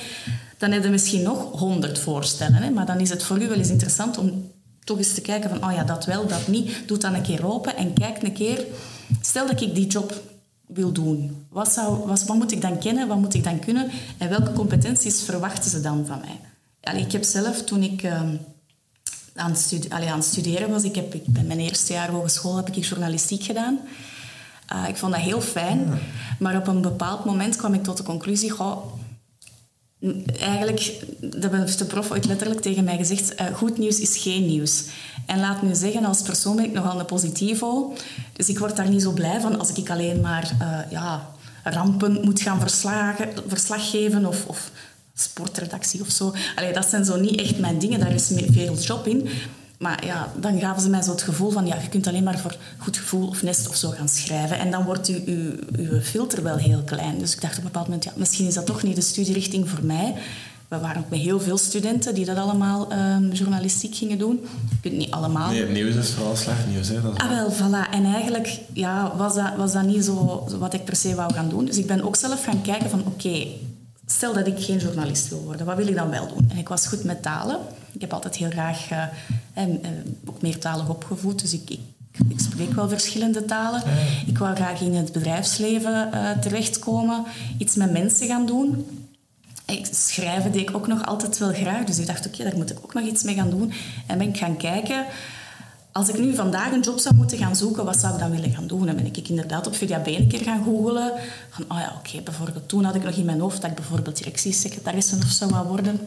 Dan 0.57 0.71
heb 0.71 0.83
je 0.83 0.89
misschien 0.89 1.23
nog 1.23 1.59
honderd 1.59 1.99
voorstellen. 1.99 2.61
Hè, 2.61 2.69
maar 2.69 2.85
dan 2.85 2.99
is 2.99 3.09
het 3.09 3.23
voor 3.23 3.41
u 3.41 3.47
wel 3.47 3.57
eens 3.57 3.69
interessant 3.69 4.17
om 4.17 4.51
toch 4.83 4.97
eens 4.97 5.13
te 5.13 5.21
kijken 5.21 5.49
van, 5.49 5.69
oh 5.69 5.75
ja, 5.75 5.83
dat 5.83 6.05
wel, 6.05 6.27
dat 6.27 6.47
niet. 6.47 6.71
Doe 6.85 6.97
dan 6.97 7.13
een 7.13 7.21
keer 7.21 7.47
open 7.47 7.75
en 7.75 7.93
kijk 7.93 8.21
een 8.21 8.33
keer. 8.33 8.65
Stel 9.21 9.47
dat 9.47 9.61
ik 9.61 9.75
die 9.75 9.87
job 9.87 10.21
wil 10.67 10.91
doen. 10.91 11.45
Wat, 11.49 11.71
zou, 11.71 12.07
wat, 12.07 12.23
wat, 12.23 12.37
moet 12.37 12.51
ik 12.51 12.61
dan 12.61 12.77
kennen, 12.77 13.07
wat 13.07 13.17
moet 13.17 13.33
ik 13.33 13.43
dan 13.43 13.59
kunnen 13.59 13.91
en 14.17 14.29
welke 14.29 14.53
competenties 14.53 15.21
verwachten 15.21 15.71
ze 15.71 15.81
dan 15.81 16.05
van 16.05 16.19
mij? 16.19 16.39
Allee, 16.81 17.01
ik 17.01 17.11
heb 17.11 17.23
zelf, 17.23 17.63
toen 17.63 17.83
ik 17.83 18.03
uh, 18.03 18.21
aan, 19.35 19.51
het 19.51 19.59
studi 19.59 19.89
allee, 19.89 20.09
aan 20.09 20.19
het 20.19 20.27
studeren 20.27 20.69
was, 20.69 20.83
ik 20.83 20.95
heb 20.95 21.13
ik, 21.13 21.25
bij 21.25 21.43
mijn 21.43 21.59
eerste 21.59 21.93
jaar 21.93 22.09
hogeschool 22.09 22.55
heb 22.55 22.67
ik 22.67 22.83
journalistiek 22.83 23.43
gedaan. 23.43 23.79
Uh, 24.73 24.87
ik 24.87 24.97
vond 24.97 25.13
dat 25.13 25.21
heel 25.21 25.41
fijn, 25.41 25.99
maar 26.39 26.55
op 26.55 26.67
een 26.67 26.81
bepaald 26.81 27.25
moment 27.25 27.55
kwam 27.55 27.73
ik 27.73 27.83
tot 27.83 27.97
de 27.97 28.03
conclusie, 28.03 28.49
goh, 28.49 28.96
eigenlijk, 30.39 31.05
dat 31.19 31.51
heeft 31.51 31.79
de 31.79 31.85
prof 31.85 32.11
ooit 32.11 32.25
letterlijk 32.25 32.61
tegen 32.61 32.83
mij 32.83 32.97
gezegd, 32.97 33.41
uh, 33.41 33.47
goed 33.55 33.77
nieuws 33.77 33.99
is 33.99 34.17
geen 34.17 34.45
nieuws. 34.45 34.83
En 35.25 35.39
laat 35.39 35.61
me 35.61 35.75
zeggen, 35.75 36.05
als 36.05 36.21
persoon 36.21 36.55
ben 36.55 36.65
ik 36.65 36.73
nogal 36.73 36.99
een 36.99 37.05
positivo. 37.05 37.93
Dus 38.33 38.49
ik 38.49 38.59
word 38.59 38.75
daar 38.75 38.89
niet 38.89 39.01
zo 39.01 39.11
blij 39.11 39.41
van 39.41 39.59
als 39.59 39.71
ik 39.71 39.89
alleen 39.89 40.21
maar 40.21 40.51
uh, 40.61 40.91
ja, 40.91 41.29
rampen 41.63 42.21
moet 42.23 42.41
gaan 42.41 42.59
verslagen, 42.59 43.29
verslag 43.47 43.89
geven 43.89 44.25
of, 44.25 44.45
of 44.45 44.71
sportredactie 45.13 46.01
of 46.01 46.09
zo. 46.09 46.33
Allee, 46.55 46.73
dat 46.73 46.89
zijn 46.89 47.05
zo 47.05 47.19
niet 47.19 47.39
echt 47.39 47.59
mijn 47.59 47.79
dingen, 47.79 47.99
daar 47.99 48.13
is 48.13 48.31
veel 48.51 48.77
job 48.77 49.07
in. 49.07 49.29
Maar 49.77 50.05
ja, 50.05 50.31
dan 50.39 50.59
gaven 50.59 50.81
ze 50.81 50.89
mij 50.89 51.01
zo 51.01 51.11
het 51.11 51.21
gevoel 51.21 51.51
van, 51.51 51.65
ja, 51.65 51.75
je 51.81 51.89
kunt 51.89 52.07
alleen 52.07 52.23
maar 52.23 52.39
voor 52.39 52.55
goed 52.77 52.97
gevoel 52.97 53.27
of 53.27 53.43
nest 53.43 53.69
of 53.69 53.75
zo 53.75 53.89
gaan 53.89 54.09
schrijven. 54.09 54.59
En 54.59 54.71
dan 54.71 54.83
wordt 54.83 55.07
uw, 55.07 55.19
uw, 55.25 55.51
uw 55.77 55.99
filter 55.99 56.43
wel 56.43 56.55
heel 56.55 56.81
klein. 56.85 57.19
Dus 57.19 57.33
ik 57.33 57.41
dacht 57.41 57.53
op 57.53 57.57
een 57.57 57.63
bepaald 57.63 57.85
moment, 57.85 58.03
ja, 58.03 58.11
misschien 58.15 58.47
is 58.47 58.53
dat 58.53 58.65
toch 58.65 58.83
niet 58.83 58.95
de 58.95 59.01
studierichting 59.01 59.69
voor 59.69 59.83
mij. 59.83 60.15
We 60.67 60.79
waren 60.79 61.01
ook 61.01 61.09
met 61.09 61.19
heel 61.19 61.39
veel 61.39 61.57
studenten 61.57 62.13
die 62.15 62.25
dat 62.25 62.37
allemaal 62.37 62.93
um, 62.93 63.31
journalistiek 63.31 63.95
gingen 63.95 64.17
doen. 64.17 64.39
Ik 64.69 64.77
weet 64.81 64.93
niet 64.93 65.11
allemaal. 65.11 65.51
Nee, 65.51 65.65
nieuws 65.65 65.95
is 65.95 66.09
vooral 66.09 66.35
slecht 66.35 66.67
nieuws. 66.67 66.87
Hè? 66.87 67.01
Dat 67.01 67.17
ah, 67.17 67.29
wel, 67.29 67.51
voilà. 67.51 67.91
En 67.91 68.05
eigenlijk 68.05 68.59
ja, 68.73 69.15
was, 69.17 69.35
dat, 69.35 69.55
was 69.57 69.73
dat 69.73 69.83
niet 69.83 70.05
zo 70.05 70.47
wat 70.59 70.73
ik 70.73 70.85
per 70.85 70.95
se 70.95 71.15
wou 71.15 71.33
gaan 71.33 71.49
doen. 71.49 71.65
Dus 71.65 71.77
ik 71.77 71.87
ben 71.87 72.03
ook 72.03 72.15
zelf 72.15 72.43
gaan 72.43 72.61
kijken 72.61 72.89
van, 72.89 73.03
oké, 73.05 73.47
stel 74.05 74.33
dat 74.33 74.47
ik 74.47 74.59
geen 74.59 74.77
journalist 74.77 75.29
wil 75.29 75.43
worden, 75.43 75.65
wat 75.65 75.77
wil 75.77 75.87
ik 75.87 75.95
dan 75.95 76.09
wel 76.09 76.27
doen? 76.27 76.49
En 76.49 76.57
ik 76.57 76.67
was 76.67 76.87
goed 76.87 77.03
met 77.03 77.21
talen. 77.21 77.59
Ik 77.97 78.03
heb 78.03 78.13
altijd 78.13 78.35
heel 78.35 78.49
graag 78.49 78.91
uh, 78.91 79.03
eh, 79.53 79.67
ook 80.25 80.41
meertalig 80.41 80.89
opgevoed, 80.89 81.41
dus 81.41 81.53
ik, 81.53 81.69
ik, 81.69 81.79
ik, 82.29 82.39
spreek 82.39 82.73
wel 82.73 82.89
verschillende 82.89 83.45
talen. 83.45 83.83
Ik 84.27 84.37
wou 84.37 84.55
graag 84.55 84.81
in 84.81 84.93
het 84.93 85.11
bedrijfsleven 85.11 86.09
uh, 86.13 86.31
terechtkomen, 86.31 87.25
iets 87.57 87.75
met 87.75 87.91
mensen 87.91 88.27
gaan 88.27 88.45
doen. 88.45 88.85
Ik, 89.65 89.87
schrijven 89.91 90.51
deed 90.51 90.69
ik 90.69 90.75
ook 90.75 90.87
nog 90.87 91.05
altijd 91.05 91.37
wel 91.37 91.53
graag, 91.53 91.83
dus 91.83 91.99
ik 91.99 92.07
dacht, 92.07 92.27
oké, 92.27 92.43
daar 92.43 92.57
moet 92.57 92.71
ik 92.71 92.77
ook 92.83 92.93
nog 92.93 93.03
iets 93.03 93.23
mee 93.23 93.35
gaan 93.35 93.49
doen. 93.49 93.71
En 94.07 94.17
ben 94.17 94.27
ik 94.27 94.37
gaan 94.37 94.57
kijken 94.57 95.05
als 95.97 96.09
ik 96.09 96.17
nu 96.17 96.35
vandaag 96.35 96.71
een 96.71 96.81
job 96.81 96.99
zou 96.99 97.15
moeten 97.15 97.37
gaan 97.37 97.55
zoeken, 97.55 97.85
wat 97.85 97.99
zou 97.99 98.13
ik 98.13 98.19
dan 98.19 98.31
willen 98.31 98.51
gaan 98.51 98.67
doen? 98.67 98.85
Dan 98.85 98.95
ben 98.95 99.05
ik 99.05 99.29
inderdaad 99.29 99.67
op 99.67 99.75
VDAB 99.75 100.07
een 100.07 100.27
keer 100.27 100.43
gaan 100.43 100.63
googelen. 100.63 101.11
Van, 101.49 101.65
oh 101.67 101.77
ja, 101.77 101.93
oké, 101.97 102.21
bijvoorbeeld 102.21 102.69
toen 102.69 102.83
had 102.83 102.95
ik 102.95 103.03
nog 103.03 103.15
in 103.15 103.25
mijn 103.25 103.39
hoofd 103.39 103.61
dat 103.61 103.69
ik 103.69 103.75
bijvoorbeeld 103.75 104.17
directiesecretaresse 104.17 105.15
of 105.15 105.31
zo 105.31 105.49
wou 105.49 105.67
worden. 105.67 105.99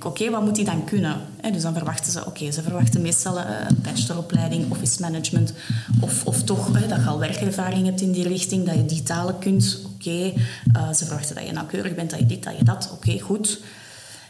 Oké, 0.00 0.30
wat 0.30 0.42
moet 0.44 0.54
die 0.54 0.64
dan 0.64 0.84
kunnen? 0.84 1.20
dus 1.52 1.62
dan 1.62 1.74
verwachten 1.74 2.12
ze, 2.12 2.26
oké, 2.26 2.50
ze 2.50 2.62
verwachten 2.62 3.02
meestal 3.02 3.38
eh, 3.38 3.44
een 3.68 3.80
bacheloropleiding, 3.82 4.70
office 4.70 5.00
management, 5.00 5.52
of, 6.00 6.26
of 6.26 6.42
toch 6.42 6.70
dat 6.70 7.00
je 7.00 7.06
al 7.06 7.18
werkervaring 7.18 7.86
hebt 7.86 8.00
in 8.00 8.12
die 8.12 8.28
richting, 8.28 8.66
dat 8.66 8.74
je 8.74 8.84
die 8.84 9.02
talen 9.02 9.38
kunt, 9.38 9.80
oké. 9.94 10.32
Eh, 10.72 10.92
ze 10.92 11.04
verwachten 11.04 11.34
dat 11.34 11.46
je 11.46 11.52
nauwkeurig 11.52 11.94
bent, 11.94 12.10
dat 12.10 12.18
je 12.18 12.26
dit, 12.26 12.42
dat 12.42 12.56
je 12.58 12.64
dat, 12.64 12.90
oké, 12.92 13.18
goed. 13.18 13.60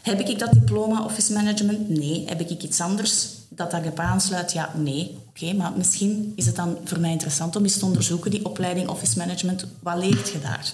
Heb 0.03 0.19
ik 0.19 0.39
dat 0.39 0.51
diploma 0.51 1.03
office 1.03 1.33
management? 1.33 1.89
Nee. 1.89 2.23
Heb 2.27 2.39
ik 2.39 2.63
iets 2.63 2.81
anders 2.81 3.27
dat 3.49 3.71
daarop 3.71 3.99
aansluit? 3.99 4.51
Ja, 4.51 4.69
nee. 4.75 5.17
Oké, 5.29 5.53
maar 5.53 5.71
misschien 5.77 6.33
is 6.35 6.45
het 6.45 6.55
dan 6.55 6.77
voor 6.83 6.99
mij 6.99 7.11
interessant 7.11 7.55
om 7.55 7.63
eens 7.63 7.77
te 7.77 7.85
onderzoeken, 7.85 8.31
die 8.31 8.45
opleiding 8.45 8.87
office 8.87 9.17
management, 9.17 9.65
wat 9.79 9.97
leert 9.97 10.29
je 10.29 10.39
daar? 10.39 10.73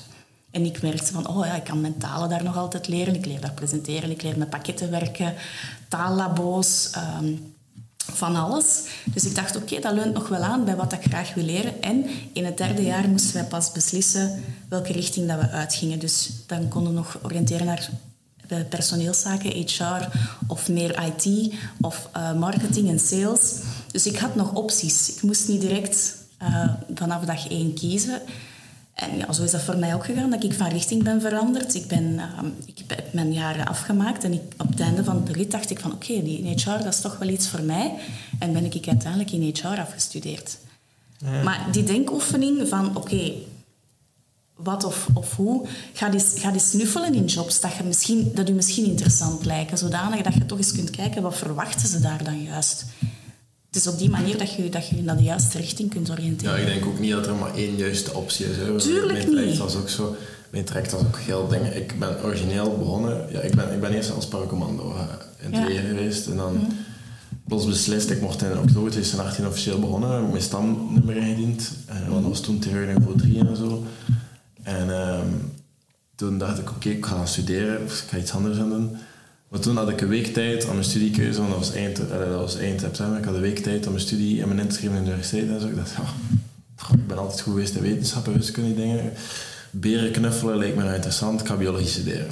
En 0.52 0.66
ik 0.66 0.82
merkte 0.82 1.12
van, 1.12 1.28
oh 1.28 1.46
ja, 1.46 1.56
ik 1.56 1.64
kan 1.64 1.82
mijn 1.82 1.98
talen 1.98 2.30
daar 2.30 2.44
nog 2.44 2.58
altijd 2.58 2.88
leren. 2.88 3.16
Ik 3.16 3.26
leer 3.26 3.42
daar 3.42 3.54
presenteren, 3.54 4.12
ik 4.12 4.22
leer 4.22 4.38
met 4.38 4.50
pakketten 4.50 4.92
werken, 4.92 5.34
taallabo's. 5.88 6.92
Um, 7.22 7.58
van 8.14 8.36
alles. 8.36 8.84
Dus 9.06 9.26
ik 9.26 9.36
dacht, 9.36 9.56
oké, 9.56 9.80
dat 9.80 9.94
leunt 9.94 10.14
nog 10.14 10.28
wel 10.28 10.42
aan 10.42 10.66
bij 10.66 10.76
wat 10.76 10.94
ik 10.94 11.04
graag 11.04 11.34
wil 11.34 11.44
leren. 11.44 11.82
En 11.82 12.06
in 12.34 12.46
het 12.46 12.58
derde 12.58 12.84
jaar 12.84 13.10
moesten 13.10 13.34
wij 13.34 13.44
pas 13.44 13.72
beslissen 13.72 14.44
welke 14.70 14.92
richting 14.92 15.28
dat 15.28 15.40
we 15.40 15.50
uitgingen. 15.50 16.00
Dus 16.00 16.30
dan 16.46 16.68
konden 16.68 16.92
we 16.92 16.98
nog 16.98 17.18
oriënteren 17.24 17.66
naar 17.66 17.90
personeelszaken, 18.70 19.52
HR 19.52 20.08
of 20.48 20.70
meer 20.70 21.04
IT 21.06 21.54
of 21.82 22.10
uh, 22.18 22.34
marketing 22.34 22.90
en 22.90 23.00
sales. 23.00 23.56
Dus 23.92 24.06
ik 24.06 24.18
had 24.18 24.36
nog 24.36 24.54
opties. 24.54 25.16
Ik 25.16 25.22
moest 25.22 25.48
niet 25.48 25.62
direct 25.62 26.16
uh, 26.42 26.70
vanaf 26.96 27.26
dag 27.26 27.50
één 27.50 27.74
kiezen. 27.74 28.22
En 29.00 29.18
ja, 29.18 29.34
zo 29.34 29.44
is 29.44 29.52
dat 29.52 29.62
voor 29.62 29.78
mij 29.78 29.94
ook 29.94 30.06
gegaan, 30.06 30.30
dat 30.30 30.44
ik 30.44 30.54
van 30.54 30.68
richting 30.68 31.04
ben 31.04 31.22
veranderd. 31.22 31.76
Ik, 31.76 31.88
ben, 31.88 32.04
uh, 32.04 32.40
ik 32.66 32.84
heb 32.88 33.14
mijn 33.14 33.34
jaren 33.34 33.66
afgemaakt 33.66 34.24
en 34.24 34.34
ik, 34.34 34.42
op 34.58 34.70
het 34.70 34.80
einde 34.80 35.04
van 35.04 35.26
de 35.26 35.32
rit 35.32 35.52
dacht 35.52 35.70
ik 35.70 35.80
van 35.80 35.92
oké, 35.92 36.12
okay, 36.12 36.24
die 36.24 36.50
HR 36.50 36.84
dat 36.84 36.94
is 36.94 37.02
toch 37.02 37.18
wel 37.18 37.28
iets 37.28 37.48
voor 37.48 37.62
mij. 37.62 37.94
En 38.40 38.54
ben 38.54 38.66
ik 38.66 38.88
uiteindelijk 38.88 39.32
in 39.32 39.56
HR 39.56 39.68
afgestudeerd. 39.68 40.58
Ja. 41.18 41.44
Maar 41.44 41.68
die 41.72 41.84
denkoefening 41.84 42.68
van 42.68 42.96
oké, 42.96 43.32
wat 44.56 44.84
of, 44.84 45.08
of 45.14 45.36
hoe, 45.36 45.68
ga 45.94 46.14
eens, 46.14 46.34
ga 46.36 46.54
eens 46.54 46.70
snuffelen 46.70 47.14
in 47.14 47.26
jobs 47.26 47.60
dat, 47.60 47.76
je 47.76 47.84
misschien, 47.84 48.32
dat 48.34 48.50
u 48.50 48.54
misschien 48.54 48.86
interessant 48.86 49.46
lijken. 49.46 49.78
Zodanig 49.78 50.22
dat 50.22 50.34
je 50.34 50.46
toch 50.46 50.58
eens 50.58 50.72
kunt 50.72 50.90
kijken 50.90 51.22
wat 51.22 51.38
verwachten 51.38 51.88
ze 51.88 52.00
daar 52.00 52.24
dan 52.24 52.44
juist. 52.44 52.86
Het 53.72 53.78
is 53.78 53.88
op 53.88 53.98
die 53.98 54.10
manier 54.10 54.38
dat 54.38 54.54
je 54.54 54.70
dat 54.70 54.88
je 54.88 55.04
naar 55.04 55.18
de 55.18 55.24
juiste 55.24 55.58
richting 55.58 55.90
kunt 55.90 56.10
oriënteren. 56.12 56.54
Ja, 56.54 56.60
ik 56.60 56.66
denk 56.66 56.86
ook 56.86 57.00
niet 57.00 57.12
dat 57.12 57.28
er 57.28 57.36
maar 57.36 57.56
één 57.56 57.76
juiste 57.76 58.14
optie 58.14 58.46
is. 58.46 58.58
Hè. 58.58 58.80
Tuurlijk 58.80 59.32
mijn 59.32 59.48
niet. 59.48 59.58
was 59.58 59.76
ook 59.76 59.90
zo. 59.90 60.16
Mijn 60.50 60.64
traject 60.64 60.92
was 60.92 61.02
ook 61.02 61.18
heel 61.18 61.48
dingen. 61.48 61.76
Ik 61.76 62.00
ben 62.00 62.24
origineel 62.24 62.78
begonnen. 62.78 63.32
Ja, 63.32 63.40
ik, 63.40 63.56
ben, 63.56 63.74
ik 63.74 63.80
ben 63.80 63.92
eerst 63.92 64.12
als 64.12 64.28
paracommando 64.28 64.94
uh, 64.94 65.02
in 65.38 65.54
het 65.54 65.74
ja. 65.74 65.82
geweest. 65.82 66.28
En 66.28 66.36
dan 66.36 66.54
mm. 66.54 66.68
plots 67.48 67.66
beslist. 67.66 68.10
Ik 68.10 68.22
mocht 68.22 68.42
in 68.42 68.58
oktober 68.58 68.92
2018 68.92 69.48
officieel 69.48 69.80
begonnen. 69.80 70.30
Mijn 70.30 70.42
stamnummer 70.42 71.16
ingediend. 71.16 71.72
En, 71.86 72.10
want 72.10 72.22
dat 72.22 72.32
was 72.32 72.42
toen 72.42 72.60
terugniveau 72.60 73.18
3 73.18 73.40
en 73.40 73.56
zo. 73.56 73.84
En 74.64 74.90
um, 74.90 75.52
toen 76.16 76.38
dacht 76.38 76.58
ik, 76.58 76.70
oké, 76.70 76.76
okay, 76.76 76.92
ik 76.92 77.06
ga 77.06 77.26
studeren. 77.26 77.84
Of 77.84 78.02
ik 78.02 78.10
ga 78.10 78.18
iets 78.18 78.32
anders 78.32 78.60
aan 78.60 78.70
doen. 78.70 78.98
Maar 79.50 79.60
toen 79.60 79.78
had 79.78 79.90
ik 79.90 80.02
een 80.02 80.08
week 80.08 80.34
tijd 80.34 80.66
om 80.66 80.72
mijn 80.72 80.84
studiekeuze, 80.84 81.40
want 81.40 81.50
dat 81.50 81.60
was 81.60 81.74
eind, 81.74 81.98
dat 81.98 82.28
was 82.28 82.58
eind 82.58 82.80
september. 82.80 83.18
Ik 83.18 83.26
had 83.26 83.36
een 83.36 83.42
week 83.42 83.60
tijd 83.60 83.86
om 83.86 83.92
mijn 83.92 84.06
studie 84.06 84.42
en 84.42 84.48
mijn 84.48 84.60
in 84.60 84.68
te 84.68 84.76
schrijven 84.76 84.98
in 84.98 85.04
de 85.04 85.10
universiteit. 85.10 85.50
En 85.50 85.62
zo. 85.62 85.68
Ik 85.68 85.76
dacht, 85.76 85.92
ja, 85.92 86.04
ik 86.94 87.08
ben 87.08 87.18
altijd 87.18 87.42
goed 87.42 87.54
geweest 87.54 87.76
in 87.76 87.82
wetenschappen, 87.82 88.34
wiskunde 88.34 88.76
dingen. 88.76 89.14
Beren 89.72 90.12
knuffelen 90.12 90.58
lijkt 90.58 90.76
me 90.76 90.82
nou 90.82 90.96
interessant. 90.96 91.42
Ik 91.42 91.48
ga 91.48 91.56
biologie 91.56 91.88
studeren. 91.88 92.28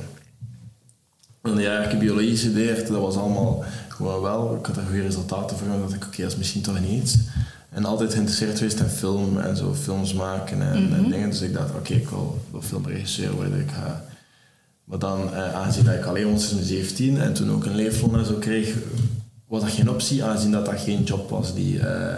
En 1.41 1.57
ja, 1.57 1.79
ik 1.79 1.89
heb 1.89 1.99
biologie. 1.99 2.53
Dat 2.75 2.87
was 2.87 3.15
allemaal 3.15 3.63
gewoon 3.87 4.21
wel. 4.21 4.55
Ik 4.55 4.65
had 4.65 4.77
er 4.77 4.83
goede 4.83 5.01
resultaten 5.01 5.57
voor. 5.57 5.67
En 5.67 5.79
dacht 5.79 5.93
ik, 5.93 6.05
oké, 6.05 6.21
dat 6.21 6.31
is 6.31 6.37
misschien 6.37 6.61
toch 6.61 6.79
niet 6.79 7.03
iets. 7.03 7.17
En 7.69 7.85
altijd 7.85 8.13
geïnteresseerd 8.13 8.57
geweest 8.57 8.79
in 8.79 8.85
film 8.85 9.39
en 9.39 9.57
zo 9.57 9.73
films 9.73 10.13
maken 10.13 10.61
en, 10.61 10.83
mm 10.83 10.93
-hmm. 10.93 11.03
en 11.03 11.11
dingen. 11.11 11.29
Dus 11.29 11.41
ik 11.41 11.53
dacht, 11.53 11.75
oké, 11.75 11.93
ik 11.93 12.09
wil, 12.09 12.41
wil 12.51 12.61
filmregisseur 12.61 13.31
worden. 13.31 13.59
Ik 13.59 13.71
ga 13.71 14.05
maar 14.87 14.99
dan, 14.99 15.33
eh, 15.33 15.53
aangezien 15.53 15.85
dat 15.85 15.93
ik 15.93 16.05
alleen 16.05 16.31
was 16.31 16.51
in 16.51 16.63
17 16.63 17.21
en 17.21 17.33
toen 17.33 17.51
ook 17.51 17.65
een 17.65 17.75
leefloon 17.75 18.17
en 18.17 18.25
zo 18.25 18.33
kreeg, 18.33 18.73
was 19.47 19.61
dat 19.61 19.71
geen 19.71 19.89
optie, 19.89 20.23
aangezien 20.23 20.51
dat 20.51 20.65
dat 20.65 20.79
geen 20.79 21.03
job 21.03 21.29
was 21.29 21.53
die, 21.53 21.79
uh, 21.79 22.15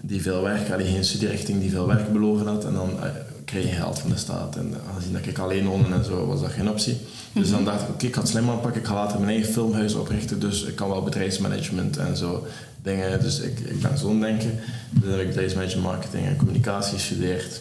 die 0.00 0.22
veel 0.22 0.42
werk, 0.42 0.68
had, 0.68 0.80
geen 0.82 1.04
studierichting 1.04 1.60
die 1.60 1.70
veel 1.70 1.86
werk 1.86 2.12
beloven 2.12 2.46
had. 2.46 2.64
En 2.64 2.74
dan 2.74 2.90
uh, 2.90 3.04
kreeg 3.44 3.64
je 3.64 3.74
geld 3.74 3.98
van 3.98 4.10
de 4.10 4.16
staat. 4.16 4.56
En 4.56 4.74
aangezien 4.90 5.12
dat 5.12 5.26
ik 5.26 5.38
alleen 5.38 5.66
woonde 5.66 5.94
en 5.94 6.04
zo, 6.04 6.26
was 6.26 6.40
dat 6.40 6.50
geen 6.50 6.68
optie. 6.68 6.96
Dus 7.32 7.50
dan 7.50 7.64
dacht 7.64 7.82
ik, 7.82 7.88
oké, 7.88 8.06
ik 8.06 8.14
ga 8.14 8.20
het 8.20 8.30
slim 8.30 8.50
aanpakken, 8.50 8.80
ik 8.80 8.86
ga 8.86 8.94
later 8.94 9.18
mijn 9.18 9.30
eigen 9.30 9.52
filmhuis 9.52 9.94
oprichten, 9.94 10.40
dus 10.40 10.62
ik 10.62 10.74
kan 10.74 10.88
wel 10.88 11.02
bedrijfsmanagement 11.02 11.96
en 11.96 12.16
zo 12.16 12.46
dingen. 12.82 13.20
Dus 13.20 13.40
ik, 13.40 13.60
ik 13.60 13.80
ben 13.80 13.98
zo'n 13.98 14.20
denken. 14.20 14.58
Dus 14.90 15.10
heb 15.10 15.20
ik 15.20 15.26
bedrijfsmanagement, 15.26 15.86
marketing 15.86 16.26
en 16.26 16.36
communicatie 16.36 16.98
gestudeerd. 16.98 17.60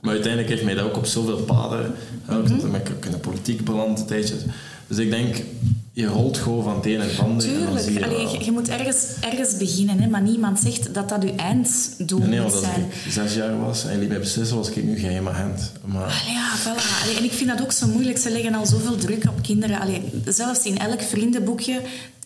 Maar 0.00 0.12
uiteindelijk 0.12 0.52
heeft 0.52 0.64
mij 0.64 0.74
dat 0.74 0.84
ook 0.84 0.96
op 0.96 1.06
zoveel 1.06 1.36
paden. 1.36 1.94
Ook 2.30 2.48
mm 2.48 2.74
ik 2.74 3.04
in 3.04 3.10
de 3.10 3.18
politiek 3.18 3.64
beland 3.64 4.06
tijdje. 4.06 4.34
Dus 4.86 4.98
ik 4.98 5.10
denk, 5.10 5.36
je 6.00 6.06
rolt 6.06 6.38
gewoon 6.38 6.62
van 6.62 6.74
het 6.76 6.86
een 6.86 7.00
en 7.00 7.08
het 7.08 7.18
ander. 7.18 7.46
Tuurlijk. 7.46 7.88
je, 7.88 8.04
Allee, 8.04 8.44
je, 8.44 8.52
moet 8.52 8.68
ergens, 8.68 9.06
ergens 9.20 9.56
beginnen, 9.56 10.00
hè, 10.00 10.08
maar 10.08 10.22
niemand 10.22 10.60
zegt 10.60 10.94
dat 10.94 11.08
dat 11.08 11.22
je 11.22 11.34
einddoel 11.34 12.18
nee, 12.18 12.40
moet 12.40 12.52
zijn. 12.52 12.84
Als 12.84 13.04
ik 13.04 13.12
zes 13.12 13.34
jaar 13.34 13.60
was 13.60 13.84
en 13.84 13.92
jullie 13.92 14.08
mij 14.08 14.18
beslissen, 14.18 14.56
was 14.56 14.70
ik 14.70 14.84
nu 14.84 14.98
geheim 14.98 15.28
agent. 15.28 15.72
Maar... 15.84 16.02
Allee, 16.02 16.34
ja, 16.34 16.58
voilà. 16.58 17.02
Allee, 17.02 17.16
en 17.16 17.24
ik 17.24 17.32
vind 17.32 17.50
dat 17.50 17.62
ook 17.62 17.72
zo 17.72 17.86
moeilijk. 17.86 18.18
Ze 18.18 18.30
leggen 18.30 18.54
al 18.54 18.66
zoveel 18.66 18.96
druk 18.96 19.24
op 19.28 19.42
kinderen. 19.42 19.80
Allee, 19.80 20.02
zelfs 20.24 20.64
in 20.64 20.78
elk 20.78 21.02
vriendenboekje 21.02 21.80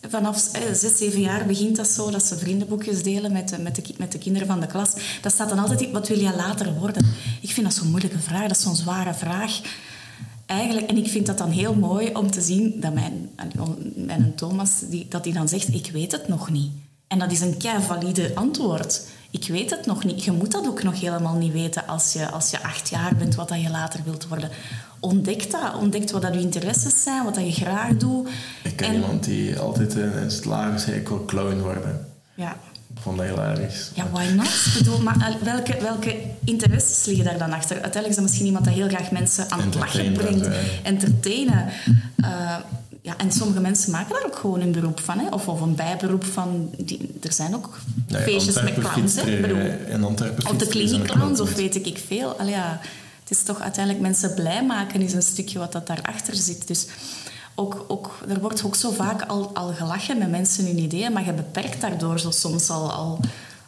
vanaf 0.09 0.53
eh, 0.53 0.61
zes, 0.73 0.97
zeven 0.97 1.21
jaar 1.21 1.45
begint 1.45 1.75
dat 1.75 1.87
zo, 1.87 2.11
dat 2.11 2.23
ze 2.23 2.37
vriendenboekjes 2.37 3.03
delen 3.03 3.31
met 3.31 3.49
de, 3.49 3.57
met, 3.59 3.75
de, 3.75 3.81
met 3.97 4.11
de 4.11 4.17
kinderen 4.17 4.47
van 4.47 4.59
de 4.59 4.67
klas. 4.67 4.93
Dat 5.21 5.31
staat 5.31 5.49
dan 5.49 5.59
altijd 5.59 5.81
in, 5.81 5.91
wat 5.91 6.07
wil 6.07 6.19
je 6.19 6.35
later 6.35 6.73
worden? 6.73 7.05
Ik 7.41 7.51
vind 7.51 7.65
dat 7.65 7.75
zo'n 7.75 7.89
moeilijke 7.89 8.19
vraag, 8.19 8.41
dat 8.41 8.57
is 8.57 8.63
zo'n 8.63 8.75
zware 8.75 9.13
vraag. 9.13 9.59
Eigenlijk, 10.45 10.89
en 10.89 10.97
ik 10.97 11.07
vind 11.07 11.25
dat 11.25 11.37
dan 11.37 11.49
heel 11.49 11.75
mooi 11.75 12.13
om 12.13 12.31
te 12.31 12.41
zien 12.41 12.79
dat 12.79 12.93
mijn, 12.93 13.29
mijn 13.95 14.35
Thomas, 14.35 14.79
die, 14.89 15.05
dat 15.09 15.25
hij 15.25 15.33
dan 15.33 15.47
zegt, 15.47 15.73
ik 15.73 15.89
weet 15.91 16.11
het 16.11 16.27
nog 16.27 16.49
niet. 16.49 16.71
En 17.07 17.19
dat 17.19 17.31
is 17.31 17.41
een 17.41 17.57
kei 17.57 17.81
valide 17.81 18.31
antwoord. 18.35 19.01
Ik 19.31 19.47
weet 19.47 19.69
het 19.69 19.85
nog 19.85 20.03
niet. 20.03 20.23
Je 20.23 20.31
moet 20.31 20.51
dat 20.51 20.67
ook 20.67 20.83
nog 20.83 20.99
helemaal 20.99 21.35
niet 21.35 21.51
weten 21.51 21.87
als 21.87 22.13
je, 22.13 22.31
als 22.31 22.49
je 22.49 22.63
acht 22.63 22.89
jaar 22.89 23.15
bent, 23.15 23.35
wat 23.35 23.49
dat 23.49 23.61
je 23.61 23.69
later 23.69 23.99
wilt 24.03 24.27
worden 24.27 24.49
ontdek 25.05 25.51
dat. 25.51 25.75
Ontdek 25.75 26.11
wat 26.11 26.21
dat 26.21 26.33
je 26.33 26.39
interesses 26.39 27.03
zijn, 27.03 27.23
wat 27.23 27.35
dat 27.35 27.45
je 27.45 27.63
graag 27.63 27.97
doet. 27.97 28.29
Ik 28.63 28.75
ken 28.75 28.93
iemand 28.93 29.23
die 29.23 29.59
altijd 29.59 29.95
in 29.95 30.09
het 30.09 30.45
lager 30.45 30.79
zei, 30.79 30.95
ik 30.95 31.07
wil 31.07 31.25
clown 31.25 31.61
worden. 31.61 32.07
Ja. 32.35 32.57
Vond 32.99 33.17
dat 33.17 33.25
hilarisch. 33.25 33.91
Ja, 33.93 34.09
why 34.11 34.23
not? 34.23 34.47
Bedoel, 34.77 34.99
maar 34.99 35.15
eh, 35.15 35.35
welke, 35.43 35.77
welke 35.81 36.15
interesses 36.43 37.05
liggen 37.05 37.25
daar 37.25 37.37
dan 37.37 37.53
achter? 37.53 37.81
Uiteindelijk 37.81 38.09
is 38.09 38.15
dat 38.15 38.23
misschien 38.23 38.45
iemand 38.45 38.65
dat 38.65 38.73
heel 38.73 38.87
graag 38.87 39.11
mensen 39.11 39.51
aan 39.51 39.61
het 39.61 39.75
lachen 39.75 40.13
brengt. 40.13 40.47
Entertainen. 40.83 41.69
Uh, 42.17 42.55
ja, 43.01 43.17
en 43.17 43.31
sommige 43.31 43.59
mensen 43.59 43.91
maken 43.91 44.13
daar 44.13 44.25
ook 44.25 44.35
gewoon 44.35 44.61
een 44.61 44.71
beroep 44.71 44.99
van. 44.99 45.19
Hè? 45.19 45.27
Of, 45.29 45.47
of 45.47 45.61
een 45.61 45.75
bijberoep 45.75 46.25
van... 46.25 46.69
Die, 46.77 47.19
er 47.23 47.33
zijn 47.33 47.55
ook 47.55 47.79
feestjes 48.09 48.61
met 48.61 48.73
clowns. 48.73 49.15
Hè? 49.15 49.21
Of 50.49 50.57
de 50.57 50.67
kliniek 50.67 51.03
clowns, 51.07 51.39
of 51.39 51.53
weet 51.53 51.85
ik 51.85 52.03
veel. 52.07 52.43
Ja 52.43 52.79
het 53.25 53.37
is 53.37 53.43
toch 53.43 53.61
uiteindelijk 53.61 54.03
mensen 54.03 54.33
blij 54.33 54.65
maken, 54.65 55.01
is 55.01 55.13
een 55.13 55.21
stukje 55.21 55.59
wat 55.59 55.71
dat 55.71 55.87
daarachter 55.87 56.35
zit. 56.35 56.67
Dus 56.67 56.85
ook, 57.55 57.85
ook, 57.87 58.19
er 58.27 58.39
wordt 58.39 58.63
ook 58.63 58.75
zo 58.75 58.91
vaak 58.91 59.21
al, 59.21 59.51
al 59.53 59.73
gelachen 59.73 60.17
met 60.17 60.29
mensen 60.29 60.65
hun 60.65 60.79
ideeën, 60.79 61.13
maar 61.13 61.25
je 61.25 61.33
beperkt 61.33 61.81
daardoor 61.81 62.19
zo 62.19 62.31
soms 62.31 62.69
al, 62.69 62.91
al, 62.91 63.19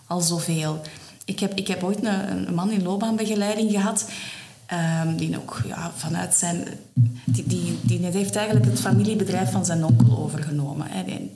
al 0.07 0.21
zoveel. 0.21 0.81
Ik 1.25 1.39
heb, 1.39 1.53
ik 1.53 1.67
heb 1.67 1.83
ooit 1.83 2.05
een, 2.05 2.47
een 2.47 2.53
man 2.53 2.71
in 2.71 2.83
loopbaanbegeleiding 2.83 3.71
gehad. 3.71 4.09
Um, 5.03 5.15
die 5.15 5.37
ook 5.37 5.61
ja, 5.67 5.91
vanuit 5.95 6.35
zijn... 6.35 6.67
Die, 7.23 7.43
die, 7.47 7.79
die 7.81 7.99
heeft 8.05 8.35
eigenlijk 8.35 8.65
het 8.65 8.79
familiebedrijf 8.79 9.51
van 9.51 9.65
zijn 9.65 9.85
onkel 9.85 10.17
overgenomen. 10.17 10.87
Hè. 10.89 11.29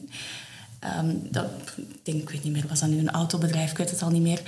Um, 1.00 1.28
dat, 1.30 1.46
ik 1.76 2.06
denk, 2.06 2.22
ik 2.22 2.30
weet 2.30 2.44
niet 2.44 2.54
meer, 2.54 2.66
was 2.70 2.80
dat 2.80 2.90
nu 2.90 3.00
een 3.00 3.12
autobedrijf? 3.12 3.72
Ik 3.72 3.78
weet 3.78 3.90
het 3.90 4.02
al 4.02 4.10
niet 4.10 4.22
meer. 4.22 4.42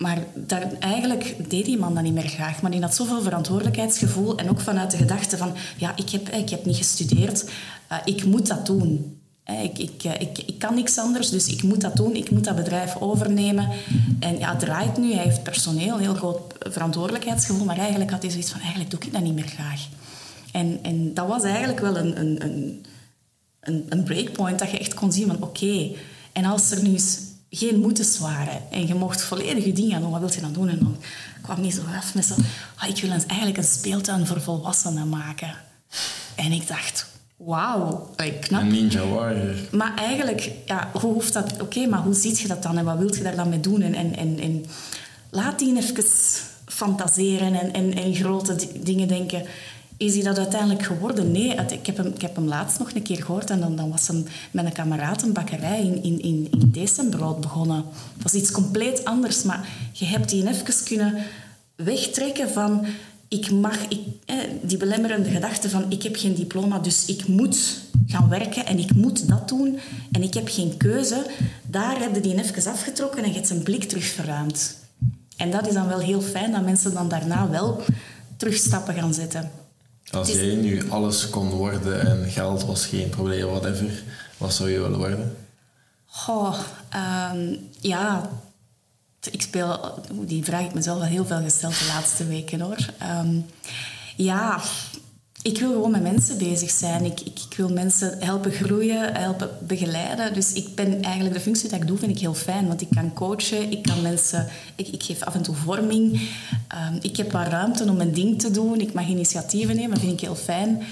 Maar 0.00 0.18
daar, 0.34 0.72
eigenlijk 0.78 1.50
deed 1.50 1.64
die 1.64 1.78
man 1.78 1.94
dat 1.94 2.02
niet 2.02 2.14
meer 2.14 2.28
graag. 2.28 2.62
Maar 2.62 2.70
die 2.70 2.80
had 2.80 2.94
zoveel 2.94 3.22
verantwoordelijkheidsgevoel. 3.22 4.36
En 4.36 4.50
ook 4.50 4.60
vanuit 4.60 4.90
de 4.90 4.96
gedachte 4.96 5.36
van... 5.36 5.52
Ja, 5.76 5.96
ik 5.96 6.10
heb, 6.10 6.28
ik 6.28 6.50
heb 6.50 6.64
niet 6.64 6.76
gestudeerd. 6.76 7.44
Uh, 7.92 7.98
ik 8.04 8.24
moet 8.24 8.46
dat 8.46 8.66
doen. 8.66 9.20
Ik, 9.62 9.78
ik, 9.78 10.04
eh, 10.04 10.20
ik, 10.20 10.38
ik 10.38 10.58
kan 10.58 10.74
niks 10.74 10.98
anders, 10.98 11.30
dus 11.30 11.46
ik 11.46 11.62
moet 11.62 11.80
dat 11.80 11.96
doen. 11.96 12.14
Ik 12.14 12.30
moet 12.30 12.44
dat 12.44 12.56
bedrijf 12.56 12.96
overnemen. 12.96 13.68
En 14.20 14.38
ja, 14.38 14.50
het 14.50 14.60
draait 14.60 14.98
nu. 14.98 15.12
Hij 15.12 15.24
heeft 15.24 15.42
personeel, 15.42 15.94
een 15.94 16.00
heel 16.00 16.14
groot 16.14 16.54
verantwoordelijkheidsgevoel. 16.58 17.64
Maar 17.64 17.78
eigenlijk 17.78 18.10
had 18.10 18.22
hij 18.22 18.30
zoiets 18.30 18.50
van... 18.50 18.60
Eigenlijk 18.60 18.90
doe 18.90 19.00
ik 19.00 19.12
dat 19.12 19.22
niet 19.22 19.34
meer 19.34 19.48
graag. 19.48 19.88
En, 20.52 20.78
en 20.82 21.14
dat 21.14 21.26
was 21.26 21.42
eigenlijk 21.42 21.80
wel 21.80 21.96
een, 21.96 22.20
een, 22.20 22.84
een, 23.60 23.86
een 23.88 24.02
breakpoint. 24.02 24.58
Dat 24.58 24.70
je 24.70 24.78
echt 24.78 24.94
kon 24.94 25.12
zien 25.12 25.26
van... 25.26 25.42
Oké, 25.42 25.90
en 26.32 26.44
als 26.44 26.70
er 26.70 26.82
nu 26.82 26.90
eens 26.90 27.18
geen 27.50 27.80
moetes 27.80 28.18
waren. 28.18 28.70
En 28.70 28.86
je 28.86 28.94
mocht 28.94 29.22
volledig 29.22 29.64
je 29.64 29.72
dingen 29.72 30.00
doen. 30.00 30.10
Wat 30.10 30.20
wil 30.20 30.32
je 30.34 30.40
dan 30.40 30.52
doen? 30.52 30.68
En 30.68 30.78
dan 30.78 30.96
kwam 31.42 31.60
hij 31.60 31.70
zo 31.70 31.82
af 31.96 32.14
met 32.14 32.24
zo... 32.24 32.34
Oh, 32.82 32.88
ik 32.88 33.02
wil 33.02 33.10
eigenlijk 33.10 33.56
een 33.56 33.64
speeltuin 33.64 34.26
voor 34.26 34.40
volwassenen 34.40 35.08
maken. 35.08 35.54
En 36.34 36.52
ik 36.52 36.68
dacht... 36.68 37.08
Wauw, 37.36 38.10
knap. 38.40 38.60
Een 38.60 38.68
ninja 38.68 39.06
warrior. 39.06 39.54
Maar 39.70 39.94
eigenlijk, 39.96 40.52
ja, 40.66 40.90
hoe 40.92 41.12
hoeft 41.12 41.32
dat... 41.32 41.60
Oké, 41.60 41.86
maar 41.86 42.02
hoe 42.02 42.14
ziet 42.14 42.38
je 42.40 42.48
dat 42.48 42.62
dan? 42.62 42.78
En 42.78 42.84
wat 42.84 42.98
wil 42.98 43.14
je 43.14 43.22
daar 43.22 43.36
dan 43.36 43.48
mee 43.48 43.60
doen? 43.60 43.82
En, 43.82 43.94
en, 43.94 44.16
en, 44.16 44.38
en 44.40 44.64
laat 45.30 45.58
die 45.58 45.76
even 45.76 46.04
fantaseren 46.66 47.60
en, 47.60 47.72
en, 47.72 47.94
en 47.94 48.14
grote 48.14 48.56
dingen 48.82 49.08
denken 49.08 49.46
is 50.00 50.14
hij 50.14 50.22
dat 50.22 50.38
uiteindelijk 50.38 50.82
geworden? 50.82 51.32
Nee, 51.32 51.54
ik 51.54 51.86
heb 51.86 51.96
hem, 51.96 52.06
ik 52.06 52.20
heb 52.20 52.36
hem 52.36 52.46
laatst 52.46 52.78
nog 52.78 52.92
een 52.94 53.02
keer 53.02 53.22
gehoord 53.22 53.50
en 53.50 53.60
dan, 53.60 53.76
dan 53.76 53.90
was 53.90 54.08
hem 54.08 54.24
met 54.50 54.64
een 54.64 54.72
kameraad 54.72 55.22
in, 55.22 56.02
in, 56.02 56.22
in, 56.22 56.48
begonnen. 57.40 57.84
Dat 58.14 58.22
was 58.22 58.34
iets 58.34 58.50
compleet 58.50 59.04
anders, 59.04 59.42
maar 59.42 59.68
je 59.92 60.04
hebt 60.04 60.28
die 60.28 60.48
even 60.48 60.84
kunnen 60.84 61.14
wegtrekken 61.74 62.50
van 62.50 62.86
ik 63.28 63.50
mag, 63.50 63.88
ik, 63.88 64.00
die 64.62 64.76
belemmerende 64.76 65.30
gedachte 65.30 65.70
van 65.70 65.90
ik 65.90 66.02
heb 66.02 66.16
geen 66.16 66.34
diploma, 66.34 66.78
dus 66.78 67.04
ik 67.04 67.26
moet 67.26 67.80
gaan 68.06 68.28
werken 68.28 68.66
en 68.66 68.78
ik 68.78 68.94
moet 68.94 69.28
dat 69.28 69.48
doen 69.48 69.78
en 70.12 70.22
ik 70.22 70.34
heb 70.34 70.48
geen 70.48 70.76
keuze, 70.76 71.26
daar 71.66 72.00
heb 72.00 72.14
je 72.14 72.20
die 72.20 72.42
even 72.42 72.72
afgetrokken 72.72 73.22
en 73.22 73.28
je 73.28 73.34
hebt 73.34 73.46
zijn 73.46 73.62
blik 73.62 73.84
terug 73.84 74.04
verruimd. 74.04 74.76
En 75.36 75.50
dat 75.50 75.66
is 75.66 75.74
dan 75.74 75.88
wel 75.88 76.00
heel 76.00 76.20
fijn 76.20 76.52
dat 76.52 76.64
mensen 76.64 76.94
dan 76.94 77.08
daarna 77.08 77.48
wel 77.48 77.82
terugstappen 78.36 78.94
gaan 78.94 79.14
zetten. 79.14 79.50
Als 80.10 80.28
jij 80.28 80.54
nu 80.54 80.90
alles 80.90 81.30
kon 81.30 81.48
worden 81.48 82.06
en 82.06 82.30
geld 82.30 82.64
was 82.64 82.86
geen 82.86 83.08
probleem, 83.08 83.46
whatever, 83.46 84.02
wat 84.36 84.54
zou 84.54 84.70
je 84.70 84.80
willen 84.80 84.98
worden? 84.98 85.36
Goh, 86.06 86.58
um, 87.32 87.68
ja, 87.80 88.30
ik 89.30 89.42
speel, 89.42 90.02
die 90.12 90.44
vraag 90.44 90.64
ik 90.64 90.74
mezelf 90.74 90.98
al 90.98 91.04
heel 91.04 91.26
veel 91.26 91.42
gesteld 91.42 91.78
de 91.78 91.86
laatste 91.94 92.26
weken 92.26 92.60
hoor. 92.60 92.86
Ehm, 92.98 93.40
ja, 94.16 94.60
ik 95.42 95.58
wil 95.58 95.72
gewoon 95.72 95.90
met 95.90 96.02
mensen 96.02 96.38
bezig 96.38 96.70
zijn. 96.70 97.04
Ik, 97.04 97.20
ik, 97.20 97.38
ik, 97.50 97.56
wil 97.56 97.68
mensen 97.68 98.16
helpen 98.18 98.52
groeien, 98.52 99.14
helpen 99.14 99.50
begeleiden. 99.66 100.34
Dus 100.34 100.52
ik 100.52 100.74
ben 100.74 101.02
eigenlijk 101.02 101.34
de 101.34 101.40
functie 101.40 101.68
dat 101.68 101.80
ik 101.80 101.86
doe, 101.86 101.98
vind 101.98 102.10
ik 102.10 102.18
heel 102.18 102.34
fijn. 102.34 102.66
Want 102.66 102.80
ik 102.80 102.88
kan 102.90 103.12
coachen, 103.12 103.70
ik 103.70 103.82
kan 103.82 104.02
mensen... 104.02 104.48
Ik, 104.76 104.88
ik 104.88 105.02
geef 105.02 105.22
af 105.22 105.34
en 105.34 105.42
toe 105.42 105.54
vorming. 105.54 106.12
Um, 106.12 106.98
ik 107.00 107.16
heb 107.16 107.32
wat 107.32 107.46
ruimte 107.46 107.84
om 107.84 107.96
mijn 107.96 108.12
ding 108.12 108.40
te 108.40 108.50
doen. 108.50 108.80
Ik 108.80 108.92
mag 108.92 109.06
initiatieven 109.06 109.76
nemen, 109.76 109.90
dat 109.90 110.00
vind 110.00 110.12
ik 110.12 110.20
heel 110.20 110.34
fijn. 110.34 110.82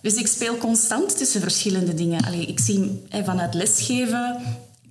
Dus 0.00 0.14
ik 0.14 0.26
speel 0.26 0.56
constant 0.56 1.18
tussen 1.18 1.40
verschillende 1.40 1.94
dingen. 1.94 2.24
Allee, 2.24 2.46
ik 2.46 2.60
zie 2.60 3.02
vanuit 3.24 3.54
lesgeven 3.54 4.36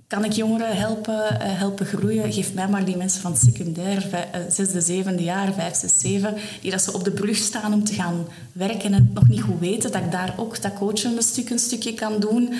kan 0.08 0.24
ik 0.24 0.32
jongeren 0.32 0.76
helpen, 0.76 1.40
eh, 1.40 1.58
helpen 1.58 1.86
groeien? 1.86 2.32
Geef 2.32 2.54
mij 2.54 2.68
maar 2.68 2.84
die 2.84 2.96
mensen 2.96 3.20
van 3.20 3.36
secundair, 3.36 4.08
eh, 4.12 4.40
zesde, 4.48 4.80
zevende 4.80 5.22
jaar, 5.22 5.52
vijf, 5.52 5.76
zes, 5.76 5.98
zeven, 5.98 6.34
die 6.60 6.70
dat 6.70 6.82
ze 6.82 6.92
op 6.92 7.04
de 7.04 7.10
brug 7.10 7.36
staan 7.36 7.72
om 7.72 7.84
te 7.84 7.94
gaan 7.94 8.26
werken 8.52 8.80
en 8.80 8.92
het 8.92 9.14
nog 9.14 9.28
niet 9.28 9.40
goed 9.40 9.60
weten, 9.60 9.92
dat 9.92 10.02
ik 10.02 10.12
daar 10.12 10.34
ook 10.36 10.62
dat 10.62 10.74
coachen 10.74 11.16
een, 11.16 11.22
stuk, 11.22 11.50
een 11.50 11.58
stukje 11.58 11.94
kan 11.94 12.20
doen. 12.20 12.54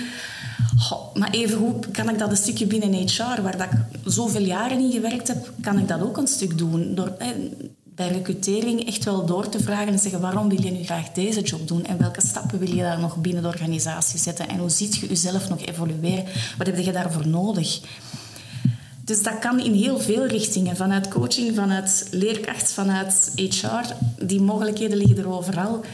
maar 1.15 1.31
even 1.31 1.59
hoe 1.59 1.75
kan 1.93 2.09
ik 2.09 2.19
dat 2.19 2.31
een 2.31 2.37
stukje 2.37 2.67
binnen 2.67 2.93
HR, 2.93 3.43
waar 3.43 3.57
dat 3.57 3.67
ik 3.73 3.79
zoveel 4.05 4.45
jaren 4.45 4.79
in 4.79 4.93
gewerkt 4.93 5.29
heb, 5.29 5.53
kan 5.61 5.79
ik 5.79 5.89
dat 5.89 6.03
ook 6.03 6.17
een 6.17 6.27
stuk 6.27 6.59
doen. 6.59 6.95
Door, 6.95 7.17
bij 7.99 8.09
recrutering 8.09 8.87
echt 8.87 9.05
wel 9.05 9.27
door 9.27 9.49
te 9.49 9.61
vragen 9.61 9.93
en 9.93 9.99
zeggen 9.99 10.21
waarom 10.21 10.49
wil 10.49 10.63
je 10.63 10.71
nu 10.71 10.85
graag 10.85 11.13
deze 11.13 11.41
job 11.41 11.69
doen 11.69 11.85
en 11.85 11.99
welke 11.99 12.27
stappen 12.27 12.59
wil 12.59 12.75
je 12.75 12.83
daar 12.83 13.01
nog 13.01 13.17
binnen 13.17 13.43
de 13.43 13.49
organisatie 13.49 14.19
zetten 14.19 14.49
en 14.49 14.59
hoe 14.59 14.71
ziet 14.71 14.97
je 14.97 15.09
jezelf 15.09 15.49
nog 15.49 15.67
evolueren? 15.67 16.25
Wat 16.59 16.67
heb 16.67 16.79
je 16.79 16.93
daarvoor 16.93 17.27
nodig? 17.27 17.81
Dus 19.05 19.23
dat 19.23 19.39
kan 19.39 19.61
in 19.61 19.73
heel 19.73 20.01
veel 20.01 20.27
richtingen, 20.27 20.77
vanuit 20.77 21.09
coaching, 21.09 21.55
vanuit 21.55 22.09
leerkracht, 22.11 22.73
vanuit 22.73 23.33
HR. 23.35 23.95
Die 24.25 24.41
mogelijkheden 24.41 24.97
liggen 24.97 25.19
er 25.19 25.29
overal. 25.29 25.85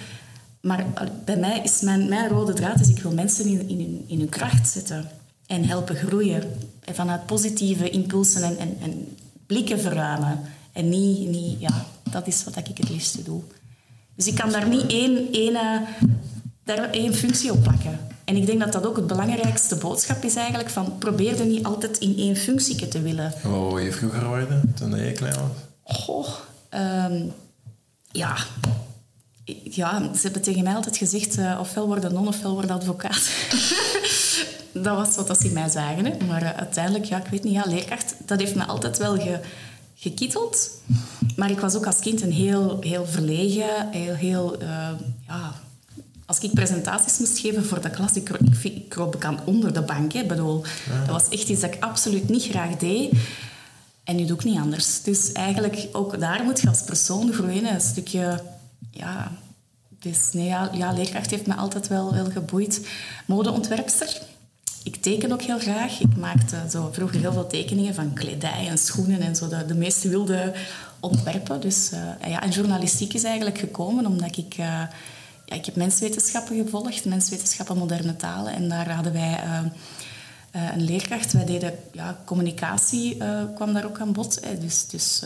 Maar 0.61 0.85
bij 1.25 1.37
mij 1.37 1.61
is 1.63 1.81
mijn, 1.81 2.29
rode 2.29 2.53
draad 2.53 2.81
is 2.81 2.89
ik 2.89 2.99
wil 2.99 3.13
mensen 3.13 3.47
in, 3.47 3.69
in, 3.69 3.79
hun, 3.79 4.05
in 4.21 4.29
kracht 4.29 4.69
zetten 4.69 5.09
en 5.47 5.65
helpen 5.65 5.97
groeien. 5.97 6.43
En 6.85 6.95
vanuit 6.95 7.27
positieve 7.27 7.91
impulsen 7.91 8.43
en, 8.43 8.59
en, 8.59 8.77
en 8.83 9.17
blikken 9.47 9.81
verruimen. 9.81 10.41
En 10.75 10.89
niet, 10.89 11.29
niet 11.29 11.61
ja, 11.61 11.87
dat 12.11 12.27
is 12.27 12.45
wat 12.45 12.57
ik 12.57 12.79
het 12.79 12.89
liefste 12.89 13.23
doe. 13.23 13.43
Dus 14.15 14.27
ik 14.27 14.35
kan 14.35 14.51
daar 14.51 14.69
niet 14.69 14.87
één, 14.87 15.33
één, 15.33 15.55
eh, 15.55 15.81
daar 16.65 16.91
één 16.91 17.15
functie 17.15 17.53
op 17.53 17.63
plakken. 17.63 17.99
En 18.25 18.37
ik 18.37 18.47
denk 18.47 18.61
dat 18.61 18.73
dat 18.73 18.87
ook 18.87 18.97
het 18.97 19.07
belangrijkste 19.07 19.77
boodschap 19.77 20.23
is 20.23 20.37
eigenlijk. 20.37 20.71
Van 20.71 20.99
probeer 20.99 21.41
er 21.41 21.47
niet 21.47 21.65
altijd 21.65 21.99
in 21.99 22.17
één 22.19 22.37
functie 22.37 22.89
te 22.89 23.03
willen. 23.03 23.33
Wat 23.43 23.73
wil 23.73 23.79
je 23.79 23.93
vroeger 23.93 24.27
worden, 24.27 24.73
toen 24.75 24.97
je 24.97 25.13
klein 25.13 25.35
was? 25.35 25.97
Goh, 25.97 26.29
um, 26.71 27.33
ja. 28.11 28.37
Ja, 29.63 30.15
ze 30.15 30.21
hebben 30.23 30.43
tegen 30.43 30.65
mij 30.65 30.75
altijd 30.75 30.97
gezegd, 30.97 31.39
uh, 31.39 31.59
ofwel 31.61 31.87
worden 31.87 32.13
non, 32.13 32.29
ofwel 32.29 32.53
worden 32.53 32.77
advocaat. 32.77 33.31
dat 34.85 34.97
was 34.97 35.27
wat 35.27 35.41
ze 35.41 35.49
mij 35.49 35.69
zagen. 35.69 36.05
Hè. 36.05 36.25
Maar 36.27 36.43
uh, 36.43 36.51
uiteindelijk, 36.51 37.05
ja, 37.05 37.19
ik 37.19 37.27
weet 37.27 37.45
niet, 37.45 37.53
ja, 37.53 37.65
leerkracht, 37.67 38.15
dat 38.27 38.41
heeft 38.41 38.55
me 38.55 38.65
altijd 38.65 38.99
wel 38.99 39.19
ge, 39.19 39.41
gekitteld. 40.05 40.71
Maar 41.37 41.51
ik 41.51 41.61
was 41.61 41.75
ook 41.75 41.87
als 41.87 41.99
kind 41.99 42.23
een 42.23 42.33
heel, 42.33 42.77
heel 42.81 43.07
verlegen, 43.07 43.91
heel, 43.91 44.15
heel 44.15 44.63
uh, 44.63 44.91
ja, 45.27 45.55
als 46.27 46.39
ik 46.39 46.53
presentaties 46.53 47.19
moest 47.19 47.39
geven 47.39 47.65
voor 47.65 47.81
de 47.81 47.91
klas, 47.91 48.13
ik, 48.13 48.29
ik, 48.29 48.65
ik 48.65 48.89
kroop 48.89 49.13
bekend 49.13 49.41
onder 49.45 49.73
de 49.73 49.83
bank. 49.83 50.13
Hè. 50.13 50.25
Bedoel, 50.25 50.65
Dat 51.07 51.21
was 51.21 51.29
echt 51.29 51.49
iets 51.49 51.61
dat 51.61 51.75
ik 51.75 51.83
absoluut 51.83 52.29
niet 52.29 52.43
graag 52.43 52.77
deed. 52.77 53.13
En 54.05 54.17
nu 54.17 54.25
doe 54.25 54.37
ik 54.37 54.45
niet 54.45 54.59
anders. 54.59 55.03
Dus 55.03 55.33
eigenlijk 55.33 55.89
ook 55.93 56.21
daar 56.21 56.45
moet 56.45 56.61
je 56.61 56.69
als 56.69 56.83
persoon 56.83 57.33
groeien. 57.33 57.75
Een 57.75 57.81
stukje, 57.81 58.41
ja... 58.91 59.33
Dus 59.99 60.33
nee, 60.33 60.47
ja, 60.47 60.71
ja, 60.73 60.93
leerkracht 60.93 61.31
heeft 61.31 61.47
me 61.47 61.55
altijd 61.55 61.89
wel, 61.89 62.15
wel 62.15 62.31
geboeid. 62.31 62.87
Modeontwerpster 63.27 64.21
ik 64.85 64.97
teken 64.97 65.33
ook 65.33 65.43
heel 65.43 65.59
graag. 65.59 66.01
Ik 66.01 66.17
maakte 66.17 66.57
zo 66.71 66.91
vroeger 66.93 67.21
heel 67.21 67.33
veel 67.33 67.47
tekeningen 67.47 67.95
van 67.95 68.13
kledij 68.13 68.67
en 68.69 68.79
schoenen 68.79 69.21
en 69.21 69.37
zo, 69.37 69.49
de, 69.49 69.67
de 69.67 69.75
meest 69.75 70.03
wilde 70.03 70.53
ontwerpen. 71.01 71.61
Dus, 71.61 71.91
uh, 71.93 72.31
ja, 72.31 72.43
en 72.43 72.51
journalistiek 72.51 73.15
is 73.15 73.25
eigenlijk 73.25 73.59
gekomen 73.59 74.07
omdat 74.07 74.37
ik... 74.37 74.59
Uh, 74.59 74.67
ja, 75.47 75.57
ik 75.57 75.65
heb 75.65 75.77
menswetenschappen 75.77 76.57
gevolgd, 76.57 77.05
menswetenschappen 77.05 77.79
moderne 77.79 78.17
talen. 78.17 78.53
En 78.53 78.69
daar 78.69 78.91
hadden 78.91 79.13
wij 79.13 79.41
uh, 79.45 79.61
een 80.75 80.85
leerkracht. 80.85 81.33
Wij 81.33 81.45
deden 81.45 81.75
ja, 81.93 82.19
communicatie, 82.25 83.17
kwam 83.55 83.73
daar 83.73 83.85
ook 83.85 84.01
aan 84.01 84.13
bod. 84.13 84.41
Dus, 84.61 84.87
dus 84.87 85.23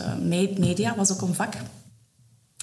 media 0.57 0.95
was 0.95 1.11
ook 1.11 1.21
een 1.21 1.33
vak. 1.33 1.53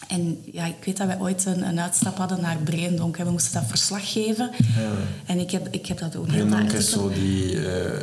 En 0.09 0.43
ja, 0.53 0.65
ik 0.65 0.85
weet 0.85 0.97
dat 0.97 1.07
wij 1.07 1.21
ooit 1.21 1.45
een, 1.45 1.69
een 1.69 1.81
uitstap 1.81 2.17
hadden 2.17 2.41
naar 2.41 2.57
Breendonk. 2.57 3.17
En 3.17 3.25
we 3.25 3.31
moesten 3.31 3.53
dat 3.53 3.69
verslag 3.69 4.13
geven. 4.13 4.51
Ja. 4.59 4.91
En 5.27 5.39
ik 5.39 5.51
heb, 5.51 5.69
ik 5.71 5.87
heb 5.87 5.99
dat 5.99 6.17
ook 6.17 6.27
heel 6.27 6.47
Breendonk 6.47 6.73
is 6.73 6.91
zo 6.91 7.11
die... 7.11 7.53
Uh, 7.53 8.03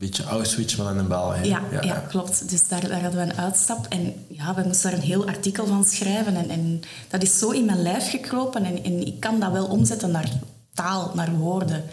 beetje 0.00 0.24
Auschwitz, 0.24 0.76
maar 0.76 0.92
in 0.92 0.98
een 0.98 1.08
België. 1.08 1.48
Ja, 1.48 1.62
ja, 1.70 1.82
ja, 1.82 1.94
klopt. 2.08 2.50
Dus 2.50 2.68
daar, 2.68 2.88
daar 2.88 3.02
hadden 3.02 3.26
we 3.26 3.32
een 3.32 3.38
uitstap. 3.38 3.86
En 3.88 4.14
ja, 4.28 4.54
we 4.54 4.62
moesten 4.66 4.90
daar 4.90 4.98
een 4.98 5.06
heel 5.06 5.26
artikel 5.26 5.66
van 5.66 5.84
schrijven. 5.84 6.36
En, 6.36 6.50
en 6.50 6.80
dat 7.08 7.22
is 7.22 7.38
zo 7.38 7.50
in 7.50 7.64
mijn 7.64 7.82
lijf 7.82 8.10
gekropen. 8.10 8.64
En, 8.64 8.84
en 8.84 9.06
ik 9.06 9.20
kan 9.20 9.40
dat 9.40 9.52
wel 9.52 9.66
omzetten 9.66 10.10
naar 10.10 10.32
taal, 10.74 11.12
naar 11.14 11.30
woorden. 11.30 11.84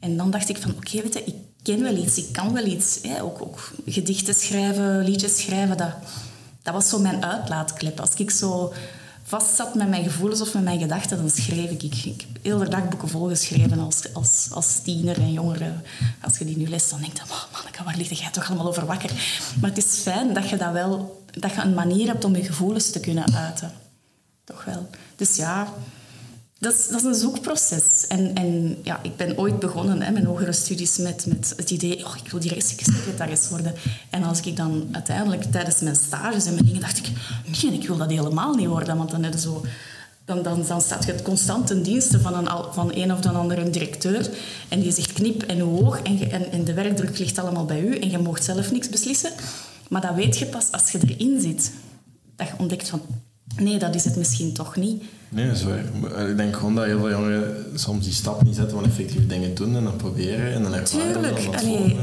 En 0.00 0.16
dan 0.16 0.30
dacht 0.30 0.48
ik 0.48 0.56
van, 0.56 0.70
oké, 0.70 1.02
weet 1.02 1.14
je, 1.14 1.24
ik 1.24 1.34
ken 1.62 1.82
wel 1.82 1.96
iets, 1.96 2.16
ik 2.18 2.32
kan 2.32 2.52
wel 2.52 2.64
iets. 2.64 2.98
Hè? 3.02 3.22
Ook, 3.22 3.42
ook 3.42 3.70
gedichten 3.86 4.34
schrijven, 4.34 5.04
liedjes 5.04 5.36
schrijven, 5.36 5.76
dat 5.76 5.94
dat 6.66 6.74
was 6.74 6.88
zo 6.88 6.98
mijn 6.98 7.24
uitlaatklep. 7.24 8.00
Als 8.00 8.14
ik 8.14 8.30
zo 8.30 8.72
vast 9.22 9.56
zat 9.56 9.74
met 9.74 9.88
mijn 9.88 10.04
gevoelens 10.04 10.40
of 10.40 10.54
met 10.54 10.62
mijn 10.62 10.80
gedachten, 10.80 11.16
dan 11.16 11.30
schreef 11.30 11.70
ik. 11.70 11.82
Ik, 11.82 11.94
heb 12.04 12.42
heel 12.42 12.58
de 12.58 12.68
dagboeken 12.68 13.08
volgeschreven 13.08 13.78
als, 13.78 14.14
als, 14.14 14.48
als 14.50 14.78
tiener 14.78 15.16
en 15.16 15.32
jongere. 15.32 15.72
Als 16.20 16.38
je 16.38 16.44
die 16.44 16.56
nu 16.56 16.68
leest, 16.68 16.90
dan 16.90 17.00
denk 17.00 17.16
je, 17.16 17.22
oh, 17.22 17.52
manneke, 17.52 17.84
waar 17.84 17.96
ligt 17.96 18.18
jij 18.18 18.30
toch 18.30 18.48
allemaal 18.48 18.66
over 18.66 18.86
wakker? 18.86 19.10
Maar 19.60 19.70
het 19.70 19.84
is 19.84 19.98
fijn 19.98 20.34
dat 20.34 20.48
je 20.48 20.56
dat 20.56 20.72
wel... 20.72 21.24
Dat 21.30 21.54
je 21.54 21.60
een 21.60 21.74
manier 21.74 22.06
hebt 22.06 22.24
om 22.24 22.36
je 22.36 22.44
gevoelens 22.44 22.90
te 22.90 23.00
kunnen 23.00 23.34
uiten. 23.34 23.72
Toch 24.44 24.64
wel. 24.64 24.88
Dus 25.16 25.36
ja, 25.36 25.68
dat 26.58 26.72
is, 26.72 26.88
dat 26.88 27.00
is 27.00 27.04
een 27.04 27.14
zoekproces. 27.14 28.06
En, 28.08 28.34
en 28.34 28.76
ja, 28.82 29.02
ik 29.02 29.16
ben 29.16 29.38
ooit 29.38 29.58
begonnen 29.58 30.02
hè, 30.02 30.10
mijn 30.10 30.24
hogere 30.24 30.52
studies 30.52 30.96
met, 30.96 31.26
met 31.26 31.52
het 31.56 31.70
idee... 31.70 32.06
Oh, 32.06 32.14
ik 32.24 32.30
wil 32.30 32.60
secretaris 32.60 33.48
worden. 33.48 33.74
En 34.10 34.22
als 34.22 34.40
ik 34.40 34.56
dan 34.56 34.88
uiteindelijk 34.92 35.42
tijdens 35.42 35.80
mijn 35.80 35.96
stages 35.96 36.46
en 36.46 36.52
mijn 36.52 36.64
dingen 36.64 36.80
dacht 36.80 36.98
ik... 36.98 37.10
Nee, 37.62 37.72
ik 37.72 37.86
wil 37.86 37.96
dat 37.96 38.10
helemaal 38.10 38.54
niet 38.54 38.66
worden. 38.66 38.96
Want 38.96 39.10
dan, 39.10 39.22
heb 39.22 39.36
zo, 39.36 39.64
dan, 40.24 40.42
dan, 40.42 40.64
dan 40.66 40.80
staat 40.80 41.04
je 41.04 41.22
constant 41.22 41.66
ten 41.66 41.82
dienste 41.82 42.20
van 42.20 42.34
een, 42.34 42.64
van 42.72 42.90
een 42.94 43.12
of 43.12 43.20
dan 43.20 43.36
andere 43.36 43.70
directeur. 43.70 44.30
En 44.68 44.80
die 44.80 44.92
zegt 44.92 45.12
knip 45.12 45.42
en 45.42 45.60
hoog. 45.60 46.02
En, 46.02 46.50
en, 46.52 46.64
de 46.64 46.74
werkdruk 46.74 47.18
ligt 47.18 47.38
allemaal 47.38 47.64
bij 47.64 47.80
u. 47.80 47.98
En 47.98 48.10
je 48.10 48.18
mag 48.18 48.42
zelf 48.42 48.72
niks 48.72 48.88
beslissen. 48.88 49.32
Maar 49.88 50.00
dat 50.00 50.14
weet 50.14 50.38
je 50.38 50.46
pas 50.46 50.72
als 50.72 50.90
je 50.90 50.98
erin 51.06 51.40
zit. 51.40 51.72
Dat 52.36 52.46
je 52.46 52.54
ontdekt 52.58 52.88
van... 52.88 53.00
Nee, 53.58 53.78
dat 53.78 53.94
is 53.94 54.04
het 54.04 54.16
misschien 54.16 54.52
toch 54.52 54.76
niet. 54.76 55.02
Nee, 55.28 55.46
dat 55.46 55.56
is 55.56 55.62
waar. 55.62 56.28
Ik 56.28 56.36
denk 56.36 56.56
gewoon 56.56 56.74
dat 56.74 56.84
heel 56.84 56.98
veel 56.98 57.10
jongeren 57.10 57.66
soms 57.74 58.04
die 58.04 58.14
stap 58.14 58.44
niet 58.44 58.54
zetten 58.54 58.76
van 58.76 58.86
effectief 58.86 59.26
dingen 59.26 59.54
doen 59.54 59.76
en 59.76 59.84
dan 59.84 59.96
proberen 59.96 60.52
en 60.52 60.62
dan 60.62 60.74
ervaren 60.74 61.12
Tuurlijk. 61.12 61.44
Dan 61.44 61.54
Allee, 61.54 61.96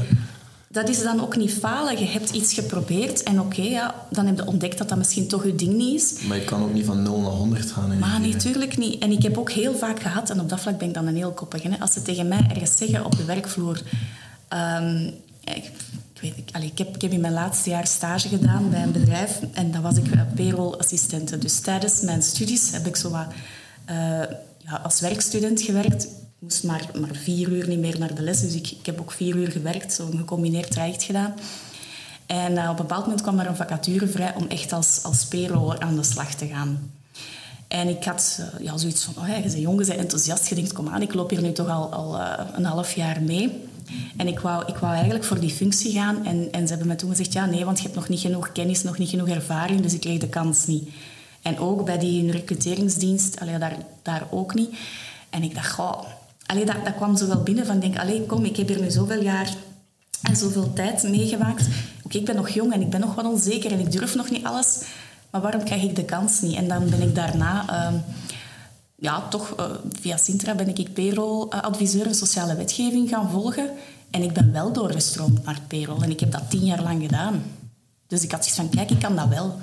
dat 0.68 0.88
is 0.88 1.02
dan 1.02 1.20
ook 1.20 1.36
niet 1.36 1.52
falen. 1.52 1.98
Je 1.98 2.04
hebt 2.04 2.30
iets 2.30 2.54
geprobeerd 2.54 3.22
en 3.22 3.40
oké, 3.40 3.62
ja, 3.62 3.94
dan 4.10 4.26
heb 4.26 4.36
je 4.36 4.46
ontdekt 4.46 4.78
dat 4.78 4.88
dat 4.88 4.98
misschien 4.98 5.28
toch 5.28 5.44
je 5.44 5.54
ding 5.54 5.74
niet 5.74 6.00
is. 6.00 6.22
Maar 6.26 6.36
je 6.36 6.44
kan 6.44 6.62
ook 6.62 6.72
niet 6.72 6.86
van 6.86 7.02
0 7.02 7.20
naar 7.20 7.30
100 7.30 7.70
gaan. 7.70 7.98
Maar 7.98 8.20
natuurlijk 8.20 8.76
niet. 8.76 9.02
En 9.02 9.10
ik 9.10 9.22
heb 9.22 9.38
ook 9.38 9.50
heel 9.50 9.74
vaak 9.74 10.00
gehad, 10.00 10.30
en 10.30 10.40
op 10.40 10.48
dat 10.48 10.60
vlak 10.60 10.78
ben 10.78 10.88
ik 10.88 10.94
dan 10.94 11.06
een 11.06 11.16
heel 11.16 11.32
koppige, 11.32 11.68
hè, 11.68 11.80
als 11.80 11.92
ze 11.92 12.02
tegen 12.02 12.28
mij 12.28 12.46
ergens 12.48 12.76
zeggen 12.76 13.04
op 13.04 13.16
de 13.16 13.24
werkvloer... 13.24 13.82
Um, 14.80 15.12
ik, 15.44 15.70
ik, 16.26 16.78
heb, 16.78 16.94
ik 16.94 17.02
heb 17.02 17.12
in 17.12 17.20
mijn 17.20 17.32
laatste 17.32 17.70
jaar 17.70 17.86
stage 17.86 18.28
gedaan 18.28 18.70
bij 18.70 18.82
een 18.82 18.92
bedrijf 18.92 19.40
en 19.52 19.70
dan 19.70 19.82
was 19.82 19.96
ik 19.96 20.34
payroll-assistente. 20.34 21.38
Dus 21.38 21.60
tijdens 21.60 22.00
mijn 22.00 22.22
studies 22.22 22.70
heb 22.70 22.86
ik 22.86 22.96
zo 22.96 23.10
wat, 23.10 23.26
uh, 23.90 23.96
ja, 24.58 24.80
als 24.82 25.00
werkstudent 25.00 25.62
gewerkt. 25.62 26.04
Ik 26.04 26.10
moest 26.38 26.64
maar, 26.64 26.90
maar 27.00 27.14
vier 27.14 27.48
uur 27.48 27.68
niet 27.68 27.78
meer 27.78 27.98
naar 27.98 28.14
de 28.14 28.22
les, 28.22 28.40
dus 28.40 28.54
ik, 28.54 28.70
ik 28.70 28.86
heb 28.86 29.00
ook 29.00 29.12
vier 29.12 29.36
uur 29.36 29.50
gewerkt, 29.50 29.92
zo'n 29.92 30.16
gecombineerd 30.16 30.70
traject 30.70 31.02
gedaan. 31.02 31.34
En 32.26 32.52
op 32.52 32.68
een 32.68 32.76
bepaald 32.76 33.04
moment 33.04 33.22
kwam 33.22 33.38
er 33.38 33.46
een 33.46 33.56
vacature 33.56 34.06
vrij 34.06 34.34
om 34.34 34.46
echt 34.48 34.72
als, 34.72 35.00
als 35.02 35.24
PRO 35.24 35.74
aan 35.78 35.96
de 35.96 36.02
slag 36.02 36.34
te 36.34 36.46
gaan. 36.46 36.92
En 37.68 37.88
ik 37.88 38.04
had 38.04 38.40
ja, 38.60 38.76
zoiets 38.76 39.04
van, 39.04 39.14
oh, 39.18 39.28
je 39.28 39.42
bent 39.42 39.58
jong, 39.58 39.80
je 39.80 39.86
bent 39.86 39.98
enthousiast. 39.98 40.48
Je 40.48 40.54
denkt, 40.54 40.72
kom 40.72 40.88
aan, 40.88 41.02
ik 41.02 41.14
loop 41.14 41.30
hier 41.30 41.42
nu 41.42 41.52
toch 41.52 41.68
al, 41.68 41.92
al 41.92 42.20
een 42.54 42.64
half 42.64 42.94
jaar 42.94 43.22
mee. 43.22 43.68
En 44.16 44.26
ik 44.26 44.38
wou, 44.38 44.64
ik 44.66 44.76
wou 44.76 44.92
eigenlijk 44.92 45.24
voor 45.24 45.40
die 45.40 45.50
functie 45.50 45.92
gaan. 45.92 46.26
En, 46.26 46.48
en 46.52 46.62
ze 46.62 46.68
hebben 46.68 46.86
me 46.86 46.94
toen 46.96 47.10
gezegd, 47.10 47.32
ja 47.32 47.46
nee, 47.46 47.64
want 47.64 47.76
je 47.76 47.82
hebt 47.82 47.96
nog 47.96 48.08
niet 48.08 48.20
genoeg 48.20 48.52
kennis, 48.52 48.82
nog 48.82 48.98
niet 48.98 49.08
genoeg 49.08 49.28
ervaring, 49.28 49.80
dus 49.80 49.94
ik 49.94 50.00
kreeg 50.00 50.18
de 50.18 50.28
kans 50.28 50.66
niet. 50.66 50.88
En 51.42 51.58
ook 51.58 51.84
bij 51.84 51.98
die 51.98 52.30
recruteringsdienst, 52.30 53.40
allee, 53.40 53.58
daar, 53.58 53.76
daar 54.02 54.26
ook 54.30 54.54
niet. 54.54 54.74
En 55.30 55.42
ik 55.42 55.54
dacht, 55.54 55.72
goh, 55.72 56.02
allee, 56.46 56.64
dat, 56.64 56.84
dat 56.84 56.94
kwam 56.94 57.16
zo 57.16 57.26
wel 57.26 57.42
binnen 57.42 57.66
van, 57.66 57.80
denk, 57.80 57.98
allee, 57.98 58.22
kom, 58.22 58.44
ik 58.44 58.56
heb 58.56 58.68
hier 58.68 58.80
nu 58.80 58.90
zoveel 58.90 59.22
jaar 59.22 59.54
en 60.22 60.36
zoveel 60.36 60.72
tijd 60.72 61.02
meegemaakt. 61.02 61.68
Oké, 62.02 62.18
ik 62.18 62.24
ben 62.24 62.36
nog 62.36 62.48
jong 62.48 62.72
en 62.72 62.80
ik 62.80 62.90
ben 62.90 63.00
nog 63.00 63.14
wat 63.14 63.24
onzeker 63.24 63.72
en 63.72 63.78
ik 63.78 63.92
durf 63.92 64.14
nog 64.14 64.30
niet 64.30 64.44
alles. 64.44 64.82
Maar 65.30 65.40
waarom 65.40 65.64
krijg 65.64 65.82
ik 65.82 65.96
de 65.96 66.04
kans 66.04 66.40
niet? 66.40 66.56
En 66.56 66.68
dan 66.68 66.90
ben 66.90 67.02
ik 67.02 67.14
daarna... 67.14 67.64
Uh, 67.70 68.00
ja, 69.04 69.28
toch 69.28 69.54
uh, 69.60 69.66
via 70.00 70.16
Sintra 70.16 70.54
ben 70.54 70.76
ik 70.76 70.92
payroll-adviseur 70.92 72.06
en 72.06 72.14
sociale 72.14 72.56
wetgeving 72.56 73.08
gaan 73.08 73.30
volgen. 73.30 73.70
En 74.10 74.22
ik 74.22 74.32
ben 74.32 74.52
wel 74.52 74.72
doorgestroomd 74.72 75.44
naar 75.44 75.60
payroll. 75.68 76.02
En 76.02 76.10
ik 76.10 76.20
heb 76.20 76.32
dat 76.32 76.50
tien 76.50 76.64
jaar 76.64 76.82
lang 76.82 77.02
gedaan. 77.02 77.42
Dus 78.06 78.22
ik 78.22 78.30
had 78.30 78.44
zoiets 78.44 78.60
van, 78.60 78.68
kijk, 78.68 78.90
ik 78.90 78.98
kan 78.98 79.16
dat 79.16 79.28
wel. 79.28 79.58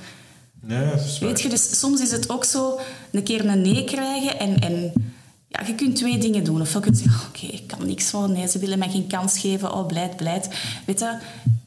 Ja, 0.67 0.95
Weet 1.19 1.41
je, 1.41 1.49
dus 1.49 1.79
soms 1.79 2.01
is 2.01 2.11
het 2.11 2.29
ook 2.29 2.43
zo 2.45 2.79
een 3.11 3.23
keer 3.23 3.45
een 3.45 3.61
nee 3.61 3.83
krijgen 3.83 4.39
en, 4.39 4.59
en 4.59 4.93
ja, 5.47 5.65
je 5.65 5.75
kunt 5.75 5.95
twee 5.95 6.17
dingen 6.17 6.43
doen. 6.43 6.65
Kun 6.81 6.93
je 6.93 6.95
zeggen, 6.95 7.27
oké, 7.27 7.45
ik 7.45 7.67
kan 7.67 7.85
niks 7.85 8.09
van, 8.09 8.31
nee, 8.31 8.47
ze 8.47 8.59
willen 8.59 8.79
mij 8.79 8.89
geen 8.89 9.07
kans 9.07 9.39
geven, 9.39 9.73
oh, 9.73 9.85
blijt, 9.85 10.15
blijt. 10.15 10.49
Weet 10.85 10.99
je, 10.99 11.17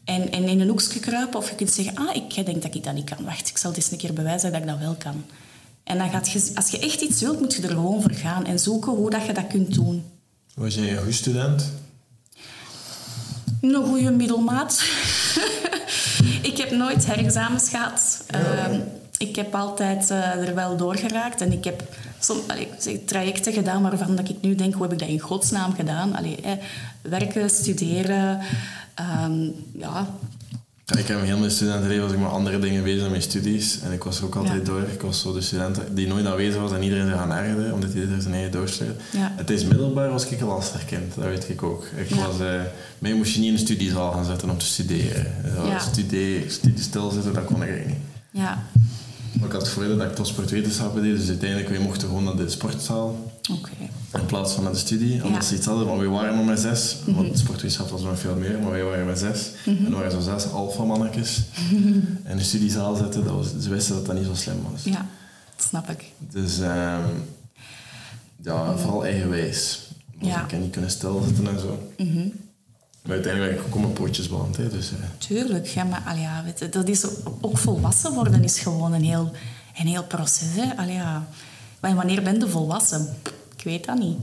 en, 0.05 0.33
en 0.33 0.45
in 0.49 0.61
een 0.61 0.68
hoekje 0.68 1.01
kruipen. 1.01 1.39
Of 1.39 1.49
je 1.49 1.55
kunt 1.55 1.70
zeggen, 1.70 1.95
ah, 1.95 2.16
ik 2.16 2.47
denk 2.47 2.62
dat 2.62 2.75
ik 2.75 2.85
dat 2.85 2.95
niet 2.95 3.11
kan. 3.11 3.25
Wacht, 3.25 3.49
ik 3.49 3.59
zal 3.59 3.70
het 3.70 3.79
eens 3.79 3.91
een 3.91 3.99
keer 3.99 4.12
bewijzen 4.12 4.53
dat 4.53 4.61
ik 4.61 4.66
dat 4.66 4.79
wel 4.79 4.95
kan. 4.95 5.25
En 5.85 5.99
dan 5.99 6.11
gaat 6.11 6.30
je, 6.30 6.51
als 6.55 6.70
je 6.70 6.78
echt 6.78 7.01
iets 7.01 7.20
wilt, 7.20 7.41
moet 7.41 7.55
je 7.55 7.62
er 7.62 7.68
gewoon 7.68 8.03
voor 8.03 8.14
gaan 8.14 8.47
en 8.47 8.59
zoeken 8.59 8.93
hoe 8.93 9.11
dat 9.11 9.26
je 9.26 9.32
dat 9.32 9.47
kunt 9.47 9.74
doen. 9.74 10.05
Was 10.55 10.74
jij 10.74 10.91
een 10.91 10.97
goede 10.97 11.12
student? 11.12 11.72
Een 13.61 13.85
goede 13.85 14.11
middelmaat. 14.11 14.85
ik 16.51 16.57
heb 16.57 16.70
nooit 16.70 17.07
herexamens 17.07 17.68
gehad. 17.68 18.24
Ehm, 18.26 18.80
ik 19.18 19.37
heb 19.37 19.55
altijd 19.55 20.11
uh, 20.11 20.49
er 20.49 20.55
wel 20.55 20.76
doorgeraakt. 20.76 21.41
En 21.41 21.53
ik 21.53 21.64
heb 21.64 21.82
som, 22.18 22.39
allee, 22.47 23.05
trajecten 23.05 23.53
gedaan 23.53 23.82
waarvan 23.82 24.16
dat 24.16 24.28
ik 24.28 24.37
nu 24.41 24.55
denk, 24.55 24.74
hoe 24.74 24.82
heb 24.82 24.93
ik 24.93 24.99
dat 24.99 25.09
in 25.09 25.20
godsnaam 25.20 25.74
gedaan? 25.74 26.16
Allee, 26.16 26.39
werken, 27.03 27.51
studeren. 27.51 28.41
Um, 29.24 29.55
ja, 29.78 30.07
ik 30.87 31.07
heb 31.07 31.22
heel 31.22 31.39
mijn 31.39 31.51
studentenleven 31.51 32.03
was 32.03 32.12
ik 32.12 32.18
met 32.18 32.30
andere 32.30 32.59
dingen 32.59 32.82
bezig 32.82 33.01
dan 33.01 33.11
mijn 33.11 33.22
studies. 33.22 33.80
En 33.80 33.93
ik 33.93 34.05
was 34.05 34.22
ook 34.22 34.35
altijd 34.35 34.66
door. 34.66 34.82
Ik 34.82 35.01
was 35.01 35.20
zo 35.20 35.32
de 35.32 35.41
student 35.41 35.78
die 35.91 36.07
nooit 36.07 36.26
aanwezig 36.26 36.61
was 36.61 36.72
en 36.72 36.82
iedereen 36.82 37.07
zou 37.07 37.18
gaan 37.18 37.32
ergeren, 37.32 37.72
omdat 37.72 37.93
hij 37.93 38.03
er 38.03 38.20
zijn 38.20 38.35
eigen 38.35 38.53
doorsleurde. 38.53 38.95
Ja. 39.12 39.32
Het 39.37 39.51
is 39.51 39.64
middelbaar 39.64 40.11
was 40.11 40.26
ik 40.26 40.41
een 40.41 40.47
lastig 40.47 40.85
kind, 40.85 41.14
dat 41.14 41.24
weet 41.24 41.49
ik 41.49 41.62
ook. 41.62 41.87
Ik 41.97 42.11
was, 42.11 42.41
uh, 42.41 42.61
mij 42.99 43.14
moest 43.14 43.32
je 43.32 43.39
niet 43.41 43.49
in 43.49 43.55
de 43.55 43.61
studiezaal 43.61 44.12
gaan 44.12 44.24
zitten 44.24 44.51
om 44.51 44.59
te 44.59 44.64
studeren. 44.64 45.26
Ja. 45.64 45.78
Studie, 45.78 46.51
studie 46.51 46.82
stilzitten, 46.82 47.32
dat 47.32 47.45
kon 47.45 47.62
ik 47.62 47.87
niet. 47.87 47.97
Ja. 48.30 48.62
Maar 49.39 49.47
ik 49.47 49.53
had 49.53 49.62
het 49.62 49.70
voordeel 49.70 49.97
dat 49.97 50.07
ik 50.07 50.14
tot 50.14 50.26
sportwetenschappen 50.26 51.03
deed, 51.03 51.16
dus 51.16 51.28
uiteindelijk 51.28 51.68
we 51.68 51.78
mochten 51.78 52.09
gewoon 52.09 52.24
naar 52.24 52.37
de 52.37 52.49
sportzaal. 52.49 53.32
Okay. 53.51 53.91
In 54.20 54.26
plaats 54.26 54.53
van 54.53 54.62
naar 54.62 54.72
de 54.72 54.78
studie. 54.78 55.20
Ze 55.43 55.55
iets 55.55 55.66
hadden, 55.66 55.87
want 55.87 56.01
we 56.01 56.09
waren 56.09 56.37
maar 56.37 56.45
met 56.45 56.61
zes. 56.61 56.97
Mm 56.99 57.14
-hmm. 57.14 57.22
Want 57.22 57.39
sportwetenschap 57.39 57.89
was 57.89 58.03
nog 58.03 58.18
veel 58.18 58.37
meer, 58.37 58.59
maar 58.59 58.70
wij 58.70 58.82
waren 58.82 59.07
met 59.07 59.18
zes. 59.18 59.51
Mm 59.64 59.76
-hmm. 59.76 59.87
En 59.87 59.93
er 59.93 59.99
waren 59.99 60.12
zo 60.12 60.20
zes 60.20 60.51
alfamannetjes 60.51 61.43
in 62.30 62.37
de 62.37 62.43
studiezaal 62.43 62.95
zitten. 62.97 63.24
Dat 63.24 63.35
was, 63.35 63.47
ze 63.61 63.68
wisten 63.68 63.95
dat 63.95 64.07
dat 64.07 64.14
niet 64.16 64.24
zo 64.24 64.35
slim 64.35 64.62
was. 64.72 64.85
Ja, 64.85 65.07
dat 65.57 65.66
snap 65.66 65.91
ik. 65.91 66.05
Dus 66.18 66.59
um, 66.59 67.24
ja, 68.43 68.76
vooral 68.76 69.05
eigenwijs. 69.05 69.89
Dus 70.18 70.28
ja. 70.28 70.43
ik 70.43 70.49
kan 70.49 70.61
niet 70.61 70.72
kunnen 70.72 70.91
stilzitten 70.91 71.47
en 71.49 71.61
zo. 71.61 71.93
Maar 73.05 73.12
uiteindelijk 73.12 73.61
mijn 73.80 73.92
pootjes 73.92 74.28
beland. 74.28 74.57
Hè, 74.57 74.68
dus, 74.68 74.90
Tuurlijk, 75.18 75.66
ja, 75.66 75.84
maar 75.84 76.02
weet 76.44 76.72
dat 76.72 76.88
is 76.88 77.07
ook 77.40 77.59
volwassen 77.59 78.14
worden 78.14 78.44
is 78.44 78.59
gewoon 78.59 78.92
een 78.92 79.05
heel, 79.05 79.32
een 79.78 79.86
heel 79.86 80.05
proces. 80.05 80.48
Hè. 80.55 80.82
Ja. 80.82 81.26
Wanneer 81.80 82.22
ben 82.22 82.38
je 82.38 82.48
volwassen? 82.48 83.16
Ik 83.57 83.64
weet 83.64 83.84
dat 83.84 83.98
niet. 83.98 84.18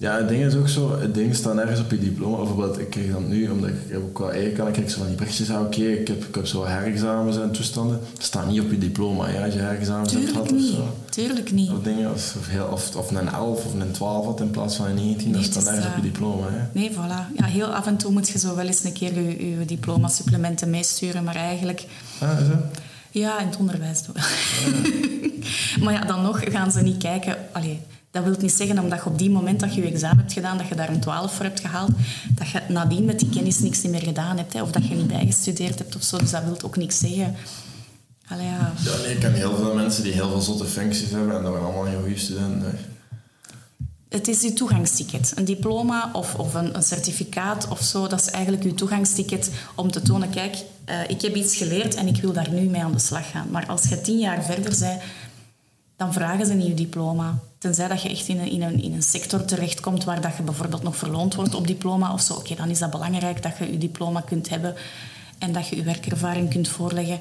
Ja, 0.00 0.16
het 0.16 0.28
ding 0.28 0.44
is 0.44 0.54
ook 0.54 0.68
zo, 0.68 0.98
het 0.98 1.14
ding 1.14 1.34
staat 1.34 1.54
nergens 1.54 1.80
op 1.80 1.90
je 1.90 1.98
diploma. 1.98 2.36
Bijvoorbeeld, 2.36 2.78
ik 2.78 2.90
krijg 2.90 3.12
dat 3.12 3.28
nu, 3.28 3.50
omdat 3.50 3.70
ik 3.70 3.96
ook 3.96 4.14
qua 4.14 4.30
eigen 4.30 4.52
kan, 4.52 4.66
ik 4.66 4.72
krijg 4.72 4.90
zo 4.90 4.98
van 4.98 5.06
die 5.06 5.16
berichtjes, 5.16 5.50
ah, 5.50 5.60
oké, 5.60 5.82
ik, 5.82 6.08
heb, 6.08 6.24
ik 6.24 6.34
heb 6.34 6.46
zo 6.46 6.64
herexamens 6.64 7.36
en 7.36 7.52
toestanden. 7.52 8.00
Dat 8.14 8.24
staat 8.24 8.46
niet 8.46 8.60
op 8.60 8.70
je 8.70 8.78
diploma, 8.78 9.28
ja, 9.28 9.44
als 9.44 9.54
je 9.54 9.60
herexamens 9.60 10.12
hebt 10.12 10.30
gehad 10.30 10.52
of 10.52 10.60
zo. 10.60 10.94
Tuurlijk 11.10 11.52
niet. 11.52 11.70
Of 11.70 11.82
dingen, 11.82 12.10
of, 12.10 12.36
of, 12.38 12.48
heel, 12.48 12.66
of, 12.66 12.96
of 12.96 13.10
een 13.10 13.28
11 13.28 13.64
of 13.64 13.74
een 13.74 13.90
12 13.92 14.24
had 14.24 14.40
in 14.40 14.50
plaats 14.50 14.76
van 14.76 14.86
een 14.86 14.94
19, 14.94 15.30
nee, 15.30 15.40
dat 15.40 15.50
staat 15.50 15.64
nergens 15.64 15.86
op 15.86 15.96
je 15.96 16.02
diploma. 16.02 16.46
Hè. 16.50 16.60
Nee, 16.72 16.90
voilà. 16.90 17.36
Ja, 17.36 17.44
heel 17.44 17.74
af 17.74 17.86
en 17.86 17.96
toe 17.96 18.12
moet 18.12 18.28
je 18.28 18.38
zo 18.38 18.54
wel 18.54 18.66
eens 18.66 18.84
een 18.84 18.92
keer 18.92 19.14
je, 19.14 19.58
je 19.58 19.64
diploma-supplementen 19.64 20.70
meesturen, 20.70 21.24
maar 21.24 21.36
eigenlijk... 21.36 21.86
Ah, 22.20 22.40
is 22.40 22.48
dat? 22.48 22.58
Ja, 23.10 23.40
in 23.40 23.46
het 23.46 23.56
onderwijs. 23.56 24.02
Ah, 24.14 24.24
maar 25.82 25.92
ja, 25.92 26.04
dan 26.04 26.22
nog 26.22 26.40
gaan 26.52 26.72
ze 26.72 26.80
niet 26.80 26.96
kijken... 26.96 27.36
Allee, 27.52 27.80
dat 28.10 28.24
wil 28.24 28.34
niet 28.40 28.52
zeggen 28.52 28.78
omdat 28.78 28.98
je 28.98 29.10
op 29.10 29.18
die 29.18 29.30
moment 29.30 29.60
dat 29.60 29.74
je 29.74 29.82
je 29.82 29.90
examen 29.90 30.18
hebt 30.18 30.32
gedaan, 30.32 30.58
dat 30.58 30.68
je 30.68 30.74
daar 30.74 30.88
een 30.88 31.00
12 31.00 31.34
voor 31.34 31.44
hebt 31.44 31.60
gehaald, 31.60 31.90
dat 32.34 32.48
je 32.48 32.62
nadien 32.68 33.04
met 33.04 33.18
die 33.18 33.28
kennis 33.28 33.58
niks 33.58 33.82
meer 33.82 34.02
gedaan 34.02 34.36
hebt. 34.36 34.52
Hè, 34.52 34.62
of 34.62 34.70
dat 34.70 34.86
je 34.86 34.94
niet 34.94 35.06
bijgestudeerd 35.06 35.78
hebt 35.78 35.96
of 35.96 36.02
zo. 36.02 36.18
Dus 36.18 36.30
dat 36.30 36.44
wil 36.44 36.56
ook 36.64 36.76
niks 36.76 36.98
zeggen. 36.98 37.36
Allee, 38.28 38.46
ja. 38.46 38.72
ja, 38.84 38.96
nee, 39.02 39.14
ik 39.14 39.20
ken 39.20 39.32
heel 39.32 39.56
veel 39.56 39.74
mensen 39.74 40.02
die 40.02 40.12
heel 40.12 40.28
veel 40.28 40.40
zotte 40.40 40.64
functies 40.64 41.10
hebben 41.10 41.36
en 41.36 41.42
dat 41.42 41.52
waren 41.52 41.66
allemaal 41.66 41.84
heel 41.84 42.00
goede 42.00 42.18
studenten. 42.18 42.78
Het 44.08 44.28
is 44.28 44.42
je 44.42 44.52
toegangsticket. 44.52 45.32
Een 45.34 45.44
diploma 45.44 46.10
of, 46.12 46.34
of 46.34 46.54
een, 46.54 46.74
een, 46.74 46.82
certificaat 46.82 47.68
of 47.68 47.82
zo, 47.82 48.06
dat 48.06 48.20
is 48.20 48.30
eigenlijk 48.30 48.64
je 48.64 48.74
toegangsticket 48.74 49.50
om 49.74 49.90
te 49.90 50.02
tonen, 50.02 50.30
kijk, 50.30 50.56
uh, 50.88 51.08
ik 51.08 51.22
heb 51.22 51.34
iets 51.34 51.56
geleerd 51.56 51.94
en 51.94 52.06
ik 52.06 52.16
wil 52.16 52.32
daar 52.32 52.50
nu 52.50 52.60
mee 52.60 52.82
aan 52.82 52.92
de 52.92 52.98
slag 52.98 53.30
gaan. 53.30 53.46
Maar 53.50 53.66
als 53.66 53.84
je 53.88 54.00
tien 54.00 54.18
jaar 54.18 54.44
verder 54.44 54.76
bent, 54.78 55.00
dan 55.98 56.12
vragen 56.12 56.46
ze 56.46 56.54
niet 56.54 56.66
je 56.66 56.74
diploma. 56.74 57.38
Tenzij 57.58 57.88
dat 57.88 58.02
je 58.02 58.08
echt 58.08 58.28
in 58.28 58.38
een, 58.38 58.50
in 58.50 58.62
een, 58.62 58.82
in 58.82 58.92
een 58.92 59.02
sector 59.02 59.44
terechtkomt 59.44 60.04
waar 60.04 60.20
dat 60.20 60.36
je 60.36 60.42
bijvoorbeeld 60.42 60.82
nog 60.82 60.96
verloond 60.96 61.34
wordt 61.34 61.54
op 61.54 61.66
diploma 61.66 62.12
of 62.12 62.20
zo. 62.20 62.34
Oké, 62.34 62.54
dan 62.54 62.70
is 62.70 62.78
dat 62.78 62.90
belangrijk 62.90 63.42
dat 63.42 63.58
je 63.58 63.72
je 63.72 63.78
diploma 63.78 64.20
kunt 64.20 64.48
hebben 64.48 64.74
en 65.38 65.52
dat 65.52 65.68
je 65.68 65.76
je 65.76 65.82
werkervaring 65.82 66.50
kunt 66.50 66.68
voorleggen. 66.68 67.18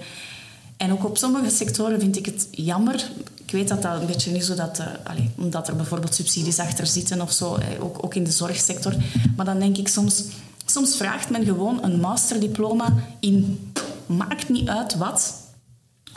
En 0.77 0.91
ook 0.91 1.05
op 1.05 1.17
sommige 1.17 1.49
sectoren 1.49 1.99
vind 1.99 2.17
ik 2.17 2.25
het 2.25 2.47
jammer. 2.51 3.09
Ik 3.45 3.51
weet 3.51 3.67
dat 3.67 3.81
dat 3.81 4.01
een 4.01 4.07
beetje 4.07 4.31
is, 4.31 4.45
zodat, 4.45 4.79
uh, 4.79 4.85
allez, 5.03 5.25
omdat 5.37 5.67
er 5.67 5.75
bijvoorbeeld 5.75 6.15
subsidies 6.15 6.59
achter 6.59 6.87
zitten 6.87 7.21
of 7.21 7.31
zo, 7.31 7.55
eh, 7.55 7.83
ook, 7.83 8.03
ook 8.03 8.15
in 8.15 8.23
de 8.23 8.31
zorgsector. 8.31 8.95
Maar 9.35 9.45
dan 9.45 9.59
denk 9.59 9.77
ik 9.77 9.87
soms, 9.87 10.23
soms 10.65 10.95
vraagt 10.95 11.29
men 11.29 11.45
gewoon 11.45 11.83
een 11.83 11.99
masterdiploma 11.99 12.93
in 13.19 13.71
maakt 14.05 14.49
niet 14.49 14.69
uit 14.69 14.95
wat, 14.95 15.33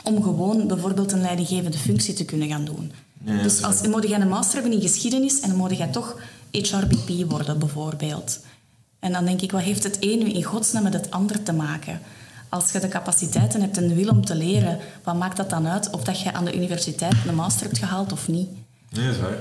om 0.03 0.23
gewoon 0.23 0.67
bijvoorbeeld 0.67 1.11
een 1.11 1.21
leidinggevende 1.21 1.77
functie 1.77 2.13
te 2.13 2.25
kunnen 2.25 2.47
gaan 2.47 2.65
doen. 2.65 2.91
dus 3.19 3.63
als 3.63 3.87
moet 3.87 4.07
jij 4.07 4.21
een 4.21 4.27
master 4.27 4.53
hebben 4.53 4.73
in 4.73 4.81
geschiedenis 4.81 5.39
en 5.39 5.49
dan 5.49 5.57
moet 5.57 5.77
jij 5.77 5.87
toch 5.87 6.17
HRBP 6.51 7.29
worden 7.29 7.59
bijvoorbeeld. 7.59 8.39
En 8.99 9.11
dan 9.11 9.25
denk 9.25 9.41
ik, 9.41 9.51
wat 9.51 9.61
heeft 9.61 9.83
het 9.83 9.97
een 9.99 10.19
nu 10.19 10.29
in 10.29 10.43
godsnaam 10.43 10.83
met 10.83 10.93
het 10.93 11.11
ander 11.11 11.43
te 11.43 11.53
maken? 11.53 11.99
Als 12.49 12.71
je 12.71 12.79
de 12.79 12.87
capaciteiten 12.87 13.61
hebt 13.61 13.77
en 13.77 13.87
de 13.87 13.95
wil 13.95 14.09
om 14.09 14.25
te 14.25 14.35
leren, 14.35 14.79
wat 15.03 15.15
maakt 15.15 15.37
dat 15.37 15.49
dan 15.49 15.67
uit 15.67 15.89
of 15.89 16.03
dat 16.03 16.21
je 16.21 16.33
aan 16.33 16.45
de 16.45 16.55
universiteit 16.55 17.15
een 17.27 17.35
master 17.35 17.65
hebt 17.65 17.77
gehaald 17.77 18.11
of 18.11 18.27
niet? 18.27 18.49
Nee, 18.89 19.05
dat 19.05 19.15
is 19.15 19.21
waar. 19.21 19.37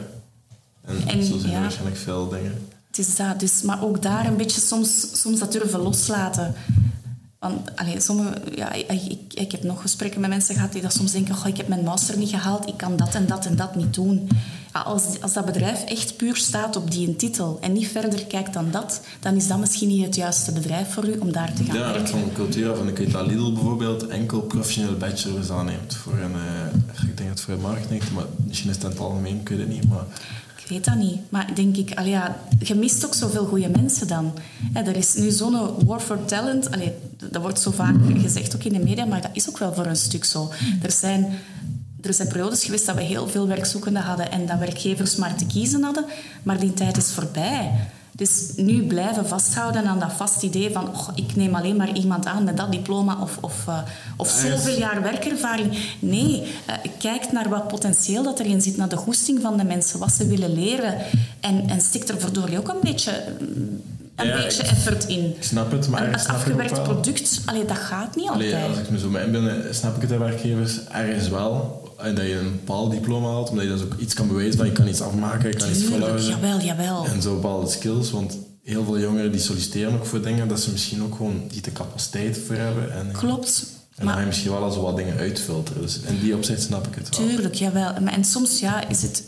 En, 0.84 1.08
en 1.08 1.24
zo 1.24 1.38
zijn 1.38 1.52
er 1.52 1.60
waarschijnlijk 1.60 1.96
veel 1.96 2.28
dingen. 2.28 2.68
Het 2.86 2.98
is 2.98 3.16
dat, 3.16 3.40
dus, 3.40 3.62
maar 3.62 3.82
ook 3.82 4.02
daar 4.02 4.26
een 4.26 4.36
beetje 4.36 4.60
soms, 4.60 5.20
soms 5.20 5.38
dat 5.38 5.52
durven 5.52 5.80
loslaten. 5.80 6.54
Want 7.40 7.76
allee, 7.76 8.00
sommige, 8.00 8.34
ja, 8.54 8.72
ik, 8.72 9.18
ik, 9.34 9.52
heb 9.52 9.62
nog 9.62 9.80
gesprekken 9.80 10.20
met 10.20 10.30
mensen 10.30 10.54
gehad 10.54 10.72
die 10.72 10.82
dat 10.82 10.92
soms 10.92 11.12
denken: 11.12 11.46
ik 11.46 11.56
heb 11.56 11.68
mijn 11.68 11.84
master 11.84 12.18
niet 12.18 12.28
gehaald, 12.28 12.68
ik 12.68 12.76
kan 12.76 12.96
dat 12.96 13.14
en 13.14 13.26
dat 13.26 13.46
en 13.46 13.56
dat 13.56 13.76
niet 13.76 13.94
doen. 13.94 14.28
Ja, 14.72 14.80
als, 14.80 15.20
als 15.20 15.32
dat 15.32 15.44
bedrijf 15.44 15.84
echt 15.84 16.16
puur 16.16 16.36
staat 16.36 16.76
op 16.76 16.90
die 16.90 17.16
titel 17.16 17.58
en 17.60 17.72
niet 17.72 17.88
verder 17.88 18.26
kijkt 18.26 18.52
dan 18.52 18.70
dat, 18.70 19.00
dan 19.20 19.34
is 19.34 19.46
dat 19.46 19.58
misschien 19.58 19.88
niet 19.88 20.04
het 20.04 20.14
juiste 20.14 20.52
bedrijf 20.52 20.92
voor 20.92 21.08
u 21.08 21.18
om 21.18 21.32
daar 21.32 21.52
te 21.52 21.64
gaan 21.64 21.76
ja, 21.76 21.80
werken. 21.80 22.02
Ja, 22.02 22.08
van 22.08 22.24
de 22.24 22.32
cultuur 22.32 22.76
van. 22.76 22.94
Weet 22.94 23.12
dat 23.12 23.26
Lidl 23.26 23.52
bijvoorbeeld 23.52 24.06
enkel 24.06 24.40
professionele 24.40 24.96
bachelors 24.96 25.50
aanneemt 25.50 25.94
voor 25.94 26.18
een, 26.18 26.32
uh, 26.32 27.08
ik 27.08 27.16
denk 27.16 27.28
dat 27.28 27.40
voor 27.40 27.58
marketing, 27.58 28.02
maar 28.14 28.24
misschien 28.46 28.70
is 28.70 28.76
het 28.76 28.84
in 28.84 28.90
het 28.90 29.00
algemeen, 29.00 29.40
ik 29.40 29.48
weet 29.48 29.58
het 29.58 29.68
niet. 29.68 29.88
Maar 29.88 30.04
weet 30.70 30.84
dat 30.84 30.96
niet. 30.96 31.30
Maar 31.30 31.54
denk 31.54 31.76
ik, 31.76 31.94
allee, 31.94 32.10
ja, 32.10 32.36
je 32.58 32.74
mist 32.74 33.06
ook 33.06 33.14
zoveel 33.14 33.46
goede 33.46 33.68
mensen 33.68 34.06
dan. 34.06 34.32
er 34.72 34.96
is 34.96 35.14
nu 35.14 35.30
zo'n 35.30 35.86
war 35.86 36.00
for 36.00 36.24
talent. 36.24 36.70
Allee, 36.70 36.92
dat 37.16 37.42
wordt 37.42 37.60
zo 37.60 37.70
vaak 37.70 37.96
gezegd, 38.22 38.54
ook 38.54 38.64
in 38.64 38.72
de 38.72 38.78
media, 38.78 39.04
maar 39.04 39.20
dat 39.20 39.30
is 39.32 39.48
ook 39.48 39.58
wel 39.58 39.74
voor 39.74 39.86
een 39.86 39.96
stuk 39.96 40.24
zo. 40.24 40.50
Er 40.82 40.90
zijn, 40.90 41.26
er 42.02 42.14
zijn 42.14 42.28
periodes 42.28 42.64
geweest 42.64 42.86
dat 42.86 42.96
we 42.96 43.02
heel 43.02 43.28
veel 43.28 43.46
werkzoekenden 43.46 44.02
hadden 44.02 44.30
en 44.30 44.46
dat 44.46 44.58
werkgevers 44.58 45.16
maar 45.16 45.34
te 45.34 45.46
kiezen 45.46 45.82
hadden. 45.82 46.04
Maar 46.42 46.60
die 46.60 46.74
tijd 46.74 46.96
is 46.96 47.10
voorbij. 47.10 47.70
Dus 48.20 48.50
nu 48.56 48.82
blijven 48.86 49.26
vasthouden 49.26 49.84
aan 49.86 49.98
dat 49.98 50.12
vast 50.16 50.42
idee 50.42 50.70
van 50.72 50.88
oh, 50.88 51.08
ik 51.14 51.36
neem 51.36 51.54
alleen 51.54 51.76
maar 51.76 51.92
iemand 51.92 52.26
aan 52.26 52.44
met 52.44 52.56
dat 52.56 52.72
diploma 52.72 53.16
of, 53.20 53.38
of, 53.40 53.64
uh, 53.68 53.78
of 54.16 54.30
zoveel 54.30 54.78
jaar 54.78 55.02
werkervaring. 55.02 55.78
Nee, 55.98 56.42
eh, 56.66 56.74
kijk 56.98 57.32
naar 57.32 57.48
wat 57.48 57.68
potentieel 57.68 58.22
dat 58.22 58.38
erin 58.40 58.60
zit, 58.60 58.76
naar 58.76 58.88
de 58.88 58.96
goesting 58.96 59.40
van 59.42 59.56
de 59.56 59.64
mensen, 59.64 59.98
wat 59.98 60.12
ze 60.12 60.26
willen 60.26 60.52
leren. 60.52 60.94
En, 61.40 61.68
en 61.68 61.80
stik 61.80 62.08
er 62.08 62.20
verdorie 62.20 62.58
ook 62.58 62.68
een 62.68 62.80
beetje, 62.82 63.12
een 64.16 64.26
Ja, 64.26 64.36
beetje 64.42 64.62
effort 64.62 65.04
in. 65.06 65.24
Ik 65.36 65.42
snap 65.42 65.70
het, 65.70 65.88
maar 65.88 66.06
Een, 66.06 66.14
afgewerkt 66.14 66.82
product, 66.82 67.40
allee, 67.44 67.64
dat 67.64 67.78
gaat 67.78 68.16
niet 68.16 68.28
Allee, 68.28 68.54
altijd. 68.54 68.70
als 68.70 68.78
ik 68.86 68.90
me 68.90 68.98
zo 68.98 69.08
mee 69.08 69.24
inbeeld, 69.24 69.74
snap 69.74 69.94
ik 69.94 70.00
het 70.00 70.10
bij 70.10 70.18
werkgevers 70.18 70.86
ergens 70.88 71.28
wel. 71.28 71.79
En 72.02 72.14
dat 72.14 72.26
je 72.26 72.38
een 72.38 72.50
bepaald 72.50 72.90
diploma 72.90 73.28
haalt, 73.28 73.50
omdat 73.50 73.64
je 73.64 73.70
dus 73.70 73.82
ook 73.82 73.94
iets 73.98 74.14
kan 74.14 74.28
bewijzen 74.28 74.56
van 74.56 74.66
je 74.66 74.72
kan 74.72 74.88
iets 74.88 75.00
afmaken, 75.00 75.50
je 75.50 75.56
kan 75.56 75.70
iets 75.70 75.84
volhouden. 75.84 76.26
jawel, 76.26 76.60
jawel. 76.60 77.04
En 77.06 77.22
zo 77.22 77.34
bepaalde 77.34 77.70
skills, 77.70 78.10
want 78.10 78.36
heel 78.62 78.84
veel 78.84 78.98
jongeren 78.98 79.32
die 79.32 79.40
solliciteren 79.40 79.92
ook 79.92 80.06
voor 80.06 80.22
dingen 80.22 80.48
dat 80.48 80.60
ze 80.60 80.70
misschien 80.70 81.02
ook 81.02 81.14
gewoon 81.14 81.42
niet 81.52 81.64
de 81.64 81.72
capaciteit 81.72 82.38
voor 82.46 82.56
hebben. 82.56 82.92
En, 82.92 83.12
Klopt. 83.12 83.66
en 83.96 83.96
dan 83.96 84.06
ga 84.06 84.12
je 84.12 84.16
Maar 84.16 84.26
misschien 84.26 84.50
wel 84.50 84.62
al 84.62 84.70
zo 84.72 84.82
wat 84.82 84.96
dingen 84.96 85.16
uitfilteren. 85.16 85.82
Dus 85.82 86.00
in 86.00 86.20
die 86.20 86.34
opzicht 86.36 86.62
snap 86.62 86.86
ik 86.86 86.94
het 86.94 87.16
wel. 87.16 87.28
tuurlijk, 87.28 87.54
jawel. 87.54 88.00
Maar, 88.00 88.12
en 88.12 88.24
soms 88.24 88.60
ja, 88.60 88.88
is 88.88 89.02
het... 89.02 89.24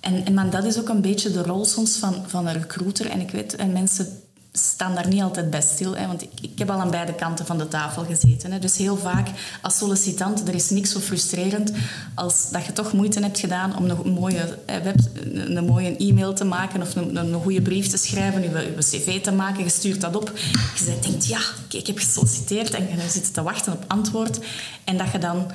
En, 0.00 0.24
en 0.24 0.34
maar 0.34 0.50
dat 0.50 0.64
is 0.64 0.78
ook 0.78 0.88
een 0.88 1.00
beetje 1.00 1.30
de 1.30 1.42
rol 1.42 1.64
soms 1.64 1.96
van, 1.96 2.14
van 2.26 2.46
een 2.46 2.52
recruiter. 2.52 3.06
En 3.06 3.20
ik 3.20 3.30
weet, 3.30 3.56
en 3.56 3.72
mensen 3.72 4.19
staan 4.52 4.94
daar 4.94 5.08
niet 5.08 5.22
altijd 5.22 5.50
bij 5.50 5.60
stil. 5.60 5.96
Hè, 5.96 6.06
want 6.06 6.22
ik, 6.22 6.30
ik 6.42 6.58
heb 6.58 6.70
al 6.70 6.80
aan 6.80 6.90
beide 6.90 7.14
kanten 7.14 7.46
van 7.46 7.58
de 7.58 7.68
tafel 7.68 8.04
gezeten. 8.04 8.52
Hè. 8.52 8.58
Dus 8.58 8.76
heel 8.76 8.96
vaak 8.96 9.28
als 9.62 9.76
sollicitant, 9.76 10.48
er 10.48 10.54
is 10.54 10.70
niks 10.70 10.90
zo 10.90 11.00
frustrerend 11.00 11.72
als 12.14 12.50
dat 12.50 12.64
je 12.64 12.72
toch 12.72 12.92
moeite 12.92 13.20
hebt 13.20 13.38
gedaan 13.38 13.76
om 13.76 13.90
een 13.90 14.12
mooie, 14.12 14.58
een, 14.66 15.64
mooie 15.64 15.96
e-mail 15.96 16.34
te 16.34 16.44
maken 16.44 16.82
of 16.82 16.96
een, 16.96 17.16
een 17.16 17.42
goede 17.42 17.62
brief 17.62 17.88
te 17.88 17.96
schrijven, 17.96 18.42
je, 18.42 18.74
cv 18.78 19.22
te 19.22 19.32
maken, 19.32 19.64
je 19.64 19.70
stuurt 19.70 20.00
dat 20.00 20.16
op. 20.16 20.32
Je 20.74 20.84
zegt, 20.84 21.02
denkt, 21.02 21.26
ja, 21.26 21.40
oké, 21.64 21.76
ik 21.76 21.86
heb 21.86 21.98
gesolliciteerd 21.98 22.70
en 22.70 22.88
je 22.88 23.08
zit 23.08 23.34
te 23.34 23.42
wachten 23.42 23.72
op 23.72 23.84
antwoord. 23.86 24.38
En 24.84 24.96
dat 24.96 25.12
je 25.12 25.18
dan, 25.18 25.50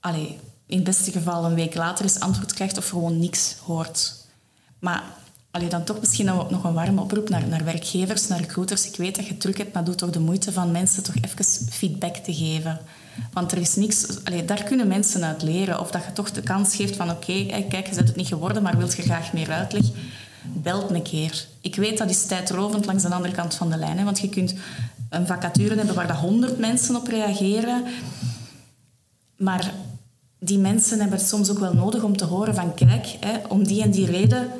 allee, 0.00 0.38
in 0.66 0.76
het 0.76 0.84
beste 0.84 1.10
geval 1.10 1.44
een 1.44 1.54
week 1.54 1.74
later 1.74 2.04
eens 2.04 2.20
antwoord 2.20 2.52
krijgt 2.52 2.78
of 2.78 2.88
gewoon 2.88 3.18
niks 3.18 3.56
hoort. 3.64 4.14
Maar 4.78 5.02
allee, 5.50 5.68
dan 5.68 5.84
toch 5.84 6.00
misschien 6.00 6.26
nog 6.26 6.64
een 6.64 6.72
warme 6.72 7.00
oproep 7.00 7.28
naar, 7.28 7.48
naar 7.48 7.64
werkgevers, 7.64 8.28
naar 8.28 8.38
recruiters. 8.38 8.86
Ik 8.86 8.96
weet 8.96 9.16
dat 9.16 9.26
je 9.26 9.36
druk 9.36 9.58
hebt, 9.58 9.74
maar 9.74 9.84
doe 9.84 9.94
toch 9.94 10.10
de 10.10 10.20
moeite 10.20 10.52
van 10.52 10.70
mensen 10.70 11.02
toch 11.02 11.14
even 11.14 11.44
feedback 11.70 12.16
te 12.16 12.34
geven. 12.34 12.78
Want 13.32 13.52
er 13.52 13.58
is 13.58 13.74
niks... 13.74 14.24
Allee, 14.24 14.44
daar 14.44 14.62
kunnen 14.62 14.88
mensen 14.88 15.24
uit 15.24 15.42
leren. 15.42 15.80
Of 15.80 15.90
dat 15.90 16.04
je 16.04 16.12
toch 16.12 16.30
de 16.30 16.42
kans 16.42 16.76
geeft 16.76 16.96
van... 16.96 17.10
Oké, 17.10 17.46
kijk, 17.46 17.86
je 17.86 17.94
bent 17.94 18.08
het 18.08 18.16
niet 18.16 18.26
geworden, 18.26 18.62
maar 18.62 18.76
wilt 18.76 18.96
je 18.96 19.02
graag 19.02 19.32
meer 19.32 19.50
uitleg? 19.50 19.84
Belt 20.42 20.90
een 20.90 21.02
keer. 21.02 21.46
Ik 21.60 21.74
weet, 21.74 21.98
dat 21.98 22.10
is 22.10 22.26
tijdrovend 22.26 22.86
langs 22.86 23.02
de 23.02 23.14
andere 23.14 23.34
kant 23.34 23.54
van 23.54 23.70
de 23.70 23.76
lijn. 23.76 23.98
Hè, 23.98 24.04
want 24.04 24.18
je 24.18 24.28
kunt 24.28 24.54
een 25.10 25.26
vacature 25.26 25.74
hebben 25.74 25.94
waar 25.94 26.06
dat 26.06 26.16
honderd 26.16 26.58
mensen 26.58 26.96
op 26.96 27.06
reageren. 27.06 27.84
Maar 29.36 29.72
die 30.38 30.58
mensen 30.58 31.00
hebben 31.00 31.18
het 31.18 31.28
soms 31.28 31.50
ook 31.50 31.58
wel 31.58 31.74
nodig 31.74 32.02
om 32.02 32.16
te 32.16 32.24
horen 32.24 32.54
van 32.54 32.74
kijk, 32.74 33.06
hè, 33.20 33.38
om 33.48 33.64
die 33.64 33.82
en 33.82 33.90
die 33.90 34.06
reden 34.06 34.50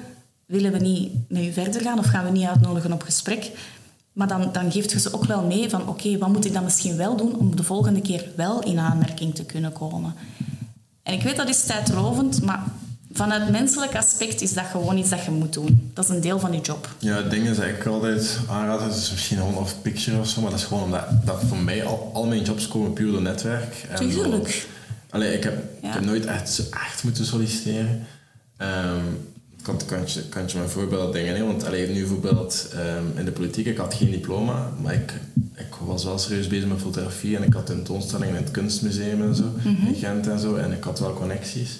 willen 0.49 0.73
we 0.73 0.79
niet 0.79 1.13
met 1.29 1.43
u 1.43 1.53
verder 1.53 1.81
gaan 1.81 1.99
of 1.99 2.07
gaan 2.07 2.25
we 2.25 2.31
niet 2.31 2.47
uitnodigen 2.47 2.93
op 2.93 3.03
gesprek. 3.03 3.51
Maar 4.13 4.29
dan, 4.29 4.53
dan 4.53 4.73
geeft 4.73 4.91
je 4.93 5.01
ze 5.01 5.13
ook 5.15 5.25
wel 5.25 5.43
mee 5.43 5.69
van 5.71 5.89
oké, 5.89 6.19
wat 6.19 6.29
moet 6.29 6.45
ik 6.45 6.53
dan 6.53 6.65
misschien 6.65 6.97
wel 6.97 7.17
doen 7.17 7.35
om 7.37 7.57
de 7.57 7.63
volgende 7.63 8.01
keer 8.01 8.25
wel 8.37 8.63
in 8.63 8.79
aanmerking 8.79 9.35
te 9.35 9.45
kunnen 9.45 9.73
komen. 9.73 10.15
En 11.03 11.15
ik 11.15 11.23
weet 11.23 11.37
dat 11.37 11.49
is 11.49 11.65
tijdrovend, 11.65 12.43
maar 12.43 12.63
vanuit 13.13 13.51
menselijk 13.51 13.97
aspect 13.97 14.41
is 14.41 14.53
dat 14.53 14.65
gewoon 14.65 14.99
iets 14.99 15.11
dat 15.11 15.25
je 15.25 15.31
moet 15.31 15.53
doen. 15.53 15.91
Dat 15.95 16.05
is 16.05 16.11
een 16.11 16.21
deel 16.21 16.39
van 16.39 16.53
je 16.53 16.61
job. 16.61 16.95
Ja, 16.99 17.17
het 17.17 17.31
ding 17.31 17.49
is 17.49 17.57
dat 17.57 17.67
ik 17.67 17.87
altijd 17.87 18.39
aanraad, 18.51 18.81
het 18.81 18.95
is 18.95 19.11
misschien 19.11 19.37
gewoon 19.37 19.57
off 19.57 19.83
picture 19.83 20.19
of 20.21 20.29
zo, 20.29 20.41
maar 20.41 20.51
dat 20.51 20.59
is 20.61 20.65
gewoon 20.67 20.83
omdat 20.83 21.07
dat 21.25 21.43
voor 21.49 21.57
mij 21.59 21.85
al, 21.85 22.11
al 22.15 22.27
mijn 22.27 22.43
jobs 22.43 22.69
komen 22.69 22.93
puur 22.93 23.13
door 23.13 23.23
netwerk. 23.23 23.87
En 23.91 23.97
Tuurlijk. 23.97 24.67
Allee, 25.11 25.33
ik 25.37 25.43
heb, 25.43 25.63
Ja. 25.83 25.89
ik 25.89 25.95
heb 25.95 26.05
nooit 26.05 26.27
echt, 26.27 26.51
zo 26.53 26.63
echt 26.71 27.05
moeten 27.05 27.25
solliciteren. 27.27 28.07
Ehm 28.57 29.05
kan, 29.69 29.81
kan, 29.87 30.01
je, 30.07 30.23
kan 30.29 30.43
je 30.47 30.59
me 30.59 30.69
voorbeeld 30.69 31.13
dingen 31.13 31.37
hè? 31.37 31.45
Want 31.45 31.65
allee, 31.65 31.87
nu 31.87 32.01
bijvoorbeeld 32.01 32.69
ehm, 32.75 33.19
in 33.19 33.25
de 33.25 33.33
politiek, 33.33 33.67
ik 33.67 33.77
had 33.77 33.95
geen 33.95 34.11
diploma, 34.11 34.73
maar 34.83 34.95
ik, 34.95 35.13
ik 35.57 35.75
was 35.85 36.05
wel 36.05 36.19
serieus 36.19 36.47
bezig 36.47 36.69
met 36.69 36.81
fotografie 36.81 37.37
en 37.37 37.43
ik 37.43 37.53
had 37.53 37.67
tentoonstellingen 37.67 38.37
in 38.37 38.43
het 38.43 38.51
kunstmuseum 38.51 39.23
en 39.23 39.35
zo, 39.35 39.45
in 39.65 39.95
Gent 39.95 40.27
en 40.27 40.39
zo, 40.39 40.57
en 40.57 40.73
ik 40.73 40.85
had 40.85 41.01
wel 41.01 41.15
connecties. 41.15 41.79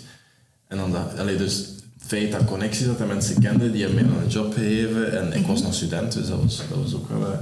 En 0.67 0.77
dan 0.77 0.93
dat, 0.93 1.19
allee, 1.19 1.37
dus 1.37 1.57
het 1.57 2.07
feit 2.07 2.33
dat 2.33 2.45
connecties 2.45 2.87
en 2.87 3.07
mensen 3.07 3.41
kenden, 3.41 3.73
die 3.73 3.83
hebben 3.85 4.05
mij 4.05 4.15
dan 4.15 4.23
een 4.23 4.29
job 4.29 4.53
gegeven 4.53 5.19
en 5.19 5.33
ik 5.33 5.47
was 5.47 5.63
nog 5.63 5.75
student, 5.75 6.13
dus 6.13 6.29
dat 6.29 6.43
was, 6.43 6.57
dat 6.57 6.79
was 6.83 6.95
ook 6.95 7.09
wel 7.09 7.33
eh, 7.33 7.39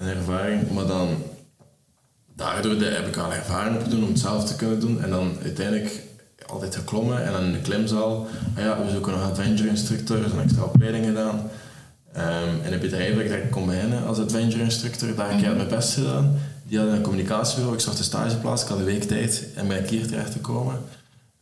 een 0.00 0.08
ervaring. 0.08 0.70
Maar 0.70 0.86
dan 0.86 1.08
daardoor 2.36 2.74
heb 2.74 3.06
ik 3.06 3.16
al 3.16 3.32
ervaring 3.32 3.76
opgedaan 3.76 4.02
om 4.02 4.08
het 4.08 4.18
zelf 4.18 4.44
te 4.44 4.56
kunnen 4.56 4.80
doen. 4.80 5.02
En 5.02 5.10
dan 5.10 5.32
uiteindelijk 5.42 6.02
altijd 6.46 6.74
geklommen 6.74 7.24
en 7.24 7.32
dan 7.32 7.44
in 7.44 7.52
de 7.52 7.60
klimzaal. 7.60 8.26
Ah 8.56 8.62
ja, 8.62 8.84
we 8.84 8.90
zoeken 8.90 9.12
nog 9.12 9.22
adventure 9.22 9.68
instructor, 9.68 10.22
dus 10.22 10.32
een 10.32 10.40
extra 10.40 10.62
opleiding 10.62 11.04
gedaan. 11.04 11.50
Ehm 12.12 12.64
in 12.64 12.72
het 12.72 12.80
bedrijf 12.80 13.14
dat 13.14 13.22
ik 13.22 13.28
direct 13.28 13.50
kon 13.50 13.66
beginnen 13.66 14.06
als 14.06 14.18
adventure 14.18 14.62
instructor, 14.62 15.14
daar 15.14 15.30
heb 15.30 15.38
ik 15.38 15.56
mijn 15.56 15.68
best 15.68 15.94
gedaan. 15.94 16.38
Die 16.62 16.78
hadden 16.78 16.96
een 16.96 17.02
communicatiebureau, 17.02 17.74
ik 17.74 17.80
zag 17.80 17.94
de 17.94 18.02
stageplaats, 18.02 18.62
ik 18.62 18.68
had 18.68 18.78
een 18.78 18.84
week 18.84 19.02
tijd 19.02 19.46
en 19.54 19.68
ben 19.68 19.78
ik 19.78 19.88
hier 19.88 20.06
terecht 20.06 20.32
te 20.32 20.38
komen. 20.38 20.78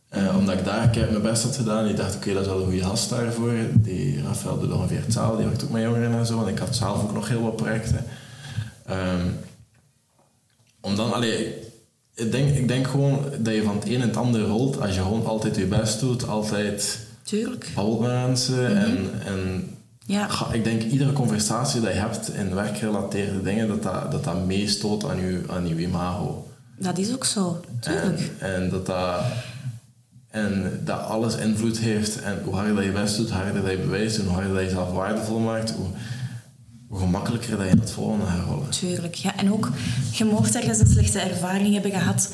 Eh, 0.09 0.37
omdat 0.37 0.57
ik 0.57 0.65
daar 0.65 0.89
keihard 0.89 1.11
mijn 1.11 1.31
best 1.31 1.43
had 1.43 1.55
gedaan. 1.55 1.87
Ik 1.87 1.97
dacht, 1.97 2.15
oké, 2.15 2.33
dat 2.33 2.41
is 2.41 2.47
wel 2.47 2.57
een 2.57 2.63
goede 2.63 2.83
gast 2.83 3.09
daarvoor. 3.09 3.53
Die 3.73 4.23
Rafael 4.23 4.59
doet 4.59 4.71
ongeveer 4.71 5.01
hetzelfde, 5.01 5.37
die 5.37 5.45
werkt 5.45 5.63
ook 5.63 5.69
met 5.69 5.81
jongeren 5.81 6.11
en 6.11 6.25
zo. 6.25 6.41
En 6.41 6.47
ik 6.47 6.57
had 6.57 6.75
zelf 6.75 7.03
ook 7.03 7.13
nog 7.13 7.27
heel 7.27 7.41
wat 7.41 7.55
projecten. 7.55 8.05
Ehm, 8.85 9.27
om 10.81 10.95
dan, 10.95 11.13
allee, 11.13 11.55
ik 12.19 12.31
denk, 12.31 12.49
ik 12.57 12.67
denk 12.67 12.87
gewoon 12.87 13.19
dat 13.39 13.53
je 13.53 13.63
van 13.63 13.75
het 13.75 13.85
een 13.85 13.91
in 13.91 14.01
het 14.01 14.17
ander 14.17 14.41
rolt 14.41 14.81
als 14.81 14.95
je 14.95 15.01
gewoon 15.01 15.25
altijd 15.25 15.55
je 15.55 15.65
best 15.65 15.99
doet, 15.99 16.27
altijd 16.27 16.99
Tuurlijk. 17.23 17.71
babbelt 17.75 17.99
met 17.99 18.09
mensen. 18.11 18.77
en, 18.77 18.97
en 19.25 19.67
Ja. 20.05 20.27
ik 20.51 20.63
denk 20.63 20.81
iedere 20.83 21.13
conversatie 21.13 21.81
dat 21.81 21.93
je 21.93 21.99
hebt 21.99 22.33
in 22.33 22.55
werkgerelateerde 22.55 23.41
dingen, 23.41 23.67
dat 23.67 23.83
dat, 23.83 24.11
dat, 24.11 24.23
dat 24.23 24.45
meestoot 24.45 25.05
aan 25.05 25.19
je, 25.19 25.41
aan 25.49 25.67
je 25.67 25.75
imago. 25.75 26.47
Dat 26.77 26.97
is 26.97 27.13
ook 27.13 27.25
zo. 27.25 27.59
Tuurlijk. 27.79 28.31
En, 28.39 28.55
en 28.55 28.69
dat 28.69 28.85
dat... 28.85 29.21
En 30.29 30.81
dat 30.85 30.99
alles 30.99 31.35
invloed 31.35 31.79
heeft. 31.79 32.21
En 32.21 32.39
hoe 32.43 32.53
harder 32.55 32.75
dat 32.75 32.83
je 32.83 32.91
best 32.91 33.17
doet, 33.17 33.29
hoe 33.29 33.41
harder 33.41 33.61
dat 33.61 33.71
je 33.71 33.77
bewijst. 33.77 34.17
En 34.17 34.23
hoe 34.23 34.33
harder 34.33 34.51
dat 34.53 34.59
je 34.61 34.65
jezelf 34.67 34.91
waardevol 34.91 35.39
maakt, 35.39 35.71
hoe, 35.71 35.85
hoe 36.89 36.99
gemakkelijker 36.99 37.57
dat 37.57 37.65
je 37.65 37.71
in 37.71 37.79
het 37.79 37.91
volgende 37.91 38.25
gaat 38.25 38.45
rollen. 38.47 38.69
Tuurlijk, 38.69 39.15
ja. 39.15 39.37
En 39.37 39.51
ook, 39.53 39.71
je 40.11 40.25
mocht 40.25 40.55
ergens 40.55 40.79
een 40.79 40.87
slechte 40.87 41.19
ervaring 41.19 41.73
hebben 41.73 41.91
gehad. 41.91 42.33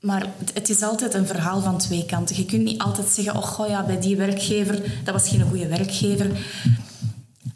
Maar 0.00 0.26
het, 0.38 0.50
het 0.54 0.68
is 0.68 0.82
altijd 0.82 1.14
een 1.14 1.26
verhaal 1.26 1.60
van 1.60 1.78
twee 1.78 2.06
kanten. 2.06 2.36
Je 2.36 2.44
kunt 2.44 2.62
niet 2.62 2.80
altijd 2.80 3.08
zeggen, 3.08 3.34
oh 3.34 3.42
goh, 3.42 3.68
ja, 3.68 3.84
bij 3.86 4.00
die 4.00 4.16
werkgever, 4.16 4.82
dat 5.04 5.14
was 5.14 5.28
geen 5.28 5.42
goede 5.42 5.66
werkgever. 5.68 6.30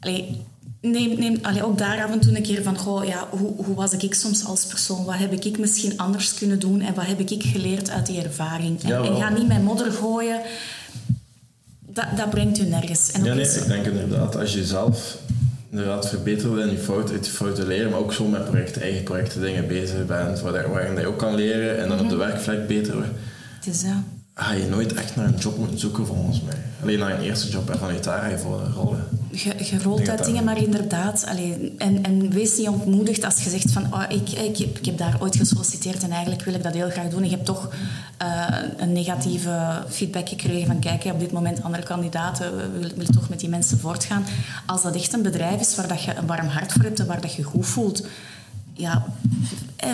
Allee, 0.01 0.43
neem, 0.81 1.19
neem 1.19 1.39
allee, 1.43 1.65
ook 1.65 1.79
daar 1.79 2.05
af 2.05 2.11
en 2.11 2.21
toe 2.21 2.37
een 2.37 2.43
keer 2.43 2.63
van, 2.63 2.79
goh, 2.79 3.05
ja, 3.05 3.27
hoe, 3.31 3.65
hoe 3.65 3.75
was 3.75 3.93
ik 3.93 4.15
soms 4.15 4.45
als 4.45 4.65
persoon? 4.65 5.05
Wat 5.05 5.19
heb 5.19 5.33
ik 5.33 5.59
misschien 5.59 5.99
anders 5.99 6.35
kunnen 6.35 6.59
doen? 6.59 6.81
En 6.81 6.95
wat 6.95 7.07
heb 7.07 7.21
ik 7.21 7.43
geleerd 7.43 7.91
uit 7.91 8.07
die 8.07 8.23
ervaring? 8.23 8.83
En, 8.83 9.17
ga 9.17 9.29
niet 9.29 9.49
met 9.49 9.63
modder 9.63 9.93
gooien. 9.93 10.41
Dat, 11.87 12.07
dat 12.17 12.31
brengt 12.31 12.59
u 12.59 12.65
nergens. 12.65 13.11
En 13.11 13.25
Ja, 13.25 13.35
nee, 13.35 13.45
eens- 13.45 13.57
ik 13.57 13.67
denk 13.67 13.87
inderdaad, 13.87 14.37
als 14.37 14.53
je 14.53 14.59
jezelf 14.59 15.19
inderdaad 15.75 16.09
verbetert 16.09 16.59
en 16.61 16.71
je 16.71 16.79
fout 16.79 17.11
uit 17.11 17.27
je 17.27 17.33
fouten 17.33 17.67
leren, 17.67 17.91
maar 17.91 17.99
ook 17.99 18.13
zo 18.13 18.27
met 18.27 18.45
projecten, 18.45 18.83
eigen 18.83 19.03
projecten, 19.03 19.41
dingen 19.41 19.67
bezig 19.67 20.07
bent, 20.07 20.41
waar- 20.41 20.71
waarin 20.71 20.99
je 21.01 21.07
ook 21.07 21.19
kan 21.19 21.35
leren 21.35 21.79
en 21.79 21.89
dan 21.89 22.01
op 22.01 22.09
de 22.09 22.17
werkvlek 22.17 22.67
beter 22.67 22.95
wordt, 22.95 23.09
het 23.65 23.75
is, 23.75 23.83
ja. 23.83 24.03
ga 24.35 24.53
je 24.53 24.67
nooit 24.67 24.95
echt 24.95 25.17
naar 25.17 25.27
een 25.27 25.35
job 25.39 25.59
moeten 25.59 25.79
zoeken 25.79 26.07
volgens 26.07 26.43
mij. 26.43 26.55
Alleen 26.83 26.99
naar 26.99 27.11
een 27.15 27.21
eerste 27.23 27.49
job 27.51 27.71
en 27.71 27.79
vanuit 27.79 28.05
daar 28.05 28.21
ga 28.21 28.29
je 28.29 28.39
voor 28.39 28.61
rollen. 28.75 29.05
Denk 29.97 30.09
uit 30.09 30.25
dingen, 30.25 30.45
maar 30.45 30.63
inderdaad. 30.63 31.27
Allee, 31.27 31.75
en, 31.79 32.05
en 32.05 32.31
wees 32.31 32.57
niet 32.57 32.69
ontmoedigd 32.69 33.25
als 33.25 33.45
je 33.45 33.51
zegt 33.51 33.71
van... 33.71 33.95
Oh, 33.95 34.03
ik, 34.09 34.31
ik, 34.31 34.57
heb, 34.57 34.79
ik 34.79 34.85
heb 34.85 34.99
daar 34.99 35.17
ooit 35.21 35.37
gesolliciteerd 35.37 36.03
en 36.03 36.11
eigenlijk 36.11 36.43
wil 36.43 36.55
ik 36.55 36.63
dat 36.63 36.75
heel 36.75 36.91
graag 36.91 37.09
doen. 37.09 37.23
En 37.23 37.29
je 37.29 37.35
hebt 37.35 37.47
toch 37.47 37.71
eh, 38.17 38.47
een 38.77 38.93
negatieve 38.93 39.85
feedback 39.89 40.29
gekregen 40.29 40.67
van... 40.67 40.79
Kijk, 40.79 41.05
op 41.05 41.21
dit 41.21 41.33
moment 41.33 41.63
andere 41.63 41.83
kandidaten 41.83 42.57
we 42.57 42.79
willen, 42.79 43.13
toch 43.13 43.29
met 43.29 43.41
die 43.41 43.49
mensen 43.49 43.79
voortgaan. 43.79 44.25
Als 44.67 44.83
dat 44.83 44.95
echt 44.95 45.13
een 45.13 45.23
bedrijf 45.23 45.61
is 45.61 45.77
waar 45.77 45.89
dat 45.89 46.03
je 46.03 46.15
een 46.15 46.27
warm 46.27 46.47
hart 46.47 46.73
voor 46.73 46.83
hebt 46.83 47.01
en 47.01 47.07
waar 47.07 47.21
dat 47.21 47.35
je 47.35 47.43
goed 47.43 47.67
voelt... 47.67 48.07
Ja, 48.77 49.05
eh, 49.77 49.91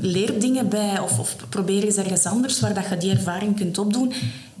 leer 0.00 0.40
dingen 0.40 0.68
bij 0.68 0.98
of, 0.98 1.18
of 1.18 1.36
probeer 1.48 1.84
eens 1.84 1.96
ergens 1.96 2.26
anders 2.26 2.60
waar 2.60 2.74
dat 2.74 2.88
je 2.88 2.96
die 2.96 3.10
ervaring 3.10 3.56
kunt 3.56 3.78
opdoen. 3.78 4.12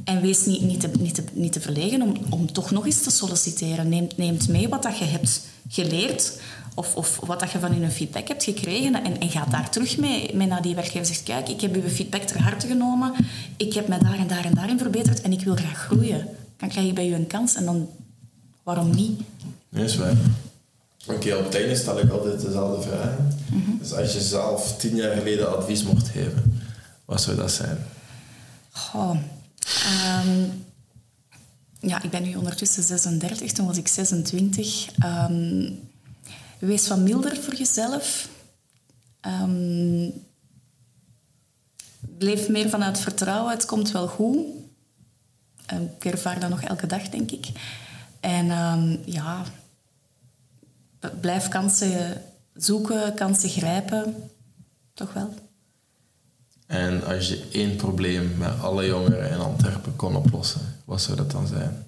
En 0.04 0.20
wees 0.20 0.46
niet, 0.46 0.62
niet, 0.62 0.80
te, 0.80 0.90
niet, 0.98 1.14
te, 1.14 1.24
niet 1.32 1.52
te 1.52 1.60
verlegen 1.60 2.02
om, 2.02 2.16
om 2.30 2.52
toch 2.52 2.70
nog 2.70 2.86
eens 2.86 3.02
te 3.02 3.10
solliciteren. 3.10 3.88
Neem, 3.88 4.08
neemt 4.16 4.48
mee 4.48 4.68
wat 4.68 4.82
dat 4.82 4.98
je 4.98 5.04
hebt 5.04 5.40
geleerd 5.68 6.32
of, 6.74 6.96
of 6.96 7.20
wat 7.26 7.40
dat 7.40 7.50
je 7.50 7.58
van 7.58 7.72
hun 7.72 7.90
feedback 7.90 8.28
hebt 8.28 8.44
gekregen 8.44 9.04
en, 9.04 9.20
en 9.20 9.30
ga 9.30 9.44
daar 9.44 9.70
terug 9.70 9.98
mee, 9.98 10.34
mee 10.34 10.46
naar 10.46 10.62
die 10.62 10.74
werkgever. 10.74 11.06
Zegt, 11.06 11.22
kijk, 11.22 11.48
ik 11.48 11.60
heb 11.60 11.74
uw 11.74 11.88
feedback 11.88 12.22
ter 12.22 12.42
harte 12.42 12.66
genomen, 12.66 13.12
ik 13.56 13.74
heb 13.74 13.88
me 13.88 13.98
daar 13.98 14.18
en 14.18 14.26
daar 14.26 14.44
en 14.44 14.54
daarin 14.54 14.78
verbeterd 14.78 15.20
en 15.20 15.32
ik 15.32 15.40
wil 15.40 15.54
graag 15.54 15.78
groeien. 15.78 16.28
Dan 16.56 16.68
krijg 16.68 16.86
ik 16.86 16.94
bij 16.94 17.08
u 17.08 17.14
een 17.14 17.26
kans 17.26 17.54
en 17.54 17.64
dan, 17.64 17.88
waarom 18.62 18.94
niet? 18.94 19.20
Nee, 19.68 19.84
is 19.84 19.96
waar. 19.96 20.16
Oké, 21.06 21.34
op 21.34 21.44
het 21.44 21.54
einde 21.54 21.76
stel 21.76 22.00
ik 22.00 22.10
altijd 22.10 22.40
dezelfde 22.40 22.88
vragen. 22.88 23.38
Dus 23.80 23.92
als 23.92 24.12
je 24.12 24.20
zelf 24.20 24.76
tien 24.76 24.96
jaar 24.96 25.16
geleden 25.16 25.56
advies 25.56 25.82
mocht 25.82 26.08
geven, 26.08 26.62
wat 27.04 27.20
zou 27.20 27.36
dat 27.36 27.50
zijn? 27.50 27.78
Goh, 28.70 29.16
ehm, 29.64 30.48
ja, 31.80 32.02
ik 32.02 32.10
ben 32.10 32.22
nu 32.22 32.34
ondertussen 32.34 32.82
36, 32.82 33.52
toen 33.52 33.66
was 33.66 33.76
ik 33.76 33.88
26. 33.88 34.86
Ehm, 34.98 35.72
wees 36.58 36.88
wat 36.88 36.98
milder 36.98 37.36
voor 37.36 37.54
jezelf. 37.54 38.28
Um, 39.26 40.12
leef 42.18 42.48
meer 42.48 42.68
vanuit 42.68 42.98
vertrouwen, 42.98 43.52
het 43.52 43.64
komt 43.64 43.90
wel 43.90 44.08
goed. 44.08 44.36
ik 45.96 46.04
ervaar 46.04 46.40
dat 46.40 46.50
nog 46.50 46.62
elke 46.62 46.86
dag, 46.86 47.08
denk 47.08 47.30
ik. 47.30 47.46
En 48.20 48.46
ja, 49.04 49.44
blijf 51.20 51.48
kansen 51.48 52.22
zoeken, 52.54 53.14
kansen 53.14 53.48
grijpen. 53.48 54.30
Toch 54.94 55.12
wel. 55.12 55.34
En 56.66 57.04
als 57.04 57.28
je 57.28 57.48
één 57.52 57.76
probleem 57.76 58.36
met 58.38 58.60
alle 58.60 58.86
jongeren 58.86 59.30
in 59.30 59.38
Antwerpen 59.38 59.96
kon 59.96 60.16
oplossen, 60.16 60.60
wat 60.84 61.00
zou 61.00 61.16
dat 61.16 61.30
dan 61.30 61.46
zijn? 61.46 61.86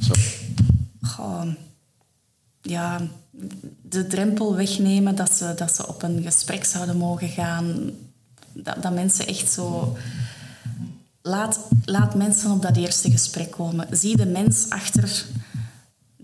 Zo. 0.00 0.12
Ja, 2.62 3.00
de 3.82 4.06
drempel 4.06 4.56
wegnemen 4.56 5.14
dat 5.14 5.32
ze, 5.32 5.54
dat 5.56 5.74
ze 5.74 5.88
op 5.88 6.02
een 6.02 6.22
gesprek 6.22 6.64
zouden 6.64 6.96
mogen 6.96 7.28
gaan. 7.28 7.90
Dat, 8.52 8.82
dat 8.82 8.92
mensen 8.92 9.26
echt 9.26 9.52
zo... 9.52 9.96
Laat, 11.22 11.58
laat 11.84 12.14
mensen 12.14 12.50
op 12.50 12.62
dat 12.62 12.76
eerste 12.76 13.10
gesprek 13.10 13.50
komen. 13.50 13.86
Zie 13.90 14.16
de 14.16 14.26
mens 14.26 14.70
achter 14.70 15.24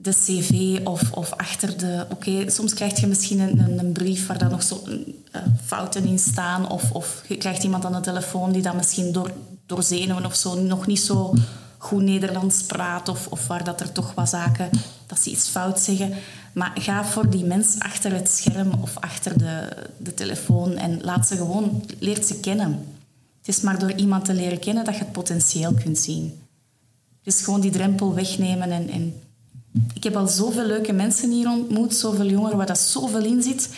de 0.05 0.11
cv 0.11 0.81
of, 0.87 1.13
of 1.13 1.33
achter 1.33 1.79
de... 1.79 2.07
Oké, 2.11 2.51
soms 2.51 2.75
krijg 2.75 3.01
je 3.01 3.07
misschien 3.07 3.39
een, 3.39 3.79
een, 3.79 3.93
brief 3.93 4.27
waar 4.27 4.39
dan 4.39 4.51
nog 4.51 4.63
zo 4.63 4.83
uh, 4.87 4.97
fouten 5.65 6.07
in 6.07 6.19
staan. 6.19 6.69
Of, 6.71 6.91
of 6.91 7.25
je 7.29 7.37
krijgt 7.37 7.63
iemand 7.63 7.85
aan 7.85 7.93
de 7.93 8.01
telefoon 8.01 8.53
die 8.53 8.63
dan 8.63 8.77
misschien 8.77 9.13
door, 9.13 9.31
door 9.67 9.83
zenuwen 9.83 10.27
of 10.27 10.35
zo 10.35 10.61
nog 10.61 10.87
niet 10.87 11.01
zo 11.01 11.35
goed 11.79 12.03
Nederlands 12.03 12.63
praat. 12.63 13.09
Of, 13.09 13.27
of 13.27 13.47
waar 13.47 13.65
dat 13.65 13.81
er 13.81 13.93
toch 13.93 14.15
wat 14.15 14.29
zaken... 14.29 14.71
Dat 15.07 15.21
ze 15.21 15.31
iets 15.31 15.49
fout 15.49 15.81
zeggen. 15.81 16.13
Maar 16.53 16.73
ga 16.75 17.05
voor 17.05 17.31
die 17.31 17.45
mens 17.45 17.77
achter 17.79 18.13
het 18.13 18.29
scherm 18.29 18.73
of 18.81 18.97
achter 18.97 19.39
de, 19.39 19.69
de 19.99 20.15
telefoon 20.15 20.77
en 20.77 21.01
laat 21.03 21.27
ze 21.27 21.37
gewoon... 21.37 21.85
Leert 21.99 22.27
ze 22.27 22.41
kennen. 22.41 22.87
Het 23.39 23.49
is 23.49 23.61
maar 23.61 23.79
door 23.79 23.93
iemand 23.93 24.25
te 24.25 24.35
leren 24.35 24.59
kennen 24.59 24.85
dat 24.85 24.95
je 24.95 25.01
het 25.01 25.13
potentieel 25.13 25.75
kunt 25.75 25.99
zien. 25.99 26.39
Dus 27.23 27.41
gewoon 27.41 27.61
die 27.61 27.71
drempel 27.71 28.15
wegnemen 28.15 28.71
en, 28.71 28.89
en 28.89 29.15
ik 29.95 30.03
heb 30.03 30.17
al 30.17 30.29
zoveel 30.29 30.67
leuke 30.67 30.93
mensen 30.93 31.31
hier 31.31 31.49
ontmoet, 31.49 31.95
zoveel 31.95 32.27
jongeren 32.27 32.57
waar 32.57 32.67
dat 32.67 32.79
zoveel 32.79 33.25
in 33.25 33.43
zit, 33.43 33.69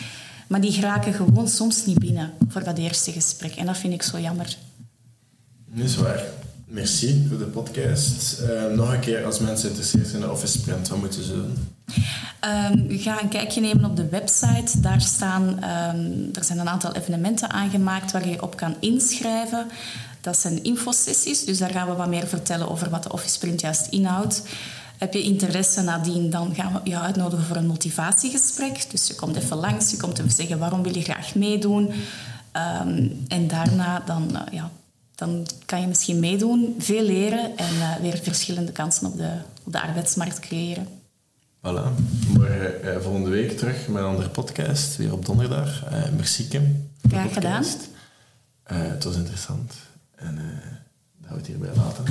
maar 0.47 0.61
die 0.61 0.71
geraken 0.71 1.13
gewoon 1.13 1.47
soms 1.47 1.85
niet 1.85 1.99
binnen 1.99 2.33
voor 2.47 2.63
dat 2.63 2.77
eerste 2.77 3.11
gesprek. 3.11 3.55
En 3.55 3.65
dat 3.65 3.77
vind 3.77 3.93
ik 3.93 4.03
zo 4.03 4.19
jammer. 4.19 4.57
Dat 5.65 5.85
is 5.85 5.95
waar. 5.95 6.23
Merci 6.67 7.25
voor 7.29 7.37
de 7.37 7.45
podcast. 7.45 8.41
Uh, 8.41 8.75
nog 8.75 8.93
een 8.93 8.99
keer, 8.99 9.25
als 9.25 9.39
mensen 9.39 9.59
geïnteresseerd 9.59 10.07
zijn 10.07 10.21
in 10.21 10.27
de 10.27 10.33
Office 10.33 10.59
Sprint, 10.59 10.87
wat 10.87 10.99
moeten 10.99 11.23
ze 11.23 11.33
doen? 11.33 11.75
Um, 12.75 12.99
ga 12.99 13.21
een 13.21 13.29
kijkje 13.29 13.61
nemen 13.61 13.85
op 13.85 13.95
de 13.95 14.09
website. 14.09 14.79
Daar 14.79 15.01
staan, 15.01 15.43
um, 15.43 16.29
er 16.33 16.43
zijn 16.43 16.59
een 16.59 16.69
aantal 16.69 16.93
evenementen 16.93 17.49
aangemaakt 17.49 18.11
waar 18.11 18.29
je 18.29 18.41
op 18.41 18.57
kan 18.57 18.75
inschrijven. 18.79 19.67
Dat 20.21 20.37
zijn 20.37 20.63
infosessies, 20.63 21.45
dus 21.45 21.57
daar 21.57 21.71
gaan 21.71 21.87
we 21.87 21.95
wat 21.95 22.07
meer 22.07 22.27
vertellen 22.27 22.69
over 22.69 22.89
wat 22.89 23.03
de 23.03 23.11
Office 23.11 23.33
Sprint 23.33 23.61
juist 23.61 23.87
inhoudt. 23.89 24.41
Heb 24.97 25.13
je 25.13 25.21
interesse 25.21 25.81
nadien, 25.81 26.29
dan 26.29 26.55
gaan 26.55 26.73
we 26.73 26.89
je 26.89 26.99
uitnodigen 26.99 27.45
voor 27.45 27.55
een 27.55 27.67
motivatiegesprek. 27.67 28.91
Dus 28.91 29.07
je 29.07 29.15
komt 29.15 29.35
even 29.35 29.57
langs, 29.57 29.91
je 29.91 29.97
komt 29.97 30.19
even 30.19 30.31
zeggen 30.31 30.59
waarom 30.59 30.83
wil 30.83 30.95
je 30.95 31.01
graag 31.01 31.35
meedoen. 31.35 31.91
Um, 32.83 33.25
en 33.27 33.47
daarna 33.47 33.99
dan, 33.99 34.29
uh, 34.33 34.41
ja, 34.51 34.71
dan 35.15 35.47
kan 35.65 35.81
je 35.81 35.87
misschien 35.87 36.19
meedoen, 36.19 36.75
veel 36.79 37.03
leren 37.03 37.57
en 37.57 37.75
uh, 37.75 37.95
weer 37.95 38.17
verschillende 38.17 38.71
kansen 38.71 39.07
op 39.07 39.17
de, 39.17 39.31
op 39.63 39.71
de 39.71 39.81
arbeidsmarkt 39.81 40.39
creëren. 40.39 40.87
Voilà. 41.57 42.01
Morgen, 42.27 42.73
uh, 42.83 42.97
volgende 43.01 43.29
week 43.29 43.57
terug 43.57 43.87
met 43.87 44.01
een 44.01 44.09
andere 44.09 44.29
podcast, 44.29 44.95
weer 44.95 45.13
op 45.13 45.25
donderdag. 45.25 45.83
Merci 46.15 46.47
Kim. 46.47 46.89
Graag 47.09 47.33
gedaan. 47.33 47.63
het 48.63 49.03
was 49.03 49.15
interessant 49.15 49.73
en 50.15 50.39
dat 51.21 51.29
we 51.29 51.37
het 51.37 51.47
hierbij 51.47 51.71
laten. 51.75 52.05